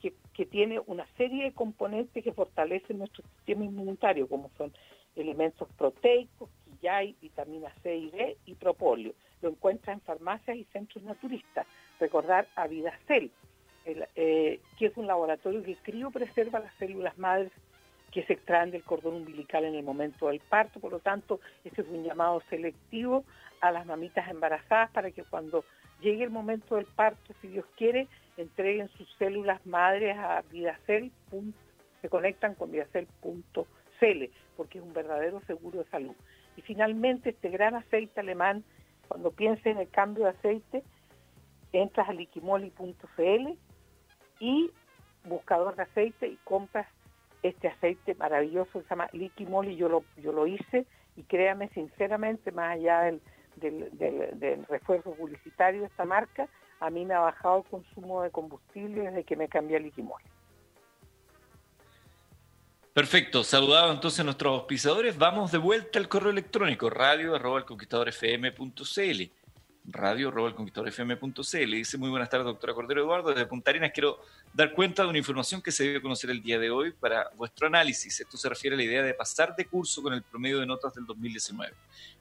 que, 0.00 0.14
que 0.32 0.46
tiene 0.46 0.80
una 0.86 1.06
serie 1.18 1.44
de 1.44 1.52
componentes 1.52 2.24
que 2.24 2.32
fortalecen 2.32 2.96
nuestro 2.96 3.24
sistema 3.36 3.66
inmunitario, 3.66 4.26
como 4.26 4.50
son 4.56 4.72
elementos 5.16 5.68
proteicos, 5.76 6.48
quillay, 6.64 7.14
vitamina 7.20 7.70
C 7.82 7.94
y 7.94 8.10
D 8.10 8.38
y 8.46 8.54
propóleo 8.54 9.12
lo 9.42 9.50
encuentra 9.50 9.92
en 9.92 10.00
farmacias 10.00 10.56
y 10.56 10.64
centros 10.64 11.04
naturistas. 11.04 11.66
Recordar 11.98 12.46
a 12.56 12.66
Vidacel, 12.66 13.30
el, 13.84 14.06
eh, 14.16 14.60
que 14.78 14.86
es 14.86 14.96
un 14.96 15.06
laboratorio 15.06 15.62
que 15.62 15.76
preserva 16.12 16.60
las 16.60 16.74
células 16.74 17.16
madres 17.18 17.52
que 18.10 18.24
se 18.24 18.32
extraen 18.34 18.70
del 18.70 18.82
cordón 18.82 19.14
umbilical 19.14 19.64
en 19.64 19.74
el 19.74 19.84
momento 19.84 20.28
del 20.28 20.40
parto. 20.40 20.80
Por 20.80 20.92
lo 20.92 20.98
tanto, 20.98 21.40
este 21.64 21.82
es 21.82 21.88
un 21.88 22.02
llamado 22.02 22.42
selectivo 22.50 23.24
a 23.60 23.70
las 23.70 23.86
mamitas 23.86 24.28
embarazadas 24.28 24.90
para 24.90 25.10
que 25.10 25.22
cuando 25.22 25.64
llegue 26.00 26.24
el 26.24 26.30
momento 26.30 26.76
del 26.76 26.86
parto, 26.86 27.34
si 27.40 27.48
Dios 27.48 27.64
quiere, 27.76 28.08
entreguen 28.36 28.88
sus 28.96 29.08
células 29.18 29.64
madres 29.66 30.16
a 30.16 30.42
Vidacel, 30.50 31.12
se 32.00 32.08
conectan 32.08 32.54
con 32.54 32.72
vidacel.cl, 32.72 34.24
porque 34.56 34.78
es 34.78 34.84
un 34.84 34.92
verdadero 34.92 35.40
seguro 35.46 35.80
de 35.80 35.90
salud. 35.90 36.14
Y 36.56 36.62
finalmente, 36.62 37.30
este 37.30 37.50
gran 37.50 37.74
aceite 37.74 38.20
alemán, 38.20 38.64
cuando 39.10 39.32
pienses 39.32 39.66
en 39.66 39.78
el 39.78 39.90
cambio 39.90 40.22
de 40.22 40.30
aceite, 40.30 40.84
entras 41.72 42.08
a 42.08 42.12
liquimoli.cl 42.12 43.58
y 44.38 44.70
buscador 45.24 45.74
de 45.74 45.82
aceite 45.82 46.28
y 46.28 46.36
compras 46.44 46.86
este 47.42 47.66
aceite 47.66 48.14
maravilloso 48.14 48.70
que 48.70 48.82
se 48.82 48.90
llama 48.90 49.10
Liquimoli, 49.12 49.74
yo 49.74 49.88
lo, 49.88 50.04
yo 50.16 50.32
lo 50.32 50.46
hice 50.46 50.86
y 51.16 51.24
créame 51.24 51.70
sinceramente, 51.70 52.52
más 52.52 52.76
allá 52.76 53.12
del, 53.56 54.66
refuerzo 54.68 55.12
publicitario 55.14 55.80
de 55.80 55.88
esta 55.88 56.04
marca, 56.04 56.48
a 56.78 56.88
mí 56.88 57.04
me 57.04 57.14
ha 57.14 57.20
bajado 57.20 57.58
el 57.58 57.64
consumo 57.64 58.22
de 58.22 58.30
combustible 58.30 59.02
desde 59.02 59.24
que 59.24 59.34
me 59.34 59.48
cambié 59.48 59.78
a 59.78 59.80
Liquimoli. 59.80 60.24
Perfecto, 62.92 63.44
saludado 63.44 63.92
entonces 63.92 64.18
a 64.18 64.24
nuestros 64.24 64.52
auspiciadores. 64.52 65.16
Vamos 65.16 65.52
de 65.52 65.58
vuelta 65.58 66.00
al 66.00 66.08
correo 66.08 66.32
electrónico 66.32 66.90
radio 66.90 67.36
arroba 67.36 67.60
radio 67.60 68.04
fm.cl. 70.86 71.70
Dice 71.70 71.98
muy 71.98 72.10
buenas 72.10 72.28
tardes, 72.28 72.46
doctora 72.46 72.74
Cordero 72.74 73.02
Eduardo. 73.02 73.30
Desde 73.30 73.46
Punta 73.46 73.70
Arenas 73.70 73.92
quiero 73.94 74.18
dar 74.52 74.72
cuenta 74.72 75.04
de 75.04 75.08
una 75.08 75.18
información 75.18 75.62
que 75.62 75.70
se 75.70 75.84
debe 75.84 76.02
conocer 76.02 76.30
el 76.30 76.42
día 76.42 76.58
de 76.58 76.70
hoy 76.70 76.90
para 76.90 77.30
vuestro 77.36 77.68
análisis. 77.68 78.18
Esto 78.18 78.36
se 78.36 78.48
refiere 78.48 78.74
a 78.74 78.76
la 78.76 78.82
idea 78.82 79.04
de 79.04 79.14
pasar 79.14 79.54
de 79.54 79.66
curso 79.66 80.02
con 80.02 80.12
el 80.12 80.24
promedio 80.24 80.58
de 80.58 80.66
notas 80.66 80.92
del 80.92 81.06
2019. 81.06 81.72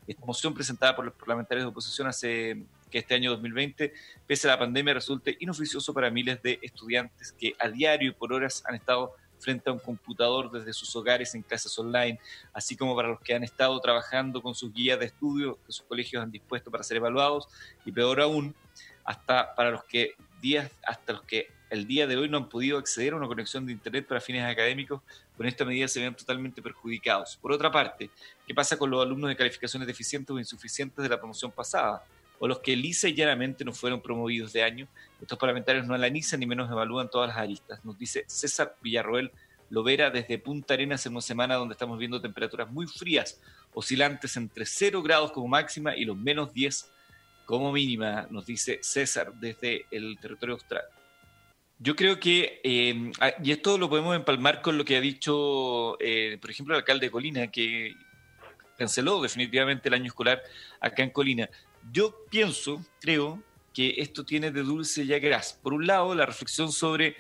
Esta 0.06 0.24
moción 0.24 0.54
presentada 0.54 0.96
por 0.96 1.04
los 1.04 1.16
parlamentarios 1.16 1.66
de 1.66 1.70
oposición 1.70 2.08
hace 2.08 2.64
que 2.92 3.00
este 3.00 3.16
año 3.16 3.32
2020, 3.32 3.92
pese 4.28 4.48
a 4.48 4.52
la 4.52 4.60
pandemia, 4.60 4.94
resulte 4.94 5.36
inoficioso 5.40 5.96
para 5.96 6.12
miles 6.12 6.44
de 6.44 6.60
estudiantes 6.62 7.32
que 7.32 7.56
a 7.58 7.70
diario 7.70 8.12
y 8.12 8.14
por 8.14 8.32
horas 8.34 8.64
han 8.68 8.76
estado 8.76 9.16
frente 9.40 9.70
a 9.70 9.74
un 9.74 9.80
computador 9.80 10.52
desde 10.52 10.74
sus 10.74 10.96
hogares 10.96 11.34
en 11.36 11.42
clases 11.42 11.78
online, 11.80 12.20
así 12.54 12.76
como 12.76 12.96
para 12.96 13.08
los 13.08 13.20
que 13.22 13.34
han 13.34 13.44
estado 13.44 13.80
trabajando 13.80 14.42
con 14.42 14.54
sus 14.54 14.74
guías 14.74 15.00
de 15.00 15.06
estudio 15.06 15.58
que 15.66 15.72
sus 15.72 15.86
colegios 15.86 16.22
han 16.22 16.32
dispuesto 16.32 16.70
para 16.70 16.84
ser 16.84 16.98
evaluados, 16.98 17.48
y 17.86 17.92
peor 17.92 18.22
aún, 18.22 18.54
hasta 19.04 19.56
para 19.56 19.72
los 19.72 19.84
que 19.86 20.14
días, 20.42 20.70
hasta 20.86 21.14
los 21.14 21.24
que 21.24 21.48
el 21.70 21.86
día 21.86 22.08
de 22.08 22.18
hoy 22.18 22.28
no 22.30 22.38
han 22.38 22.50
podido 22.50 22.78
acceder 22.78 23.14
a 23.14 23.16
una 23.16 23.28
conexión 23.28 23.66
de 23.66 23.72
Internet 23.72 24.08
para 24.08 24.20
fines 24.20 24.44
académicos, 24.44 25.02
con 25.38 25.46
esta 25.46 25.64
medida 25.66 25.88
se 25.88 26.02
ven 26.02 26.16
totalmente 26.16 26.62
perjudicados. 26.62 27.38
Por 27.38 27.52
otra 27.52 27.72
parte, 27.72 28.10
¿qué 28.46 28.54
pasa 28.54 28.78
con 28.78 28.90
los 28.90 29.02
alumnos 29.02 29.30
de 29.30 29.36
calificaciones 29.36 29.88
deficientes 29.88 30.32
o 30.32 30.40
insuficientes 30.40 31.02
de 31.02 31.10
la 31.10 31.18
promoción 31.18 31.52
pasada? 31.52 32.04
o 32.40 32.48
los 32.48 32.60
que 32.60 32.76
lisa 32.76 33.08
y 33.08 33.14
llanamente 33.14 33.64
no 33.64 33.74
fueron 33.74 34.02
promovidos 34.02 34.54
de 34.54 34.64
año. 34.64 34.88
Estos 35.22 35.38
parlamentarios 35.38 35.86
no 35.86 35.94
analizan 35.94 36.40
ni 36.40 36.46
menos 36.46 36.70
evalúan 36.72 37.10
todas 37.10 37.30
las 37.30 37.38
aristas. 37.38 37.84
Nos 37.84 37.98
dice 37.98 38.24
César 38.28 38.76
Villarroel 38.82 39.32
Lovera 39.70 40.10
desde 40.10 40.40
Punta 40.40 40.74
Arenas 40.74 41.06
en 41.06 41.14
una 41.14 41.22
semana 41.22 41.56
donde 41.56 41.74
estamos 41.74 42.00
viendo 42.00 42.22
temperaturas 42.22 42.72
muy 42.72 42.88
frías, 42.88 43.40
oscilantes 43.74 44.36
entre 44.38 44.66
0 44.66 45.04
grados 45.04 45.32
como 45.32 45.48
máxima 45.48 45.96
y 45.96 46.06
los 46.06 46.18
menos 46.18 46.54
10 46.54 46.92
como 47.46 47.72
mínima, 47.72 48.28
nos 48.30 48.46
dice 48.46 48.80
César 48.82 49.34
desde 49.34 49.86
el 49.92 50.18
territorio 50.20 50.56
austral. 50.56 50.84
Yo 51.80 51.96
creo 51.96 52.20
que, 52.20 52.62
eh, 52.64 53.12
ah, 53.22 53.32
y 53.42 53.52
esto 53.52 53.78
lo 53.78 53.90
podemos 53.90 54.16
empalmar 54.16 54.62
con 54.62 54.78
lo 54.78 54.86
que 54.86 54.98
ha 54.98 55.02
dicho, 55.02 55.98
eh, 56.00 56.38
por 56.42 56.52
ejemplo, 56.52 56.76
el 56.76 56.82
alcalde 56.82 57.08
de 57.08 57.12
Colina, 57.12 57.48
que 57.48 57.96
canceló 58.78 59.22
definitivamente 59.22 59.88
el 59.88 59.96
año 59.96 60.08
escolar 60.08 60.42
acá 60.80 61.04
en 61.04 61.10
Colina. 61.10 61.50
Yo 61.92 62.16
pienso, 62.30 62.86
creo, 63.00 63.42
que 63.80 64.02
esto 64.02 64.26
tiene 64.26 64.52
de 64.52 64.62
dulce 64.62 65.06
ya 65.06 65.20
gras. 65.20 65.58
Por 65.64 65.72
un 65.72 65.88
lado, 65.88 66.14
la 66.14 66.26
reflexión 66.26 66.70
sobre 66.70 67.16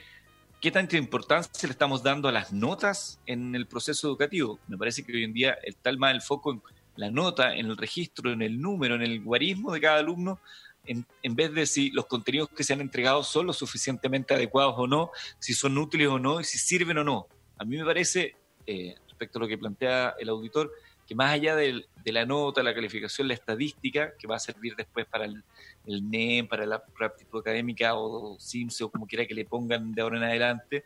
qué 0.60 0.72
tanta 0.72 0.98
importancia 0.98 1.66
le 1.66 1.72
estamos 1.72 2.04
dando 2.04 2.28
a 2.28 2.34
las 2.34 2.52
notas 2.52 3.18
en 3.26 3.56
el 3.56 3.66
proceso 3.66 4.10
educativo. 4.10 4.60
Me 4.68 4.78
parece 4.78 5.06
que 5.06 5.14
hoy 5.14 5.24
en 5.24 5.32
día 5.32 5.58
está 5.64 5.90
más 5.94 6.14
el 6.14 6.22
foco 6.22 6.52
en 6.52 6.62
la 6.98 7.12
nota, 7.12 7.56
en 7.56 7.68
el 7.68 7.78
registro, 7.78 8.34
en 8.34 8.42
el 8.42 8.60
número, 8.60 8.96
en 8.96 9.04
el 9.04 9.24
guarismo 9.24 9.72
de 9.72 9.80
cada 9.80 10.00
alumno, 10.00 10.42
en, 10.86 11.06
vez 11.34 11.54
de 11.54 11.66
si 11.66 11.92
los 11.92 12.08
contenidos 12.08 12.50
que 12.50 12.66
se 12.66 12.74
han 12.74 12.82
entregado 12.82 13.24
son 13.24 13.46
lo 13.46 13.54
suficientemente 13.54 14.34
adecuados 14.34 14.76
o 14.76 14.86
no, 14.86 15.12
si 15.40 15.54
son 15.54 15.78
útiles 15.78 16.10
o 16.10 16.20
no, 16.20 16.42
y 16.42 16.44
si 16.44 16.58
sirven 16.58 16.98
o 16.98 17.06
no. 17.06 17.28
A 17.58 17.64
mí 17.64 17.78
me 17.78 17.86
parece, 17.86 18.36
eh, 18.68 18.96
respecto 19.08 19.40
a 19.40 19.44
lo 19.44 19.48
que 19.48 19.58
plantea 19.58 20.14
el 20.20 20.28
auditor, 20.28 20.74
que 21.10 21.16
más 21.16 21.32
allá 21.32 21.56
de, 21.56 21.88
la 22.06 22.24
nota, 22.24 22.62
la 22.62 22.72
calificación, 22.72 23.28
la 23.28 23.34
estadística, 23.34 24.14
que 24.16 24.28
va 24.28 24.36
a 24.36 24.40
servir 24.40 24.76
después 24.76 25.08
para 25.08 25.26
el, 25.26 25.44
NEM, 25.88 26.48
para 26.48 26.68
la 26.68 26.84
práctica 26.86 27.40
académica 27.40 27.96
o 27.96 28.38
CIMSE 28.40 28.84
o 28.84 28.92
como 28.92 29.08
quiera 29.08 29.26
que 29.26 29.34
le 29.34 29.44
pongan 29.44 29.92
de 29.92 30.04
ahora 30.04 30.18
en 30.18 30.24
adelante, 30.26 30.86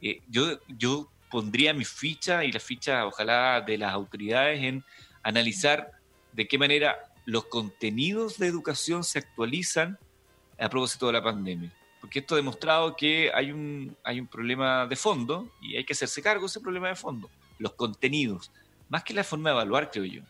eh, 0.00 0.20
yo, 0.28 0.60
yo 0.68 1.10
pondría 1.28 1.74
mi 1.74 1.84
ficha 1.84 2.44
y 2.44 2.52
la 2.52 2.60
ficha, 2.60 3.04
ojalá, 3.04 3.62
de 3.62 3.76
las 3.76 3.92
autoridades 3.92 4.62
en 4.62 4.84
analizar 5.24 5.90
de 6.32 6.46
qué 6.46 6.56
manera 6.56 6.96
los 7.24 7.46
contenidos 7.46 8.38
de 8.38 8.46
educación 8.46 9.02
se 9.02 9.18
actualizan 9.18 9.98
a 10.56 10.68
propósito 10.68 11.08
de 11.08 11.14
la 11.14 11.24
pandemia. 11.24 11.72
Porque 12.00 12.20
esto 12.20 12.36
ha 12.36 12.36
demostrado 12.36 12.94
que 12.94 13.32
hay 13.34 13.50
un, 13.50 13.96
hay 14.04 14.20
un 14.20 14.28
problema 14.28 14.86
de 14.86 14.94
fondo 14.94 15.50
y 15.60 15.76
hay 15.76 15.84
que 15.84 15.94
hacerse 15.94 16.22
cargo 16.22 16.42
de 16.42 16.46
ese 16.46 16.60
problema 16.60 16.86
de 16.86 16.94
fondo. 16.94 17.28
Los 17.58 17.72
contenidos 17.72 18.52
más 18.88 19.04
que 19.04 19.14
la 19.14 19.24
forma 19.24 19.50
de 19.50 19.56
evaluar, 19.56 19.90
creo 19.90 20.04
yo. 20.04 20.22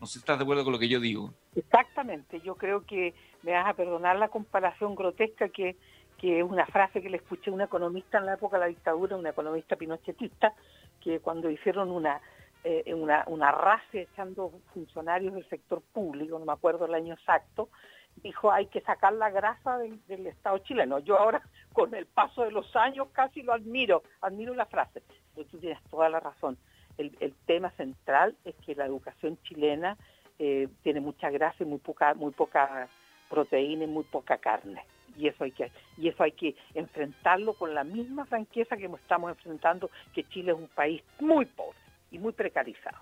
No 0.00 0.06
sé 0.06 0.14
si 0.14 0.18
estás 0.18 0.38
de 0.38 0.42
acuerdo 0.42 0.64
con 0.64 0.72
lo 0.72 0.78
que 0.78 0.88
yo 0.88 1.00
digo. 1.00 1.32
Exactamente, 1.54 2.40
yo 2.40 2.56
creo 2.56 2.84
que 2.84 3.14
me 3.42 3.52
vas 3.52 3.66
a 3.66 3.74
perdonar 3.74 4.16
la 4.16 4.28
comparación 4.28 4.94
grotesca 4.94 5.48
que, 5.48 5.76
que 6.18 6.40
es 6.40 6.44
una 6.44 6.66
frase 6.66 7.00
que 7.00 7.10
le 7.10 7.18
escuché 7.18 7.50
a 7.50 7.54
un 7.54 7.60
economista 7.60 8.18
en 8.18 8.26
la 8.26 8.34
época 8.34 8.56
de 8.56 8.60
la 8.60 8.68
dictadura, 8.68 9.16
un 9.16 9.26
economista 9.26 9.76
pinochetista, 9.76 10.52
que 11.00 11.20
cuando 11.20 11.48
hicieron 11.48 11.90
una, 11.90 12.20
eh, 12.64 12.92
una, 12.94 13.24
una 13.26 13.82
echando 13.92 14.52
funcionarios 14.72 15.34
del 15.34 15.48
sector 15.48 15.80
público, 15.92 16.38
no 16.38 16.44
me 16.44 16.52
acuerdo 16.52 16.86
el 16.86 16.94
año 16.94 17.14
exacto, 17.14 17.68
dijo 18.16 18.50
hay 18.50 18.66
que 18.66 18.80
sacar 18.80 19.12
la 19.12 19.30
grasa 19.30 19.78
del, 19.78 20.04
del, 20.06 20.26
Estado 20.26 20.58
chileno. 20.58 20.98
Yo 20.98 21.18
ahora, 21.18 21.42
con 21.72 21.94
el 21.94 22.06
paso 22.06 22.42
de 22.42 22.50
los 22.50 22.74
años, 22.76 23.08
casi 23.12 23.42
lo 23.42 23.52
admiro, 23.52 24.02
admiro 24.20 24.54
la 24.54 24.66
frase, 24.66 25.02
pero 25.34 25.46
tú 25.46 25.58
tienes 25.58 25.82
toda 25.90 26.08
la 26.08 26.20
razón 26.20 26.58
el, 26.98 27.34
tema 27.46 27.70
central 27.72 28.36
es 28.44 28.54
que 28.64 28.74
la 28.74 28.86
educación 28.86 29.38
chilena 29.42 29.96
eh, 30.38 30.68
tiene 30.82 31.00
mucha 31.00 31.30
grasa 31.30 31.62
y 31.62 31.66
muy 31.66 31.78
poca, 31.78 32.14
muy 32.14 32.32
poca 32.32 32.88
proteína 33.28 33.84
y 33.84 33.88
muy 33.88 34.04
poca 34.04 34.38
carne. 34.38 34.82
Y 35.16 35.28
eso 35.28 35.44
hay 35.44 35.52
que, 35.52 35.70
y 35.96 36.08
eso 36.08 36.22
hay 36.22 36.32
que 36.32 36.56
enfrentarlo 36.74 37.54
con 37.54 37.74
la 37.74 37.84
misma 37.84 38.24
franqueza 38.26 38.76
que 38.76 38.86
estamos 38.86 39.30
enfrentando 39.30 39.90
que 40.12 40.24
Chile 40.24 40.52
es 40.52 40.58
un 40.58 40.68
país 40.68 41.02
muy 41.20 41.46
pobre 41.46 41.78
y 42.10 42.18
muy 42.18 42.32
precarizado. 42.32 42.98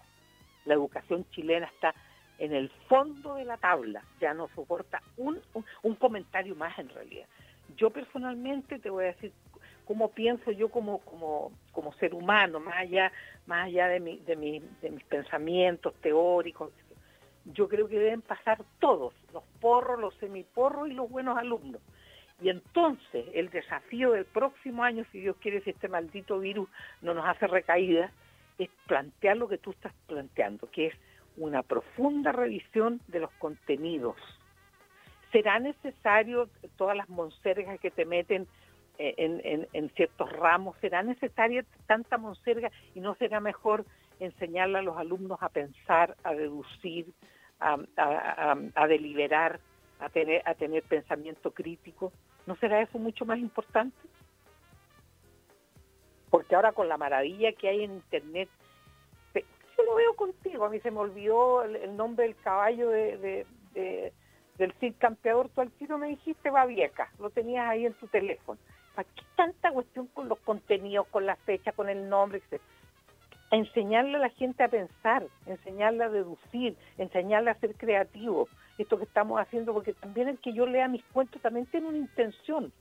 La 0.64 0.74
educación 0.74 1.24
chilena 1.30 1.66
está 1.66 1.94
en 2.38 2.52
el 2.52 2.70
fondo 2.88 3.34
de 3.34 3.44
la 3.44 3.56
tabla, 3.56 4.02
ya 4.20 4.34
no 4.34 4.48
soporta 4.54 5.02
un, 5.16 5.40
un 5.82 5.94
comentario 5.94 6.54
más 6.54 6.78
en 6.78 6.88
realidad. 6.88 7.26
Yo 7.76 7.90
personalmente 7.90 8.78
te 8.78 8.90
voy 8.90 9.04
a 9.04 9.08
decir 9.08 9.32
cómo 9.86 10.10
pienso 10.10 10.50
yo 10.50 10.68
como, 10.68 10.98
como, 11.00 11.52
como 11.72 11.92
ser 11.94 12.14
humano, 12.14 12.60
más 12.60 12.76
allá, 12.76 13.12
más 13.46 13.66
allá 13.66 13.88
de, 13.88 14.00
mi, 14.00 14.18
de, 14.18 14.62
de 14.80 14.90
mis 14.90 15.04
pensamientos 15.04 15.94
teóricos. 16.00 16.70
Yo 17.46 17.68
creo 17.68 17.88
que 17.88 17.98
deben 17.98 18.22
pasar 18.22 18.62
todos, 18.78 19.14
los 19.32 19.42
porros, 19.60 20.00
los 20.00 20.14
semiporros 20.16 20.88
y 20.88 20.94
los 20.94 21.10
buenos 21.10 21.36
alumnos. 21.36 21.80
Y 22.40 22.48
entonces 22.48 23.26
el 23.34 23.50
desafío 23.50 24.12
del 24.12 24.24
próximo 24.24 24.82
año, 24.82 25.04
si 25.12 25.20
Dios 25.20 25.36
quiere, 25.40 25.60
si 25.62 25.70
este 25.70 25.88
maldito 25.88 26.40
virus 26.40 26.68
no 27.00 27.14
nos 27.14 27.26
hace 27.26 27.46
recaídas, 27.46 28.12
es 28.58 28.68
plantear 28.86 29.36
lo 29.36 29.48
que 29.48 29.58
tú 29.58 29.70
estás 29.70 29.92
planteando, 30.06 30.70
que 30.70 30.88
es 30.88 30.94
una 31.36 31.62
profunda 31.62 32.32
revisión 32.32 33.00
de 33.08 33.20
los 33.20 33.30
contenidos. 33.32 34.16
¿Será 35.30 35.58
necesario 35.58 36.48
todas 36.76 36.96
las 36.96 37.08
monsergas 37.08 37.80
que 37.80 37.90
te 37.90 38.04
meten 38.04 38.46
en, 38.98 39.90
ciertos 39.90 40.30
ramos. 40.32 40.76
¿Será 40.80 41.02
necesaria 41.02 41.64
tanta 41.86 42.18
monserga 42.18 42.70
y 42.94 43.00
no 43.00 43.14
será 43.14 43.40
mejor 43.40 43.84
enseñarle 44.20 44.78
a 44.78 44.82
los 44.82 44.96
alumnos 44.96 45.38
a 45.42 45.48
pensar, 45.48 46.16
a 46.22 46.34
deducir, 46.34 47.12
a, 47.58 48.86
deliberar, 48.86 49.60
a 50.00 50.08
tener, 50.08 50.42
a 50.44 50.54
tener 50.54 50.82
pensamiento 50.84 51.52
crítico? 51.52 52.12
¿No 52.46 52.56
será 52.56 52.80
eso 52.80 52.98
mucho 52.98 53.24
más 53.24 53.38
importante? 53.38 53.96
Porque 56.30 56.54
ahora 56.54 56.72
con 56.72 56.88
la 56.88 56.96
maravilla 56.96 57.52
que 57.52 57.68
hay 57.68 57.84
en 57.84 57.92
Internet, 57.92 58.48
yo 59.34 59.84
lo 59.84 59.94
veo 59.94 60.14
contigo, 60.14 60.64
a 60.64 60.70
mí 60.70 60.80
se 60.80 60.90
me 60.90 60.98
olvidó 60.98 61.62
el, 61.62 61.96
nombre 61.96 62.24
del 62.24 62.36
caballo 62.36 62.88
de, 62.90 63.46
del 64.58 64.72
Cid 64.74 64.94
Campeador, 64.98 65.48
tú 65.48 65.60
al 65.60 65.70
tiro 65.72 65.98
me 65.98 66.08
dijiste 66.08 66.50
va 66.50 66.66
vieja, 66.66 67.10
lo 67.18 67.30
tenías 67.30 67.68
ahí 67.68 67.86
en 67.86 67.94
tu 67.94 68.06
teléfono. 68.06 68.58
¿Para 68.94 69.08
qué 69.14 69.22
tanta 69.36 69.72
cuestión 69.72 70.06
con 70.08 70.28
los 70.28 70.38
contenidos, 70.40 71.06
con 71.08 71.26
la 71.26 71.36
fecha, 71.36 71.72
con 71.72 71.88
el 71.88 72.08
nombre? 72.08 72.42
enseñarle 73.52 74.16
a 74.16 74.20
la 74.20 74.30
gente 74.30 74.64
a 74.64 74.68
pensar, 74.68 75.26
enseñarle 75.46 76.04
a 76.04 76.08
deducir, 76.08 76.74
enseñarle 76.96 77.50
a 77.50 77.60
ser 77.60 77.74
creativo. 77.74 78.48
Esto 78.78 78.96
que 78.96 79.04
estamos 79.04 79.38
haciendo, 79.38 79.74
porque 79.74 79.92
también 79.92 80.28
el 80.28 80.38
que 80.38 80.54
yo 80.54 80.66
lea 80.66 80.88
mis 80.88 81.04
cuentos 81.12 81.40
también 81.42 81.66
tiene 81.66 81.86
una 81.86 81.98
intención. 81.98 82.72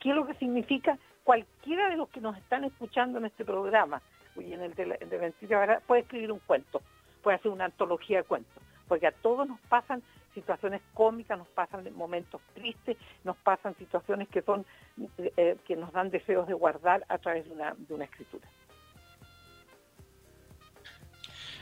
¿Qué 0.00 0.10
es 0.10 0.16
lo 0.16 0.26
que 0.26 0.34
significa? 0.34 0.98
Cualquiera 1.22 1.90
de 1.90 1.96
los 1.96 2.08
que 2.08 2.22
nos 2.22 2.36
están 2.38 2.64
escuchando 2.64 3.18
en 3.18 3.26
este 3.26 3.44
programa, 3.44 4.00
y 4.36 4.52
en 4.52 4.62
el 4.62 4.74
de, 4.74 4.86
de 4.86 5.18
Mentira 5.18 5.80
puede 5.86 6.02
escribir 6.02 6.32
un 6.32 6.40
cuento, 6.40 6.80
puede 7.22 7.36
hacer 7.36 7.50
una 7.50 7.66
antología 7.66 8.18
de 8.18 8.24
cuentos, 8.24 8.62
porque 8.88 9.06
a 9.06 9.12
todos 9.12 9.46
nos 9.46 9.60
pasan 9.62 10.02
situaciones 10.36 10.82
cómicas, 10.92 11.38
nos 11.38 11.48
pasan 11.48 11.82
momentos 11.94 12.42
tristes, 12.54 12.98
nos 13.24 13.36
pasan 13.38 13.74
situaciones 13.78 14.28
que 14.28 14.42
son 14.42 14.66
eh, 15.18 15.56
que 15.66 15.76
nos 15.76 15.90
dan 15.92 16.10
deseos 16.10 16.46
de 16.46 16.52
guardar 16.52 17.04
a 17.08 17.16
través 17.16 17.46
de 17.46 17.52
una, 17.52 17.74
de 17.76 17.94
una 17.94 18.04
escritura. 18.04 18.46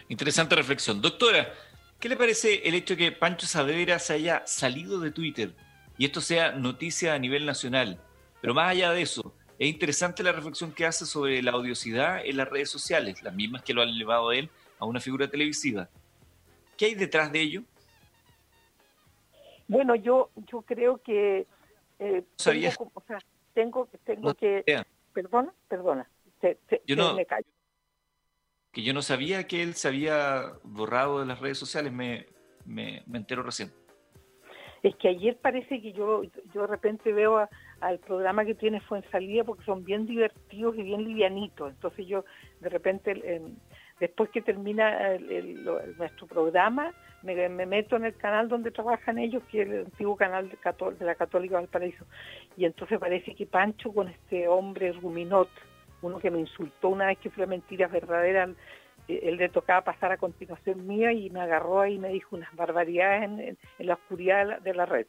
Interesante 0.08 0.56
reflexión. 0.56 1.00
Doctora, 1.00 1.52
¿qué 2.00 2.08
le 2.08 2.16
parece 2.16 2.68
el 2.68 2.74
hecho 2.74 2.94
de 2.94 2.98
que 2.98 3.12
Pancho 3.12 3.46
Saavedra 3.46 4.00
se 4.00 4.14
haya 4.14 4.42
salido 4.44 4.98
de 4.98 5.12
Twitter 5.12 5.54
y 5.96 6.04
esto 6.04 6.20
sea 6.20 6.50
noticia 6.50 7.14
a 7.14 7.18
nivel 7.18 7.46
nacional? 7.46 8.00
Pero 8.40 8.54
más 8.54 8.72
allá 8.72 8.90
de 8.90 9.02
eso, 9.02 9.32
es 9.56 9.68
interesante 9.68 10.24
la 10.24 10.32
reflexión 10.32 10.72
que 10.72 10.84
hace 10.84 11.06
sobre 11.06 11.40
la 11.42 11.56
odiosidad 11.56 12.26
en 12.26 12.36
las 12.36 12.48
redes 12.48 12.70
sociales, 12.70 13.22
las 13.22 13.34
mismas 13.34 13.62
que 13.62 13.72
lo 13.72 13.82
han 13.82 13.88
elevado 13.88 14.30
a 14.30 14.36
él 14.36 14.50
a 14.80 14.84
una 14.84 14.98
figura 14.98 15.28
televisiva. 15.28 15.88
¿Qué 16.76 16.86
hay 16.86 16.94
detrás 16.96 17.30
de 17.30 17.40
ello? 17.40 17.62
Bueno, 19.68 19.94
yo 19.94 20.30
yo 20.50 20.62
creo 20.62 20.98
que 20.98 21.46
eh, 21.98 22.24
tengo, 22.36 22.90
o 22.94 23.02
sea, 23.06 23.18
tengo, 23.52 23.88
tengo 24.04 24.34
que 24.34 24.64
perdona, 25.12 25.52
perdona, 25.68 26.08
yo 26.86 26.96
no, 26.96 27.14
me 27.14 27.24
callo 27.24 27.46
que 28.74 28.82
yo 28.82 28.92
no 28.92 29.00
sabía 29.00 29.46
que 29.46 29.62
él 29.62 29.74
se 29.74 29.88
había 29.88 30.52
borrado 30.64 31.20
de 31.20 31.26
las 31.26 31.40
redes 31.40 31.56
sociales, 31.56 31.92
me, 31.92 32.26
me, 32.66 33.04
entero 33.14 33.42
recién. 33.42 33.72
Es 34.82 34.96
que 34.96 35.08
ayer 35.08 35.38
parece 35.38 35.80
que 35.80 35.92
yo, 35.92 36.24
yo 36.52 36.62
de 36.62 36.66
repente 36.66 37.12
veo 37.12 37.48
al 37.80 37.98
programa 38.00 38.44
que 38.44 38.54
tiene 38.54 38.80
Fuensalida 38.80 39.44
porque 39.44 39.64
son 39.64 39.84
bien 39.84 40.04
divertidos 40.04 40.76
y 40.76 40.82
bien 40.82 41.04
livianitos. 41.04 41.70
Entonces 41.70 42.06
yo 42.06 42.24
de 42.60 42.68
repente, 42.68 43.42
después 44.00 44.30
que 44.30 44.42
termina 44.42 45.16
nuestro 45.96 46.26
programa, 46.26 46.92
me, 47.24 47.48
meto 47.48 47.96
en 47.96 48.04
el 48.04 48.16
canal 48.16 48.48
donde 48.48 48.70
trabajan 48.70 49.18
ellos, 49.18 49.42
que 49.50 49.62
es 49.62 49.68
el 49.68 49.84
antiguo 49.86 50.16
canal 50.16 50.50
de, 50.50 50.58
de 50.98 51.04
la 51.04 51.14
Católica 51.14 51.56
Valparaíso. 51.56 52.04
Y 52.56 52.66
entonces 52.66 52.98
parece 52.98 53.34
que 53.34 53.46
Pancho 53.46 53.92
con 53.92 54.08
este 54.08 54.46
hombre 54.46 54.92
Ruminot, 54.92 55.48
uno 56.02 56.18
que 56.18 56.30
me 56.30 56.40
insultó 56.40 56.90
una 56.90 57.06
vez 57.06 57.18
que 57.18 57.30
fue 57.30 57.46
mentiras 57.46 57.90
verdaderas, 57.90 58.50
eh, 59.08 59.20
él 59.24 59.36
le 59.36 59.48
tocaba 59.48 59.82
pasar 59.82 60.12
a 60.12 60.18
continuación 60.18 60.86
mía 60.86 61.12
y 61.12 61.30
me 61.30 61.40
agarró 61.40 61.80
ahí 61.80 61.94
y 61.94 61.98
me 61.98 62.10
dijo 62.10 62.36
unas 62.36 62.54
barbaridades 62.54 63.22
en, 63.24 63.58
la 63.78 63.94
oscuridad 63.94 64.60
de 64.60 64.74
la, 64.74 64.86
red. 64.86 65.06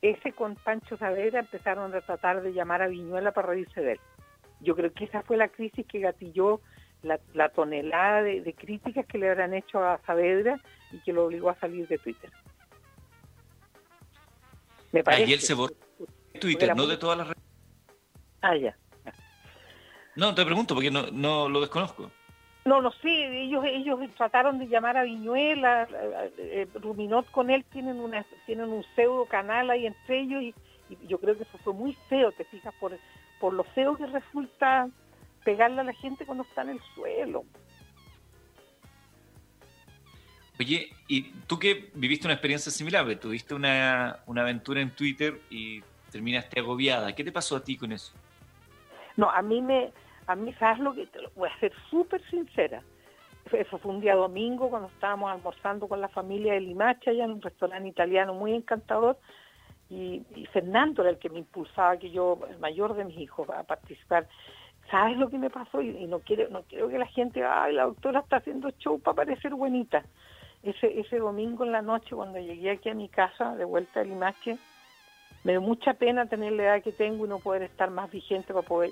Ese 0.00 0.32
con 0.32 0.54
Pancho 0.54 0.96
Saavedra 0.96 1.40
empezaron 1.40 1.92
a 1.92 2.00
tratar 2.00 2.42
de 2.42 2.52
llamar 2.52 2.82
a 2.82 2.88
Viñuela 2.88 3.32
para 3.32 3.48
reírse 3.48 3.80
de 3.80 3.92
él. 3.92 4.00
Yo 4.60 4.76
creo 4.76 4.92
que 4.92 5.04
esa 5.04 5.22
fue 5.22 5.36
la 5.36 5.48
crisis 5.48 5.86
que 5.86 6.00
gatilló 6.00 6.60
la, 7.02 7.48
tonelada 7.50 8.22
de, 8.22 8.54
críticas 8.54 9.06
que 9.06 9.18
le 9.18 9.30
habrán 9.30 9.54
hecho 9.54 9.82
a 9.82 10.00
Saavedra 10.06 10.60
y 10.92 10.98
que 10.98 11.12
lo 11.12 11.26
obligó 11.26 11.50
a 11.50 11.58
salir 11.58 11.86
de 11.88 11.98
Twitter. 11.98 12.30
Me 14.92 15.04
parece. 15.04 15.32
él 15.32 15.40
se 15.40 15.54
borró 15.54 15.74
Twitter, 16.40 16.74
no 16.74 16.86
de 16.86 16.96
todas 16.96 17.18
las 17.18 17.28
redes. 17.28 17.42
Ah, 18.40 18.56
ya. 18.56 18.76
No, 20.16 20.34
te 20.34 20.44
pregunto 20.44 20.74
porque 20.74 20.90
no, 20.90 21.06
no 21.12 21.48
lo 21.48 21.60
desconozco. 21.60 22.10
No, 22.64 22.82
no 22.82 22.92
sé, 22.92 23.42
ellos 23.44 23.64
ellos 23.64 23.98
trataron 24.16 24.58
de 24.58 24.66
llamar 24.66 24.96
a 24.96 25.04
Viñuela, 25.04 25.88
eh, 26.36 26.66
Ruminot 26.74 27.30
con 27.30 27.50
él 27.50 27.64
tienen 27.72 27.98
una 27.98 28.26
tienen 28.44 28.68
un 28.68 28.84
pseudo 28.94 29.24
canal 29.24 29.70
ahí 29.70 29.86
entre 29.86 30.20
ellos 30.20 30.42
y, 30.42 30.54
yo 31.06 31.18
creo 31.18 31.36
que 31.36 31.44
eso 31.44 31.58
fue 31.64 31.72
muy 31.72 31.96
feo, 32.08 32.32
te 32.32 32.44
fijas, 32.44 32.74
por, 32.80 32.98
por 33.40 33.52
lo 33.52 33.62
feo 33.64 33.96
que 33.96 34.06
resulta 34.06 34.88
pegarle 35.48 35.80
a 35.80 35.84
la 35.84 35.94
gente 35.94 36.26
cuando 36.26 36.44
está 36.44 36.60
en 36.60 36.68
el 36.68 36.80
suelo. 36.94 37.42
Oye, 40.60 40.90
y 41.08 41.22
tú 41.46 41.58
que 41.58 41.90
viviste 41.94 42.26
una 42.26 42.34
experiencia 42.34 42.70
similar, 42.70 43.06
tuviste 43.16 43.54
una, 43.54 44.18
una 44.26 44.42
aventura 44.42 44.82
en 44.82 44.90
Twitter 44.90 45.40
y 45.48 45.80
terminaste 46.12 46.60
agobiada, 46.60 47.14
¿qué 47.14 47.24
te 47.24 47.32
pasó 47.32 47.56
a 47.56 47.64
ti 47.64 47.78
con 47.78 47.92
eso? 47.92 48.12
No, 49.16 49.30
a 49.30 49.40
mí 49.40 49.62
me, 49.62 49.90
a 50.26 50.36
mí, 50.36 50.52
¿sabes 50.58 50.80
lo 50.80 50.92
que? 50.94 51.06
Te 51.06 51.22
lo 51.22 51.30
voy 51.34 51.48
a 51.48 51.58
ser 51.60 51.72
súper 51.88 52.22
sincera. 52.28 52.82
Eso 53.50 53.78
fue 53.78 53.90
un 53.90 54.02
día 54.02 54.16
domingo 54.16 54.68
cuando 54.68 54.88
estábamos 54.88 55.32
almorzando 55.32 55.88
con 55.88 56.02
la 56.02 56.08
familia 56.08 56.52
de 56.52 56.60
Limacha, 56.60 57.10
allá 57.10 57.24
en 57.24 57.30
un 57.30 57.40
restaurante 57.40 57.88
italiano 57.88 58.34
muy 58.34 58.52
encantador, 58.52 59.18
y, 59.88 60.22
Fernando 60.52 61.00
era 61.00 61.12
el 61.12 61.18
que 61.18 61.30
me 61.30 61.38
impulsaba 61.38 61.96
que 61.96 62.10
yo, 62.10 62.38
el 62.50 62.58
mayor 62.58 62.94
de 62.94 63.06
mis 63.06 63.16
hijos, 63.16 63.48
a 63.48 63.62
participar. 63.62 64.28
¿Sabes 64.90 65.18
lo 65.18 65.28
que 65.28 65.38
me 65.38 65.50
pasó? 65.50 65.82
Y, 65.82 66.06
no 66.06 66.20
quiero 66.20 66.48
no 66.50 66.62
quiero 66.62 66.88
que 66.88 66.98
la 66.98 67.06
gente, 67.06 67.44
ay, 67.44 67.74
la 67.74 67.84
doctora 67.84 68.20
está 68.20 68.36
haciendo 68.36 68.70
show 68.70 68.98
para 68.98 69.16
parecer 69.16 69.54
buenita. 69.54 70.02
Ese, 70.62 70.98
ese 70.98 71.18
domingo 71.18 71.64
en 71.64 71.72
la 71.72 71.82
noche, 71.82 72.16
cuando 72.16 72.38
llegué 72.38 72.70
aquí 72.70 72.88
a 72.88 72.94
mi 72.94 73.08
casa, 73.08 73.54
de 73.54 73.64
vuelta 73.64 74.00
a 74.00 74.04
Limache, 74.04 74.58
me 75.44 75.52
dio 75.52 75.60
mucha 75.60 75.94
pena 75.94 76.26
tener 76.26 76.52
la 76.52 76.64
edad 76.64 76.82
que 76.82 76.92
tengo 76.92 77.26
y 77.26 77.28
no 77.28 77.38
poder 77.38 77.62
estar 77.62 77.90
más 77.90 78.10
vigente 78.10 78.52
para 78.52 78.66
poder, 78.66 78.90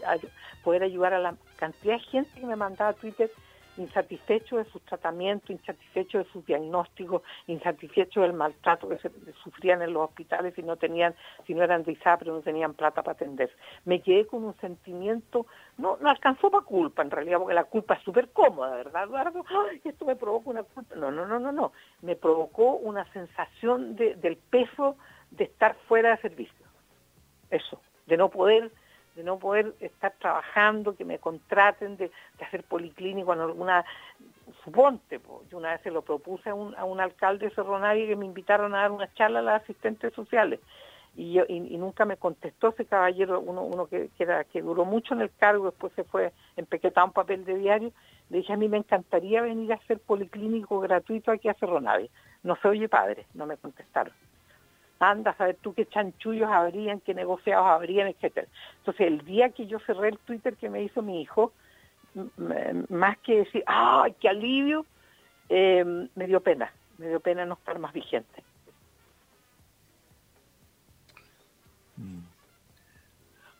poder 0.62 0.82
ayudar 0.82 1.12
a 1.14 1.18
la 1.18 1.34
cantidad 1.56 1.94
de 1.94 2.00
gente 2.00 2.40
que 2.40 2.46
me 2.46 2.56
mandaba 2.56 2.90
a 2.90 2.94
Twitter 2.94 3.30
insatisfecho 3.76 4.56
de 4.56 4.64
sus 4.66 4.82
tratamientos, 4.82 5.50
insatisfecho 5.50 6.18
de 6.18 6.24
sus 6.24 6.44
diagnósticos, 6.46 7.22
insatisfecho 7.46 8.22
del 8.22 8.32
maltrato 8.32 8.88
que 8.88 8.98
se, 8.98 9.10
sufrían 9.42 9.82
en 9.82 9.92
los 9.92 10.08
hospitales 10.08 10.54
si 10.54 10.62
no 10.62 10.76
tenían, 10.76 11.14
si 11.46 11.54
no 11.54 11.62
eran 11.62 11.84
de 11.84 11.92
ISAPRE, 11.92 12.30
no 12.30 12.40
tenían 12.40 12.74
plata 12.74 13.02
para 13.02 13.14
atender. 13.14 13.50
Me 13.84 14.00
quedé 14.00 14.26
con 14.26 14.44
un 14.44 14.54
sentimiento, 14.60 15.46
no, 15.78 15.96
no 16.00 16.08
alcanzó 16.08 16.50
para 16.50 16.64
culpa 16.64 17.02
en 17.02 17.10
realidad, 17.10 17.38
porque 17.38 17.54
la 17.54 17.64
culpa 17.64 17.94
es 17.94 18.02
súper 18.02 18.30
cómoda, 18.30 18.76
¿verdad, 18.76 19.04
Eduardo? 19.04 19.44
esto 19.84 20.04
me 20.04 20.16
provoca 20.16 20.50
una 20.50 20.62
culpa. 20.62 20.94
No, 20.94 21.10
no, 21.10 21.26
no, 21.26 21.38
no, 21.38 21.52
no. 21.52 21.72
Me 22.02 22.16
provocó 22.16 22.76
una 22.76 23.10
sensación 23.12 23.96
de, 23.96 24.14
del 24.16 24.36
peso 24.36 24.96
de 25.30 25.44
estar 25.44 25.76
fuera 25.88 26.10
de 26.10 26.22
servicio. 26.22 26.66
Eso, 27.50 27.80
de 28.06 28.16
no 28.16 28.30
poder 28.30 28.70
de 29.16 29.24
no 29.24 29.38
poder 29.38 29.74
estar 29.80 30.12
trabajando, 30.18 30.94
que 30.94 31.04
me 31.04 31.18
contraten, 31.18 31.96
de, 31.96 32.12
hacer 32.40 32.62
policlínico 32.64 33.32
en 33.32 33.40
alguna, 33.40 33.84
suponte, 34.62 35.20
yo 35.50 35.56
una 35.56 35.72
vez 35.72 35.80
se 35.80 35.90
lo 35.90 36.02
propuse 36.02 36.50
a 36.50 36.54
un, 36.54 36.74
a 36.76 36.84
un 36.84 37.00
alcalde 37.00 37.46
de 37.46 37.54
Cerro 37.54 37.80
que 37.80 38.16
me 38.16 38.26
invitaron 38.26 38.74
a 38.74 38.82
dar 38.82 38.92
una 38.92 39.12
charla 39.14 39.38
a 39.38 39.42
las 39.42 39.62
asistentes 39.62 40.12
sociales. 40.12 40.60
Y, 41.16 41.32
yo, 41.32 41.44
y, 41.48 41.60
nunca 41.78 42.04
me 42.04 42.18
contestó 42.18 42.68
ese 42.68 42.84
caballero, 42.84 43.40
uno, 43.40 43.62
uno 43.62 43.86
que, 43.86 44.10
que, 44.18 44.26
que 44.52 44.60
duró 44.60 44.84
mucho 44.84 45.14
en 45.14 45.22
el 45.22 45.30
cargo, 45.34 45.70
después 45.70 45.90
se 45.94 46.04
fue 46.04 46.30
empaquetado 46.56 47.06
un 47.06 47.14
papel 47.14 47.46
de 47.46 47.56
diario, 47.56 47.92
le 48.28 48.38
dije 48.38 48.52
a 48.52 48.58
mí 48.58 48.68
me 48.68 48.76
encantaría 48.76 49.40
venir 49.40 49.72
a 49.72 49.76
hacer 49.76 49.98
policlínico 49.98 50.78
gratuito 50.78 51.32
aquí 51.32 51.48
a 51.48 51.54
Cerro 51.54 51.80
No 51.80 52.56
se 52.56 52.68
oye 52.68 52.86
padre, 52.90 53.24
no 53.32 53.46
me 53.46 53.56
contestaron 53.56 54.12
anda 54.98 55.32
a 55.32 55.36
saber 55.36 55.56
tú 55.60 55.74
qué 55.74 55.86
chanchullos 55.86 56.50
habrían, 56.50 57.00
qué 57.00 57.14
negociados 57.14 57.66
habrían, 57.66 58.08
etcétera. 58.08 58.46
Entonces, 58.78 59.06
el 59.06 59.24
día 59.24 59.50
que 59.50 59.66
yo 59.66 59.78
cerré 59.80 60.08
el 60.08 60.18
Twitter 60.18 60.56
que 60.56 60.70
me 60.70 60.82
hizo 60.82 61.02
mi 61.02 61.20
hijo, 61.20 61.52
más 62.88 63.18
que 63.18 63.38
decir, 63.38 63.62
¡ay, 63.66 64.14
qué 64.20 64.28
alivio! 64.28 64.86
Eh, 65.48 66.08
me 66.14 66.26
dio 66.26 66.40
pena, 66.40 66.72
me 66.98 67.08
dio 67.08 67.20
pena 67.20 67.44
no 67.44 67.54
estar 67.54 67.78
más 67.78 67.92
vigente. 67.92 68.42
Mm. 71.96 72.20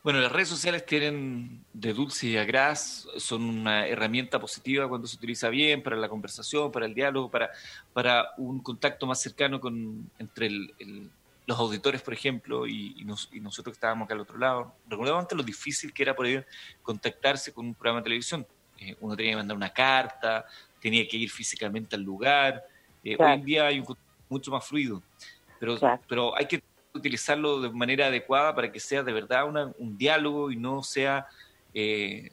Bueno, 0.03 0.21
las 0.21 0.31
redes 0.31 0.47
sociales 0.47 0.85
tienen 0.85 1.65
de 1.73 1.93
dulce 1.93 2.27
y 2.27 2.37
a 2.37 2.45
gras, 2.45 3.07
son 3.17 3.43
una 3.43 3.87
herramienta 3.87 4.39
positiva 4.39 4.87
cuando 4.87 5.05
se 5.05 5.17
utiliza 5.17 5.49
bien 5.49 5.83
para 5.83 5.97
la 5.97 6.07
conversación, 6.07 6.71
para 6.71 6.85
el 6.85 6.93
diálogo, 6.93 7.29
para, 7.29 7.49
para 7.91 8.29
un 8.37 8.61
contacto 8.61 9.05
más 9.05 9.21
cercano 9.21 9.59
con, 9.59 10.09
entre 10.17 10.47
el, 10.47 11.11
los 11.47 11.57
auditores, 11.57 12.01
por 12.01 12.13
ejemplo, 12.13 12.67
y, 12.67 13.03
nosotros 13.05 13.71
que 13.73 13.77
estábamos 13.77 14.05
acá 14.05 14.13
al 14.13 14.19
otro 14.19 14.37
lado, 14.37 14.75
recordamos 14.87 15.21
antes 15.21 15.37
lo 15.37 15.43
difícil 15.43 15.93
que 15.93 16.03
era 16.03 16.13
poder 16.13 16.45
contactarse 16.83 17.53
con 17.53 17.67
un 17.67 17.73
programa 17.73 18.01
de 18.01 18.03
televisión. 18.03 18.45
Eh, 18.77 18.95
uno 18.99 19.15
tenía 19.15 19.31
que 19.31 19.37
mandar 19.37 19.55
una 19.55 19.71
carta, 19.71 20.45
tenía 20.81 21.07
que 21.07 21.15
ir 21.15 21.31
físicamente 21.31 21.95
al 21.95 22.03
lugar. 22.03 22.61
Eh, 23.01 23.15
hoy 23.17 23.31
en 23.31 23.45
día 23.45 23.65
hay 23.65 23.79
un 23.79 23.85
mucho 24.27 24.51
más 24.51 24.65
fluido, 24.65 25.01
pero, 25.57 25.79
pero 26.09 26.35
hay 26.37 26.47
que 26.47 26.61
utilizarlo 26.93 27.61
de 27.61 27.69
manera 27.69 28.07
adecuada 28.07 28.53
para 28.53 28.69
que 28.69 28.81
sea 28.81 29.01
de 29.01 29.13
verdad 29.13 29.45
un 29.77 29.97
diálogo 29.97 30.51
y 30.51 30.57
no 30.57 30.83
sea 30.83 31.27
eh, 31.73 32.29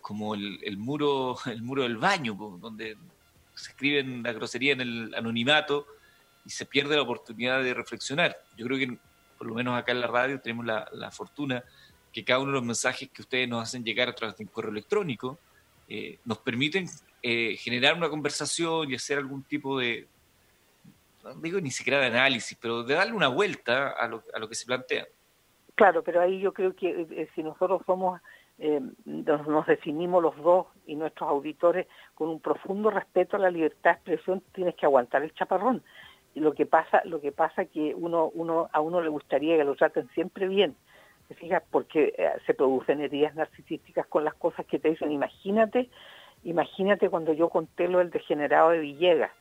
como 0.00 0.34
el, 0.34 0.58
el, 0.62 0.78
muro 0.78 1.36
el 1.44 1.62
muro 1.62 1.82
del 1.82 1.98
baño, 1.98 2.32
donde 2.58 2.96
se 3.54 3.72
escriben 3.72 4.22
la 4.22 4.32
grosería 4.32 4.72
en 4.72 4.80
el 4.80 5.14
anonimato 5.14 5.86
y 6.48 6.50
se 6.50 6.64
pierde 6.64 6.96
la 6.96 7.02
oportunidad 7.02 7.62
de 7.62 7.74
reflexionar. 7.74 8.34
Yo 8.56 8.64
creo 8.64 8.78
que 8.78 8.96
por 9.36 9.46
lo 9.46 9.54
menos 9.54 9.78
acá 9.78 9.92
en 9.92 10.00
la 10.00 10.06
radio 10.06 10.40
tenemos 10.40 10.64
la, 10.64 11.10
fortuna 11.10 11.62
que 12.10 12.24
cada 12.24 12.40
uno 12.40 12.52
de 12.52 12.54
los 12.54 12.64
mensajes 12.64 13.10
que 13.10 13.20
ustedes 13.20 13.46
nos 13.46 13.62
hacen 13.62 13.84
llegar 13.84 14.08
a 14.08 14.14
través 14.14 14.38
de 14.38 14.44
un 14.44 14.50
correo 14.50 14.70
electrónico 14.70 15.38
eh, 15.90 16.18
nos 16.24 16.38
permiten 16.38 16.86
eh, 17.22 17.54
generar 17.58 17.94
una 17.94 18.08
conversación 18.08 18.90
y 18.90 18.94
hacer 18.94 19.18
algún 19.18 19.42
tipo 19.42 19.78
de, 19.78 20.08
no 21.22 21.34
digo 21.34 21.60
ni 21.60 21.70
siquiera 21.70 22.00
de 22.00 22.06
análisis, 22.06 22.56
pero 22.58 22.82
de 22.82 22.94
darle 22.94 23.12
una 23.12 23.28
vuelta 23.28 23.90
a 23.90 24.08
lo, 24.08 24.24
a 24.32 24.38
lo 24.38 24.48
que 24.48 24.54
se 24.54 24.64
plantea. 24.64 25.06
Claro, 25.74 26.02
pero 26.02 26.22
ahí 26.22 26.40
yo 26.40 26.54
creo 26.54 26.74
que 26.74 27.06
eh, 27.10 27.28
si 27.34 27.42
nosotros 27.42 27.82
somos, 27.84 28.22
eh, 28.58 28.80
nos, 29.04 29.46
nos, 29.46 29.66
definimos 29.66 30.22
los 30.22 30.36
dos 30.38 30.66
y 30.86 30.96
nuestros 30.96 31.28
auditores 31.28 31.86
con 32.14 32.30
un 32.30 32.40
profundo 32.40 32.90
respeto 32.90 33.36
a 33.36 33.38
la 33.38 33.50
libertad 33.50 33.90
de 33.90 34.14
expresión, 34.14 34.42
tienes 34.52 34.74
que 34.76 34.86
aguantar 34.86 35.22
el 35.22 35.34
chaparrón. 35.34 35.82
Lo 36.38 36.54
que 36.54 36.66
pasa, 36.66 37.02
lo 37.04 37.20
que 37.20 37.32
pasa 37.32 37.66
que 37.66 37.94
uno, 37.94 38.30
uno, 38.34 38.68
a 38.72 38.80
uno 38.80 39.00
le 39.00 39.08
gustaría 39.08 39.56
que 39.56 39.64
lo 39.64 39.74
traten 39.74 40.08
siempre 40.10 40.48
bien, 40.48 40.76
¿te? 41.28 41.62
Porque 41.70 42.14
eh, 42.16 42.30
se 42.46 42.54
producen 42.54 43.00
heridas 43.00 43.34
narcisísticas 43.34 44.06
con 44.06 44.24
las 44.24 44.34
cosas 44.34 44.66
que 44.66 44.78
te 44.78 44.90
dicen. 44.90 45.12
Imagínate, 45.12 45.88
imagínate 46.44 47.10
cuando 47.10 47.32
yo 47.32 47.48
conté 47.48 47.88
lo 47.88 47.98
del 47.98 48.10
degenerado 48.10 48.70
de 48.70 48.78
Villegas, 48.80 49.32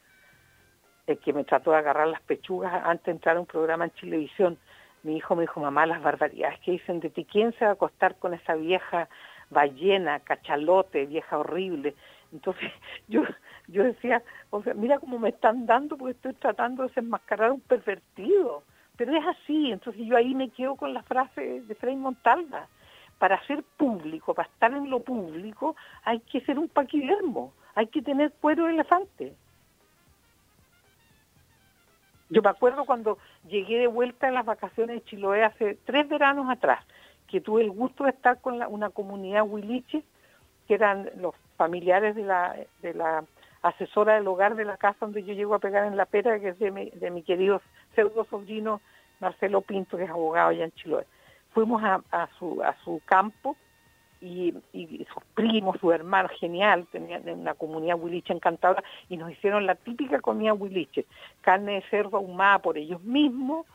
el 1.08 1.18
que 1.20 1.34
me 1.34 1.44
trató 1.44 1.72
de 1.72 1.78
agarrar 1.78 2.08
las 2.08 2.22
pechugas 2.22 2.74
antes 2.84 3.06
de 3.06 3.12
entrar 3.12 3.38
a 3.38 3.40
un 3.40 3.46
programa 3.46 3.86
en 3.86 3.92
Televisión 3.92 4.58
mi 5.08 5.18
hijo 5.18 5.36
me 5.36 5.44
dijo, 5.44 5.60
mamá, 5.62 5.86
las 5.86 6.02
barbaridades 6.02 6.60
que 6.60 6.72
dicen 6.72 7.00
de 7.00 7.10
ti, 7.10 7.26
¿quién 7.26 7.54
se 7.54 7.66
va 7.66 7.72
a 7.72 7.74
acostar 7.76 8.16
con 8.16 8.34
esa 8.34 8.56
vieja 8.56 9.08
ballena, 9.50 10.20
cachalote, 10.20 11.06
vieja 11.06 11.38
horrible? 11.38 11.96
Entonces 12.32 12.72
yo, 13.08 13.24
yo 13.68 13.84
decía, 13.84 14.24
o 14.50 14.62
sea, 14.64 14.74
mira 14.74 15.00
cómo 15.00 15.20
me 15.20 15.30
están 15.30 15.66
dando 15.66 15.98
porque 15.98 16.14
estoy 16.14 16.34
tratando 16.34 16.84
de 16.84 16.90
desenmascarar 16.90 17.52
un 17.52 17.62
pervertido. 17.62 18.64
Pero 18.98 19.16
es 19.16 19.24
así, 19.26 19.72
entonces 19.72 20.06
yo 20.06 20.18
ahí 20.18 20.34
me 20.34 20.50
quedo 20.50 20.76
con 20.76 20.94
la 20.94 21.04
frase 21.04 21.62
de 21.62 21.76
Frei 21.76 21.96
Montalva. 21.96 22.68
Para 23.20 23.44
ser 23.46 23.64
público, 23.64 24.36
para 24.36 24.48
estar 24.48 24.72
en 24.72 24.90
lo 24.90 25.00
público, 25.00 25.76
hay 26.04 26.20
que 26.20 26.42
ser 26.42 26.60
un 26.60 26.68
paquidermo, 26.68 27.52
hay 27.74 27.88
que 27.88 28.04
tener 28.04 28.32
cuero 28.34 28.66
de 28.66 28.74
elefante. 28.74 29.36
Yo 32.30 32.42
me 32.42 32.50
acuerdo 32.50 32.86
cuando 32.86 33.18
llegué 33.48 33.80
de 33.80 33.88
vuelta 33.88 34.28
en 34.28 34.34
las 34.34 34.46
vacaciones 34.46 34.98
de 34.98 35.04
Chiloé 35.06 35.44
hace 35.44 35.76
tres 35.86 36.08
veranos 36.08 36.50
atrás, 36.50 36.86
que 37.28 37.42
tuve 37.42 37.64
el 37.64 37.72
gusto 37.72 38.04
de 38.04 38.12
estar 38.12 38.42
con 38.42 38.60
la, 38.60 38.68
una 38.68 38.90
comunidad 38.90 39.44
huiliche, 39.48 40.04
que 40.68 40.76
eran 40.76 41.10
los 41.18 41.36
familiares 41.58 42.16
de 42.16 42.24
la, 42.24 43.24
asesora 43.62 44.16
del 44.16 44.28
hogar 44.28 44.56
de 44.56 44.66
la 44.66 44.78
casa 44.78 44.98
donde 45.02 45.24
yo 45.24 45.34
llego 45.34 45.56
a 45.56 45.60
pegar 45.60 45.86
en 45.86 45.98
la 45.98 46.06
pera, 46.06 46.40
que 46.40 46.50
es 46.50 46.60
de 46.60 46.72
mi, 46.72 46.90
de 46.92 47.10
mi 47.10 47.24
querido 47.24 47.62
pseudo 47.96 48.26
sobrino 48.26 48.82
Marcelo 49.20 49.62
Pinto, 49.62 49.98
que 49.98 50.04
es 50.04 50.10
abogado 50.10 50.50
allá 50.50 50.66
en 50.66 50.72
Chiloé. 50.74 51.06
Fuimos 51.54 51.84
a, 51.84 52.02
a, 52.12 52.30
su, 52.38 52.62
a 52.64 52.76
su 52.84 53.02
campo 53.06 53.56
y, 54.22 54.54
y, 54.74 55.06
sus 55.12 55.24
primos, 55.34 55.78
su 55.80 55.92
hermano, 55.92 56.30
genial, 56.40 56.88
tenían 56.92 57.28
una 57.28 57.56
comunidad 57.56 58.00
huiliche 58.00 58.34
encantadora 58.34 58.84
y 59.10 59.18
nos 59.18 59.32
hicieron 59.32 59.66
la 59.66 59.76
típica 59.76 60.22
comida 60.22 60.54
huiliche, 60.54 61.06
carne 61.42 61.76
de 61.76 61.82
cerdo 61.90 62.18
ahumada 62.18 62.60
por 62.60 62.78
ellos 62.78 63.02
mismos, 63.04 63.66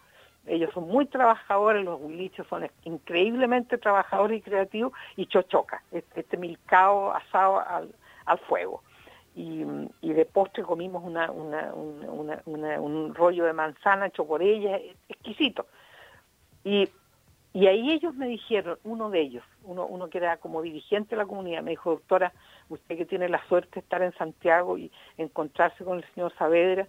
ellos 0.47 0.71
son 0.75 0.89
muy 0.89 1.07
trabajadores, 1.07 1.85
los 1.85 2.01
huiliches 2.01 2.47
son 2.49 2.69
increíblemente 2.85 3.79
trabajadores 3.79 4.39
y 4.39 4.43
creativos, 4.43 4.93
y 5.17 5.27
chochoca, 5.27 5.83
este, 5.93 6.21
este 6.21 6.37
milcao 6.37 7.13
asado 7.13 7.61
al, 7.61 7.95
fuego. 8.49 8.83
Y, 9.35 9.65
de 10.03 10.25
postre 10.27 10.63
comimos 10.63 11.03
un 11.05 11.15
rollo 13.15 13.45
de 13.45 13.53
manzana 13.53 14.07
hecho 14.07 14.27
por 14.27 14.43
ella, 14.43 14.79
exquisito. 15.09 15.67
Y 16.65 16.89
y 17.55 17.67
ahí 17.67 17.93
ellos 17.93 18.15
me 18.15 18.29
dijeron, 18.29 18.79
uno 18.83 19.11
de 19.11 19.21
ellos, 19.21 19.45
uno, 19.65 19.87
uno 19.87 20.09
que 20.09 20.19
era 20.19 20.39
como 20.39 20.63
dirigente 20.63 21.11
de 21.11 21.17
la 21.17 21.27
comunidad, 21.27 21.63
me 21.63 21.73
dijo, 21.73 21.91
doctora, 21.91 22.33
usted 22.71 22.97
que 22.97 23.05
tiene 23.05 23.29
la 23.29 23.47
suerte 23.47 23.75
de 23.75 23.81
estar 23.81 24.03
en 24.03 24.15
Santiago 24.15 24.79
y 24.79 24.91
encontrarse 25.19 25.85
con 25.85 25.99
el 25.99 26.05
señor 26.15 26.33
Saavedra, 26.39 26.89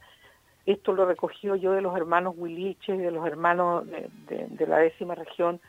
esto 0.66 0.94
lo 0.94 1.06
recogió 1.06 1.56
yo 1.56 1.74
de 1.74 1.82
los 1.82 1.96
hermanos 1.96 2.36
Huiliches, 2.38 2.98
de 2.98 3.12
los 3.12 3.26
hermanos 3.28 3.86
de, 3.88 4.68
la 4.68 4.78
décima 4.78 5.16
región, 5.16 5.60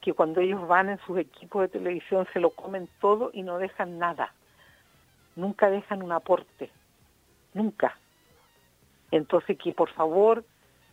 que 0.00 0.12
cuando 0.12 0.40
ellos 0.40 0.66
van 0.66 0.88
en 0.88 0.98
sus 1.06 1.18
equipos 1.18 1.62
de 1.62 1.68
televisión 1.68 2.26
se 2.32 2.40
lo 2.40 2.50
comen 2.50 2.88
todo 3.00 3.30
y 3.32 3.42
no 3.42 3.58
dejan 3.58 3.98
nada. 3.98 4.34
Nunca 5.36 5.70
dejan 5.70 6.02
un 6.02 6.12
aporte. 6.12 6.70
Nunca. 7.54 7.96
Entonces 9.10 9.56
que 9.58 9.72
por 9.72 9.90
favor 9.90 10.44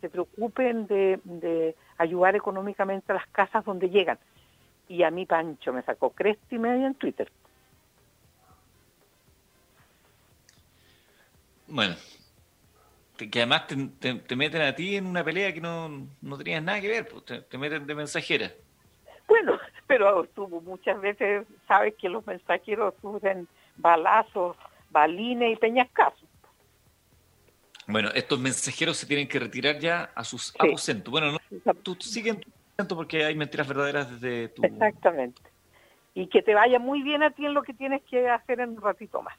se 0.01 0.09
preocupen 0.09 0.85
de, 0.85 1.19
de 1.23 1.75
ayudar 1.97 2.35
económicamente 2.35 3.11
a 3.11 3.15
las 3.15 3.27
casas 3.27 3.65
donde 3.65 3.89
llegan. 3.89 4.19
Y 4.87 5.01
a 5.03 5.09
mí 5.09 5.25
Pancho 5.25 5.73
me 5.73 5.81
sacó 5.81 6.11
cresta 6.11 6.53
y 6.53 6.59
media 6.59 6.85
en 6.85 6.95
Twitter. 6.95 7.31
Bueno, 11.67 11.95
que 13.17 13.39
además 13.39 13.67
te, 13.67 13.75
te, 13.99 14.15
te, 14.15 14.35
meten 14.35 14.61
a 14.61 14.75
ti 14.75 14.95
en 14.95 15.07
una 15.07 15.23
pelea 15.23 15.53
que 15.53 15.61
no, 15.61 16.07
no 16.21 16.37
tenías 16.37 16.61
nada 16.61 16.79
que 16.79 16.87
ver, 16.87 17.07
pues, 17.07 17.25
te, 17.25 17.41
te, 17.41 17.57
meten 17.57 17.87
de 17.87 17.95
mensajera. 17.95 18.51
Bueno, 19.27 19.59
pero 19.87 20.25
tú 20.35 20.47
muchas 20.47 21.01
veces 21.01 21.45
sabes 21.67 21.95
que 21.95 22.09
los 22.09 22.25
mensajeros 22.25 22.93
sufren 23.01 23.47
balazos, 23.75 24.55
balines 24.91 25.53
y 25.53 25.55
peñascazos. 25.55 26.27
Bueno, 27.87 28.09
estos 28.13 28.39
mensajeros 28.39 28.97
se 28.97 29.07
tienen 29.07 29.27
que 29.27 29.39
retirar 29.39 29.79
ya 29.79 30.11
a 30.13 30.23
sus 30.23 30.47
sí. 30.47 30.57
aposentos. 30.59 31.09
Bueno, 31.09 31.31
no, 31.31 31.73
tú 31.75 31.95
sigues 31.99 32.39
tu 32.39 32.49
aposento 32.49 32.95
porque 32.95 33.23
hay 33.23 33.35
mentiras 33.35 33.67
verdaderas 33.67 34.11
desde 34.11 34.49
tu... 34.49 34.63
Exactamente. 34.63 35.41
Y 36.13 36.27
que 36.27 36.41
te 36.41 36.53
vaya 36.53 36.79
muy 36.79 37.01
bien 37.01 37.23
a 37.23 37.31
ti 37.31 37.45
en 37.45 37.53
lo 37.53 37.63
que 37.63 37.73
tienes 37.73 38.03
que 38.03 38.29
hacer 38.29 38.59
en 38.59 38.71
un 38.71 38.81
ratito 38.81 39.21
más. 39.21 39.37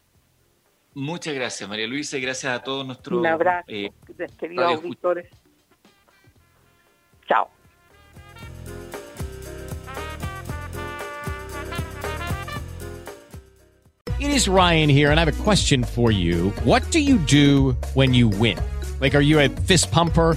Muchas 0.94 1.34
gracias, 1.34 1.68
María 1.68 1.86
Luisa, 1.86 2.18
y 2.18 2.20
gracias 2.20 2.52
a 2.52 2.62
todos 2.62 2.86
nuestros... 2.86 3.20
Un 3.20 3.26
abrazo, 3.26 3.66
eh, 3.68 3.90
queridos 4.38 4.64
auditores. 4.66 5.26
Chao. 7.28 7.48
It 14.18 14.30
is 14.30 14.48
Ryan 14.48 14.88
here, 14.88 15.12
and 15.12 15.20
I 15.20 15.24
have 15.24 15.28
a 15.28 15.42
question 15.44 15.84
for 15.84 16.10
you. 16.10 16.50
What 16.64 16.82
do 16.90 16.98
you 16.98 17.18
do 17.18 17.76
when 17.94 18.14
you 18.14 18.28
win? 18.28 18.58
Like, 19.00 19.14
are 19.14 19.22
you 19.22 19.38
a 19.38 19.48
fist 19.48 19.92
pumper? 19.92 20.36